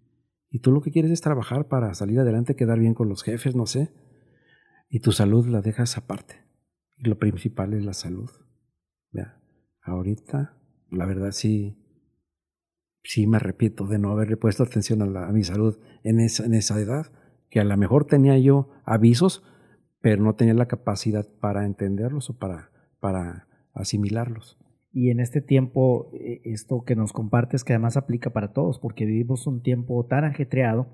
tú 0.60 0.70
lo 0.70 0.80
que 0.80 0.92
quieres 0.92 1.10
es 1.10 1.20
trabajar 1.20 1.66
para 1.68 1.92
salir 1.94 2.20
adelante, 2.20 2.54
quedar 2.54 2.78
bien 2.78 2.94
con 2.94 3.08
los 3.08 3.22
jefes, 3.22 3.56
no 3.56 3.66
sé. 3.66 3.92
Y 4.88 5.00
tu 5.00 5.12
salud 5.12 5.46
la 5.46 5.60
dejas 5.60 5.96
aparte. 5.96 6.44
Y 6.96 7.08
lo 7.08 7.18
principal 7.18 7.74
es 7.74 7.84
la 7.84 7.92
salud. 7.92 8.30
Vea, 9.10 9.40
ahorita, 9.82 10.56
la 10.90 11.06
verdad 11.06 11.32
sí, 11.32 11.76
sí 13.02 13.26
me 13.26 13.38
arrepiento 13.38 13.86
de 13.86 13.98
no 13.98 14.12
haberle 14.12 14.36
puesto 14.36 14.62
atención 14.62 15.02
a, 15.16 15.32
mi 15.32 15.42
salud 15.44 15.78
en 16.04 16.20
esa, 16.20 16.44
en 16.44 16.54
esa 16.54 16.80
edad, 16.80 17.12
que 17.50 17.60
a 17.60 17.64
lo 17.64 17.76
mejor 17.76 18.06
tenía 18.06 18.38
yo 18.38 18.70
avisos, 18.84 19.42
pero 20.00 20.22
no 20.22 20.34
tenía 20.34 20.54
la 20.54 20.68
capacidad 20.68 21.26
para 21.40 21.64
entenderlos 21.64 22.30
o 22.30 22.38
para, 22.38 22.70
para 23.00 23.48
asimilarlos. 23.72 24.58
Y 24.96 25.10
en 25.10 25.18
este 25.18 25.40
tiempo, 25.40 26.08
eh, 26.14 26.40
esto 26.44 26.84
que 26.86 26.94
nos 26.94 27.12
compartes, 27.12 27.64
que 27.64 27.72
además 27.72 27.96
aplica 27.96 28.30
para 28.30 28.52
todos, 28.52 28.78
porque 28.78 29.04
vivimos 29.04 29.48
un 29.48 29.60
tiempo 29.60 30.06
tan 30.06 30.24
ajetreado, 30.24 30.86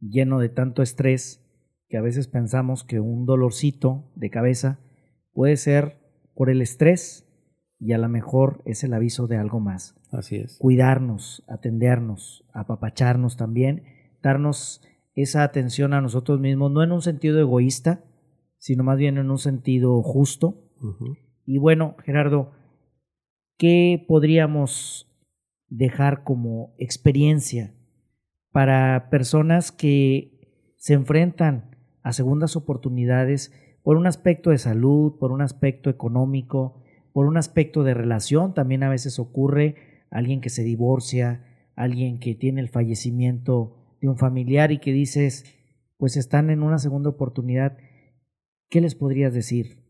lleno 0.00 0.38
de 0.38 0.50
tanto 0.50 0.82
estrés, 0.82 1.42
que 1.88 1.96
a 1.96 2.02
veces 2.02 2.28
pensamos 2.28 2.84
que 2.84 3.00
un 3.00 3.24
dolorcito 3.24 4.12
de 4.16 4.28
cabeza 4.28 4.80
puede 5.32 5.56
ser 5.56 5.98
por 6.34 6.50
el 6.50 6.60
estrés 6.60 7.26
y 7.78 7.94
a 7.94 7.98
lo 7.98 8.10
mejor 8.10 8.60
es 8.66 8.84
el 8.84 8.92
aviso 8.92 9.26
de 9.28 9.38
algo 9.38 9.60
más. 9.60 9.98
Así 10.10 10.36
es. 10.36 10.58
Cuidarnos, 10.58 11.42
atendernos, 11.48 12.44
apapacharnos 12.52 13.38
también, 13.38 13.84
darnos 14.22 14.82
esa 15.14 15.42
atención 15.42 15.94
a 15.94 16.02
nosotros 16.02 16.38
mismos, 16.38 16.70
no 16.70 16.82
en 16.82 16.92
un 16.92 17.00
sentido 17.00 17.40
egoísta, 17.40 18.04
sino 18.58 18.84
más 18.84 18.98
bien 18.98 19.16
en 19.16 19.30
un 19.30 19.38
sentido 19.38 20.02
justo. 20.02 20.70
Y 21.46 21.56
bueno, 21.56 21.96
Gerardo, 22.04 22.52
¿qué 23.56 24.04
podríamos 24.06 25.08
dejar 25.68 26.24
como 26.24 26.74
experiencia 26.78 27.74
para 28.50 29.08
personas 29.10 29.72
que 29.72 30.74
se 30.76 30.94
enfrentan 30.94 31.76
a 32.02 32.12
segundas 32.12 32.56
oportunidades 32.56 33.52
por 33.82 33.96
un 33.96 34.06
aspecto 34.06 34.50
de 34.50 34.58
salud, 34.58 35.18
por 35.18 35.32
un 35.32 35.40
aspecto 35.40 35.90
económico, 35.90 36.82
por 37.12 37.26
un 37.26 37.36
aspecto 37.36 37.84
de 37.84 37.94
relación? 37.94 38.54
También 38.54 38.82
a 38.82 38.88
veces 38.88 39.18
ocurre 39.18 39.76
alguien 40.10 40.40
que 40.40 40.50
se 40.50 40.64
divorcia, 40.64 41.44
alguien 41.74 42.18
que 42.18 42.34
tiene 42.34 42.60
el 42.60 42.68
fallecimiento 42.68 43.96
de 44.00 44.08
un 44.08 44.18
familiar 44.18 44.72
y 44.72 44.78
que 44.78 44.92
dices, 44.92 45.44
pues 45.96 46.16
están 46.16 46.50
en 46.50 46.62
una 46.62 46.78
segunda 46.78 47.10
oportunidad 47.10 47.78
¿qué 48.72 48.80
les 48.80 48.94
podrías 48.94 49.34
decir 49.34 49.84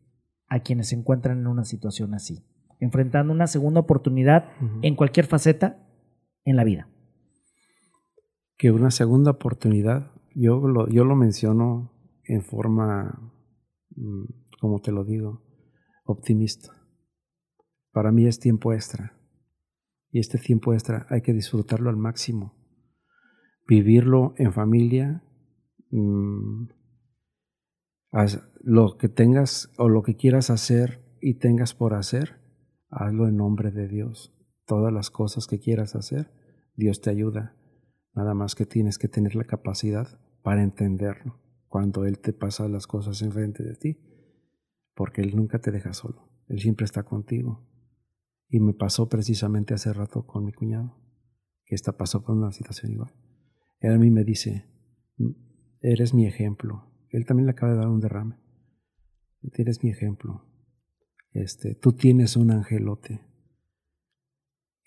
a 0.48 0.58
quienes 0.58 0.88
se 0.88 0.96
encuentran 0.96 1.38
en 1.38 1.46
una 1.46 1.64
situación 1.64 2.14
así? 2.14 2.44
Enfrentando 2.82 3.32
una 3.32 3.46
segunda 3.46 3.78
oportunidad 3.78 4.48
en 4.82 4.96
cualquier 4.96 5.26
faceta 5.26 5.86
en 6.44 6.56
la 6.56 6.64
vida. 6.64 6.88
Que 8.58 8.72
una 8.72 8.90
segunda 8.90 9.30
oportunidad, 9.30 10.10
yo 10.34 10.66
lo, 10.66 10.88
yo 10.88 11.04
lo 11.04 11.14
menciono 11.14 11.92
en 12.24 12.42
forma, 12.42 13.32
mm, 13.94 14.24
como 14.60 14.80
te 14.80 14.90
lo 14.90 15.04
digo, 15.04 15.44
optimista. 16.04 16.70
Para 17.92 18.10
mí 18.10 18.26
es 18.26 18.40
tiempo 18.40 18.72
extra. 18.72 19.16
Y 20.10 20.18
este 20.18 20.38
tiempo 20.38 20.72
extra 20.72 21.06
hay 21.08 21.20
que 21.22 21.32
disfrutarlo 21.32 21.88
al 21.88 21.96
máximo. 21.96 22.56
Vivirlo 23.68 24.34
en 24.38 24.52
familia, 24.52 25.22
mm, 25.92 26.64
lo 28.64 28.96
que 28.98 29.08
tengas 29.08 29.70
o 29.78 29.88
lo 29.88 30.02
que 30.02 30.16
quieras 30.16 30.50
hacer 30.50 31.16
y 31.20 31.34
tengas 31.34 31.74
por 31.74 31.94
hacer, 31.94 32.41
hazlo 32.92 33.26
en 33.26 33.36
nombre 33.36 33.72
de 33.72 33.88
Dios. 33.88 34.32
Todas 34.66 34.92
las 34.92 35.10
cosas 35.10 35.46
que 35.46 35.58
quieras 35.58 35.96
hacer, 35.96 36.30
Dios 36.76 37.00
te 37.00 37.10
ayuda. 37.10 37.56
Nada 38.14 38.34
más 38.34 38.54
que 38.54 38.66
tienes 38.66 38.98
que 38.98 39.08
tener 39.08 39.34
la 39.34 39.44
capacidad 39.44 40.20
para 40.42 40.62
entenderlo 40.62 41.40
cuando 41.66 42.04
Él 42.04 42.18
te 42.18 42.32
pasa 42.32 42.68
las 42.68 42.86
cosas 42.86 43.22
enfrente 43.22 43.62
de 43.62 43.74
ti, 43.74 43.98
porque 44.94 45.22
Él 45.22 45.34
nunca 45.34 45.58
te 45.58 45.70
deja 45.70 45.94
solo, 45.94 46.28
Él 46.48 46.60
siempre 46.60 46.84
está 46.84 47.02
contigo. 47.02 47.66
Y 48.48 48.60
me 48.60 48.74
pasó 48.74 49.08
precisamente 49.08 49.72
hace 49.72 49.92
rato 49.92 50.26
con 50.26 50.44
mi 50.44 50.52
cuñado, 50.52 51.00
que 51.64 51.74
esta 51.74 51.96
pasó 51.96 52.22
por 52.22 52.36
una 52.36 52.52
situación 52.52 52.92
igual. 52.92 53.14
Él 53.80 53.94
a 53.94 53.98
mí 53.98 54.10
me 54.10 54.24
dice, 54.24 54.66
eres 55.80 56.12
mi 56.12 56.26
ejemplo, 56.26 56.92
él 57.08 57.24
también 57.24 57.46
le 57.46 57.52
acaba 57.52 57.72
de 57.72 57.78
dar 57.78 57.88
un 57.88 58.00
derrame. 58.00 58.36
Tienes 59.52 59.82
mi 59.82 59.90
ejemplo. 59.90 60.46
Este, 61.32 61.74
tú 61.74 61.92
tienes 61.92 62.36
un 62.36 62.50
angelote. 62.50 63.20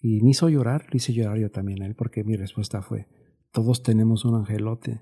Y 0.01 0.21
me 0.21 0.31
hizo 0.31 0.49
llorar, 0.49 0.85
le 0.91 0.97
hice 0.97 1.13
llorar 1.13 1.37
yo 1.37 1.49
también 1.49 1.81
a 1.81 1.85
él, 1.87 1.95
porque 1.95 2.23
mi 2.23 2.35
respuesta 2.35 2.81
fue, 2.81 3.07
todos 3.51 3.81
tenemos 3.81 4.25
un 4.25 4.35
angelote, 4.35 5.01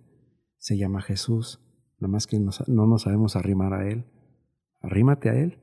se 0.58 0.78
llama 0.78 1.02
Jesús, 1.02 1.60
Nada 2.00 2.12
más 2.12 2.28
que 2.28 2.38
nos- 2.38 2.68
no 2.68 2.86
nos 2.86 3.04
sabemos 3.04 3.38
arrimar 3.38 3.74
a 3.74 3.88
Él. 3.90 4.04
Arrímate 4.82 5.30
a 5.30 5.36
Él 5.36 5.58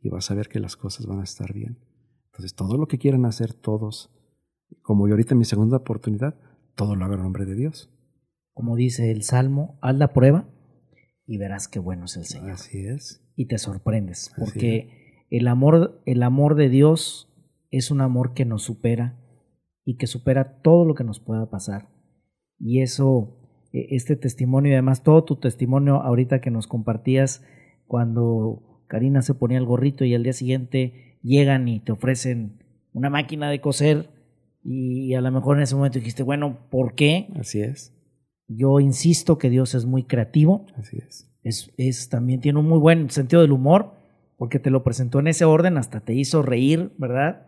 y 0.00 0.08
vas 0.08 0.30
a 0.30 0.34
ver 0.34 0.48
que 0.48 0.58
las 0.58 0.74
cosas 0.74 1.04
van 1.04 1.20
a 1.20 1.24
estar 1.24 1.52
bien. 1.52 1.80
Entonces, 2.26 2.54
todo 2.54 2.78
lo 2.78 2.86
que 2.86 2.96
quieran 2.96 3.26
hacer 3.26 3.52
todos, 3.52 4.10
como 4.80 5.06
yo 5.06 5.12
ahorita 5.12 5.34
en 5.34 5.40
mi 5.40 5.44
segunda 5.44 5.76
oportunidad, 5.76 6.34
todo 6.76 6.96
lo 6.96 7.04
hago 7.04 7.14
en 7.14 7.20
nombre 7.22 7.44
de 7.44 7.56
Dios. 7.56 7.90
Como 8.54 8.74
dice 8.74 9.10
el 9.10 9.22
Salmo, 9.22 9.78
haz 9.82 9.96
la 9.96 10.14
prueba 10.14 10.48
y 11.26 11.36
verás 11.36 11.68
qué 11.68 11.78
bueno 11.78 12.06
es 12.06 12.16
el 12.16 12.24
Señor. 12.24 12.52
Así 12.52 12.86
es. 12.86 13.22
Y 13.36 13.48
te 13.48 13.58
sorprendes, 13.58 14.32
porque 14.38 15.01
el 15.38 15.48
amor, 15.48 16.02
el 16.06 16.22
amor 16.22 16.54
de 16.54 16.68
Dios 16.68 17.28
es 17.70 17.90
un 17.90 18.00
amor 18.00 18.34
que 18.34 18.44
nos 18.44 18.62
supera 18.62 19.18
y 19.84 19.96
que 19.96 20.06
supera 20.06 20.60
todo 20.62 20.84
lo 20.84 20.94
que 20.94 21.04
nos 21.04 21.20
pueda 21.20 21.48
pasar. 21.50 21.88
Y 22.58 22.80
eso, 22.82 23.38
e- 23.72 23.88
este 23.96 24.14
testimonio 24.16 24.70
y 24.70 24.74
además 24.74 25.02
todo 25.02 25.24
tu 25.24 25.36
testimonio 25.36 25.96
ahorita 26.02 26.40
que 26.40 26.50
nos 26.50 26.66
compartías 26.66 27.42
cuando 27.86 28.84
Karina 28.88 29.22
se 29.22 29.34
ponía 29.34 29.58
el 29.58 29.64
gorrito 29.66 30.04
y 30.04 30.14
al 30.14 30.22
día 30.22 30.32
siguiente 30.34 31.18
llegan 31.22 31.66
y 31.68 31.80
te 31.80 31.92
ofrecen 31.92 32.62
una 32.92 33.10
máquina 33.10 33.48
de 33.50 33.60
coser 33.60 34.10
y 34.62 35.14
a 35.14 35.20
lo 35.20 35.32
mejor 35.32 35.56
en 35.56 35.62
ese 35.64 35.74
momento 35.74 35.98
dijiste, 35.98 36.22
bueno, 36.22 36.68
¿por 36.70 36.94
qué? 36.94 37.28
Así 37.40 37.60
es. 37.62 37.96
Yo 38.48 38.80
insisto 38.80 39.38
que 39.38 39.50
Dios 39.50 39.74
es 39.74 39.86
muy 39.86 40.04
creativo, 40.04 40.66
Así 40.76 40.98
es. 40.98 41.34
es, 41.42 41.72
es- 41.78 42.08
también 42.10 42.40
tiene 42.40 42.58
un 42.58 42.68
muy 42.68 42.78
buen 42.78 43.08
sentido 43.10 43.40
del 43.42 43.52
humor, 43.52 43.94
porque 44.42 44.58
te 44.58 44.70
lo 44.70 44.82
presentó 44.82 45.20
en 45.20 45.28
ese 45.28 45.44
orden, 45.44 45.78
hasta 45.78 46.00
te 46.00 46.14
hizo 46.14 46.42
reír, 46.42 46.90
¿verdad? 46.98 47.46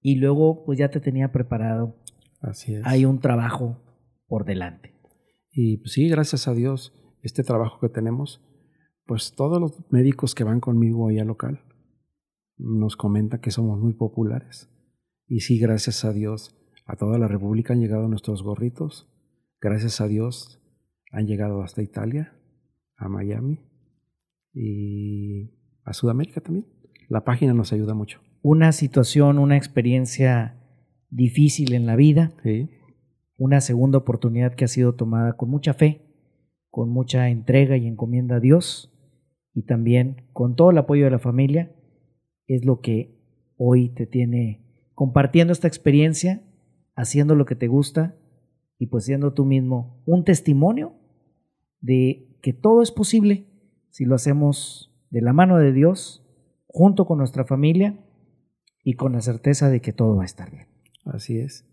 Y 0.00 0.14
luego 0.14 0.64
pues 0.64 0.78
ya 0.78 0.88
te 0.88 0.98
tenía 0.98 1.30
preparado. 1.30 2.02
Así 2.40 2.74
es. 2.74 2.86
Hay 2.86 3.04
un 3.04 3.20
trabajo 3.20 3.82
por 4.26 4.46
delante. 4.46 4.94
Y 5.52 5.76
pues, 5.76 5.92
sí, 5.92 6.08
gracias 6.08 6.48
a 6.48 6.54
Dios, 6.54 6.94
este 7.20 7.42
trabajo 7.42 7.80
que 7.80 7.90
tenemos, 7.90 8.42
pues 9.04 9.34
todos 9.36 9.60
los 9.60 9.74
médicos 9.92 10.34
que 10.34 10.42
van 10.42 10.58
conmigo 10.58 11.06
allá 11.06 11.26
local 11.26 11.60
nos 12.56 12.96
comentan 12.96 13.42
que 13.42 13.50
somos 13.50 13.78
muy 13.78 13.92
populares. 13.92 14.70
Y 15.26 15.40
sí, 15.40 15.58
gracias 15.58 16.02
a 16.06 16.14
Dios, 16.14 16.56
a 16.86 16.96
toda 16.96 17.18
la 17.18 17.28
República 17.28 17.74
han 17.74 17.80
llegado 17.80 18.08
nuestros 18.08 18.42
gorritos. 18.42 19.06
Gracias 19.60 20.00
a 20.00 20.08
Dios 20.08 20.62
han 21.12 21.26
llegado 21.26 21.60
hasta 21.60 21.82
Italia, 21.82 22.40
a 22.96 23.10
Miami 23.10 23.60
y 24.54 25.55
a 25.86 25.94
Sudamérica 25.94 26.40
también. 26.42 26.66
La 27.08 27.24
página 27.24 27.54
nos 27.54 27.72
ayuda 27.72 27.94
mucho. 27.94 28.20
Una 28.42 28.72
situación, 28.72 29.38
una 29.38 29.56
experiencia 29.56 30.56
difícil 31.08 31.72
en 31.72 31.86
la 31.86 31.96
vida, 31.96 32.32
Sí, 32.42 32.68
una 33.38 33.60
segunda 33.60 33.98
oportunidad 33.98 34.54
que 34.54 34.64
ha 34.64 34.68
sido 34.68 34.94
tomada 34.94 35.34
con 35.34 35.48
mucha 35.48 35.74
fe, 35.74 36.02
con 36.70 36.90
mucha 36.90 37.28
entrega 37.28 37.76
y 37.76 37.86
encomienda 37.86 38.36
a 38.36 38.40
Dios 38.40 38.92
y 39.54 39.62
también 39.62 40.26
con 40.32 40.56
todo 40.56 40.70
el 40.70 40.78
apoyo 40.78 41.04
de 41.04 41.10
la 41.10 41.18
familia, 41.18 41.74
es 42.46 42.64
lo 42.64 42.80
que 42.80 43.16
hoy 43.56 43.90
te 43.90 44.06
tiene 44.06 44.64
compartiendo 44.94 45.52
esta 45.52 45.68
experiencia, 45.68 46.42
haciendo 46.94 47.34
lo 47.34 47.44
que 47.44 47.56
te 47.56 47.68
gusta 47.68 48.16
y 48.78 48.86
pues 48.86 49.04
siendo 49.04 49.32
tú 49.32 49.44
mismo 49.44 50.02
un 50.06 50.24
testimonio 50.24 50.94
de 51.80 52.38
que 52.42 52.52
todo 52.52 52.82
es 52.82 52.90
posible 52.90 53.46
si 53.90 54.04
lo 54.04 54.14
hacemos 54.14 54.95
de 55.10 55.22
la 55.22 55.32
mano 55.32 55.58
de 55.58 55.72
Dios, 55.72 56.24
junto 56.66 57.06
con 57.06 57.18
nuestra 57.18 57.44
familia 57.44 57.98
y 58.82 58.94
con 58.94 59.12
la 59.12 59.20
certeza 59.20 59.68
de 59.68 59.80
que 59.80 59.92
todo 59.92 60.16
va 60.16 60.22
a 60.22 60.26
estar 60.26 60.50
bien. 60.50 60.68
así 61.04 61.38
es. 61.38 61.64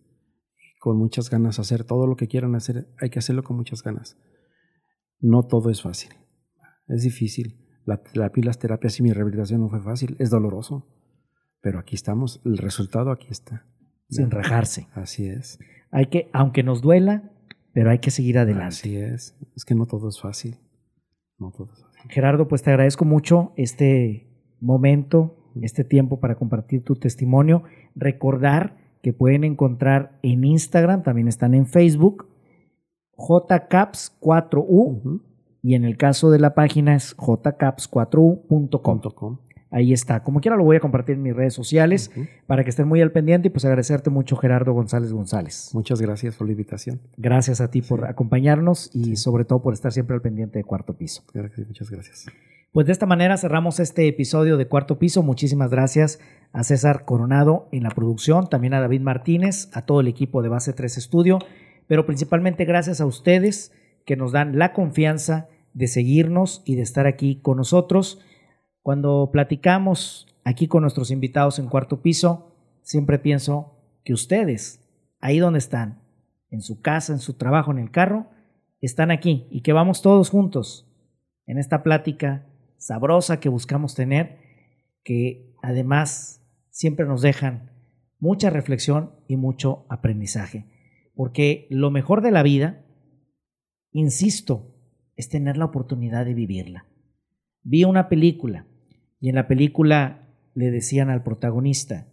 Con 0.79 0.97
muchas 0.97 1.29
ganas 1.29 1.59
hacer 1.59 1.84
todo 1.86 2.07
lo 2.07 2.15
que 2.15 2.27
quieran 2.27 2.55
hacer, 2.55 2.88
hay 2.99 3.09
que 3.09 3.19
hacerlo 3.19 3.43
con 3.43 3.55
muchas 3.55 3.84
ganas. 3.84 4.17
No 5.19 5.43
todo 5.43 5.69
es 5.69 5.81
fácil. 5.81 6.11
Es 6.88 7.03
difícil. 7.03 7.59
La, 7.86 8.01
la, 8.13 8.31
las 8.36 8.59
terapias 8.59 8.99
y 8.99 9.03
mi 9.03 9.13
rehabilitación 9.13 9.61
no 9.61 9.69
fue 9.69 9.81
fácil, 9.81 10.15
es 10.19 10.29
doloroso. 10.29 10.88
Pero 11.61 11.79
aquí 11.79 11.95
estamos, 11.95 12.41
el 12.43 12.57
resultado 12.57 13.11
aquí 13.11 13.27
está. 13.29 13.65
Sin 14.09 14.29
rajarse. 14.29 14.88
Así 14.93 15.27
es. 15.27 15.59
Hay 15.91 16.07
que, 16.07 16.29
aunque 16.34 16.63
nos 16.63 16.81
duela, 16.81 17.31
pero 17.73 17.89
hay 17.89 17.99
que 17.99 18.11
seguir 18.11 18.38
adelante. 18.38 18.67
Así 18.67 18.97
es. 18.97 19.36
Es 19.55 19.65
que 19.65 19.75
no 19.75 19.86
todo 19.86 20.09
es 20.09 20.19
fácil. 20.19 20.57
No 21.39 21.51
todo 21.51 21.71
es 21.73 21.81
fácil. 21.81 21.93
Gerardo, 22.10 22.47
pues 22.47 22.64
te 22.64 22.72
agradezco 22.72 23.06
mucho 23.06 23.54
este 23.56 24.28
momento, 24.60 25.36
este 25.62 25.84
tiempo 25.84 26.20
para 26.20 26.36
compartir 26.36 26.84
tu 26.84 26.95
testimonio. 26.95 27.64
Recordar 27.95 28.78
que 29.01 29.14
pueden 29.14 29.43
encontrar 29.43 30.20
en 30.22 30.43
Instagram, 30.43 31.04
también 31.04 31.28
están 31.28 31.54
en 31.54 31.66
Facebook, 31.66 32.28
jcaps4u 33.18 34.66
Uh 34.68 35.01
-huh. 35.04 35.22
y 35.62 35.76
en 35.76 35.84
el 35.84 35.97
caso 35.97 36.32
de 36.32 36.39
la 36.39 36.56
página 36.56 36.95
es 36.95 37.16
jcaps4u.com. 37.18 39.38
Ahí 39.74 39.91
está. 39.91 40.21
Como 40.24 40.39
quiera 40.39 40.55
lo 40.55 40.63
voy 40.63 40.78
a 40.78 40.80
compartir 40.80 41.15
en 41.15 41.24
mis 41.24 41.36
redes 41.36 41.53
sociales 41.53 42.11
Uh 42.15 42.19
-huh. 42.21 42.28
para 42.47 42.63
que 42.63 42.69
estén 42.69 42.88
muy 42.88 43.01
al 43.01 43.11
pendiente 43.11 43.47
y 43.47 43.51
pues 43.51 43.65
agradecerte 43.65 44.09
mucho 44.09 44.36
Gerardo 44.38 44.71
González 44.74 45.11
González. 45.11 45.71
Muchas 45.74 45.99
gracias 45.99 46.36
por 46.36 46.47
la 46.47 46.51
invitación. 46.53 47.01
Gracias 47.17 47.59
a 47.59 47.69
ti 47.71 47.82
por 47.82 48.05
acompañarnos 48.05 48.89
y 48.93 49.03
Sí. 49.03 49.15
sobre 49.17 49.45
todo 49.45 49.61
por 49.61 49.74
estar 49.74 49.91
siempre 49.91 50.15
al 50.15 50.21
pendiente 50.21 50.59
de 50.59 50.63
Cuarto 50.63 50.93
Piso. 50.95 51.24
Gracias, 51.34 51.67
Muchas 51.67 51.89
gracias. 51.89 52.26
Pues 52.71 52.86
de 52.88 52.91
esta 52.91 53.05
manera 53.05 53.38
cerramos 53.38 53.80
este 53.80 54.07
episodio 54.07 54.57
de 54.57 54.67
Cuarto 54.67 54.97
Piso. 54.97 55.21
Muchísimas 55.24 55.69
gracias 55.69 56.19
a 56.53 56.63
César 56.63 57.05
Coronado 57.05 57.67
en 57.71 57.84
la 57.84 57.89
producción, 57.91 58.49
también 58.49 58.74
a 58.74 58.80
David 58.82 59.01
Martínez, 59.01 59.69
a 59.74 59.84
todo 59.86 60.01
el 60.01 60.07
equipo 60.07 60.41
de 60.41 60.49
Base 60.49 60.74
3 60.74 60.97
Estudio, 60.97 61.39
pero 61.88 62.05
principalmente 62.05 62.65
gracias 62.65 63.01
a 63.01 63.05
ustedes 63.05 63.71
que 64.05 64.15
nos 64.15 64.32
dan 64.32 64.57
la 64.57 64.74
confianza 64.74 65.47
de 65.74 65.88
seguirnos 65.88 66.61
y 66.65 66.76
de 66.76 66.82
estar 66.84 67.05
aquí 67.07 67.39
con 67.41 67.57
nosotros. 67.57 68.19
Cuando 68.84 69.29
platicamos 69.31 70.27
aquí 70.43 70.67
con 70.67 70.81
nuestros 70.81 71.09
invitados 71.09 71.57
en 71.57 71.69
Cuarto 71.69 72.01
Piso, 72.01 72.53
siempre 72.81 73.17
pienso 73.17 73.79
que 74.03 74.11
ustedes, 74.11 74.86
ahí 75.21 75.39
donde 75.39 75.59
están, 75.59 76.01
en 76.49 76.61
su 76.61 76.81
casa, 76.81 77.13
en 77.13 77.19
su 77.19 77.36
trabajo, 77.36 77.71
en 77.71 77.79
el 77.79 77.91
carro, 77.91 78.27
están 78.81 79.09
aquí 79.09 79.47
y 79.51 79.61
que 79.61 79.71
vamos 79.71 80.01
todos 80.01 80.29
juntos 80.29 80.86
en 81.47 81.59
esta 81.59 81.81
plática 81.81 82.45
sabrosa 82.77 83.39
que 83.39 83.47
buscamos 83.47 83.95
tener, 83.95 84.38
que 85.05 85.55
además 85.63 86.45
siempre 86.69 87.05
nos 87.05 87.21
dejan 87.21 87.71
mucha 88.19 88.49
reflexión 88.49 89.13
y 89.29 89.38
mucho 89.38 89.86
aprendizaje. 89.88 90.65
Porque 91.15 91.67
lo 91.69 91.89
mejor 91.89 92.21
de 92.21 92.31
la 92.31 92.43
vida, 92.43 92.86
insisto, 93.91 94.75
es 95.15 95.29
tener 95.29 95.55
la 95.55 95.65
oportunidad 95.65 96.25
de 96.25 96.34
vivirla. 96.34 96.86
Vi 97.61 97.86
una 97.86 98.09
película 98.09 98.67
y 99.24 99.30
en 99.30 99.36
la 99.36 99.47
película 99.47 100.28
le 100.53 100.69
decían 100.69 101.09
al 101.09 101.24
protagonista 101.24 102.09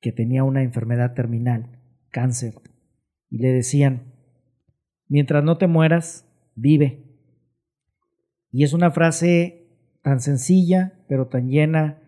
que 0.00 0.12
tenía 0.12 0.44
una 0.44 0.62
enfermedad 0.62 1.12
terminal, 1.14 1.80
cáncer, 2.10 2.54
y 3.28 3.38
le 3.38 3.48
decían, 3.48 4.14
mientras 5.08 5.42
no 5.42 5.58
te 5.58 5.66
mueras, 5.66 6.30
vive. 6.54 7.02
Y 8.52 8.62
es 8.62 8.72
una 8.72 8.92
frase 8.92 9.66
tan 10.04 10.20
sencilla, 10.20 11.04
pero 11.08 11.26
tan 11.26 11.48
llena 11.48 12.00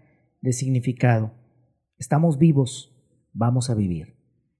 de 0.42 0.52
significado. 0.52 1.32
Estamos 1.98 2.38
vivos, 2.38 2.96
vamos 3.32 3.68
a 3.68 3.74
vivir. 3.74 4.14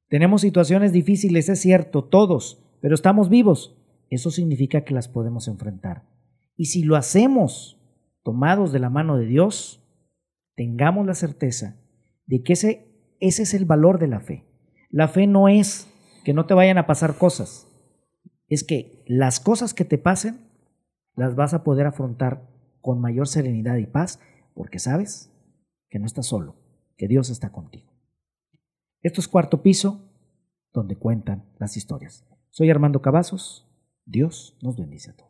Tenemos 0.08 0.40
situaciones 0.40 0.92
difíciles, 0.92 1.48
es 1.48 1.60
cierto, 1.60 2.02
todos, 2.02 2.60
pero 2.80 2.96
estamos 2.96 3.28
vivos. 3.28 3.80
Eso 4.08 4.32
significa 4.32 4.82
que 4.82 4.94
las 4.94 5.06
podemos 5.06 5.46
enfrentar. 5.46 6.08
Y 6.56 6.64
si 6.64 6.82
lo 6.82 6.96
hacemos 6.96 7.79
tomados 8.22 8.72
de 8.72 8.78
la 8.78 8.90
mano 8.90 9.16
de 9.16 9.26
Dios, 9.26 9.82
tengamos 10.54 11.06
la 11.06 11.14
certeza 11.14 11.76
de 12.26 12.42
que 12.42 12.52
ese, 12.52 13.16
ese 13.20 13.42
es 13.42 13.54
el 13.54 13.64
valor 13.64 13.98
de 13.98 14.08
la 14.08 14.20
fe. 14.20 14.44
La 14.90 15.08
fe 15.08 15.26
no 15.26 15.48
es 15.48 15.88
que 16.24 16.34
no 16.34 16.46
te 16.46 16.54
vayan 16.54 16.78
a 16.78 16.86
pasar 16.86 17.16
cosas, 17.16 17.66
es 18.48 18.64
que 18.64 19.04
las 19.06 19.40
cosas 19.40 19.74
que 19.74 19.84
te 19.84 19.98
pasen 19.98 20.50
las 21.14 21.36
vas 21.36 21.54
a 21.54 21.64
poder 21.64 21.86
afrontar 21.86 22.48
con 22.80 23.00
mayor 23.00 23.28
serenidad 23.28 23.76
y 23.76 23.86
paz 23.86 24.20
porque 24.54 24.78
sabes 24.78 25.32
que 25.88 25.98
no 25.98 26.06
estás 26.06 26.26
solo, 26.26 26.56
que 26.96 27.08
Dios 27.08 27.30
está 27.30 27.52
contigo. 27.52 27.90
Esto 29.02 29.20
es 29.20 29.28
cuarto 29.28 29.62
piso 29.62 30.10
donde 30.72 30.96
cuentan 30.96 31.48
las 31.58 31.76
historias. 31.76 32.26
Soy 32.50 32.70
Armando 32.70 33.00
Cavazos. 33.00 33.66
Dios 34.04 34.58
nos 34.62 34.76
bendice 34.76 35.10
a 35.10 35.16
todos. 35.16 35.29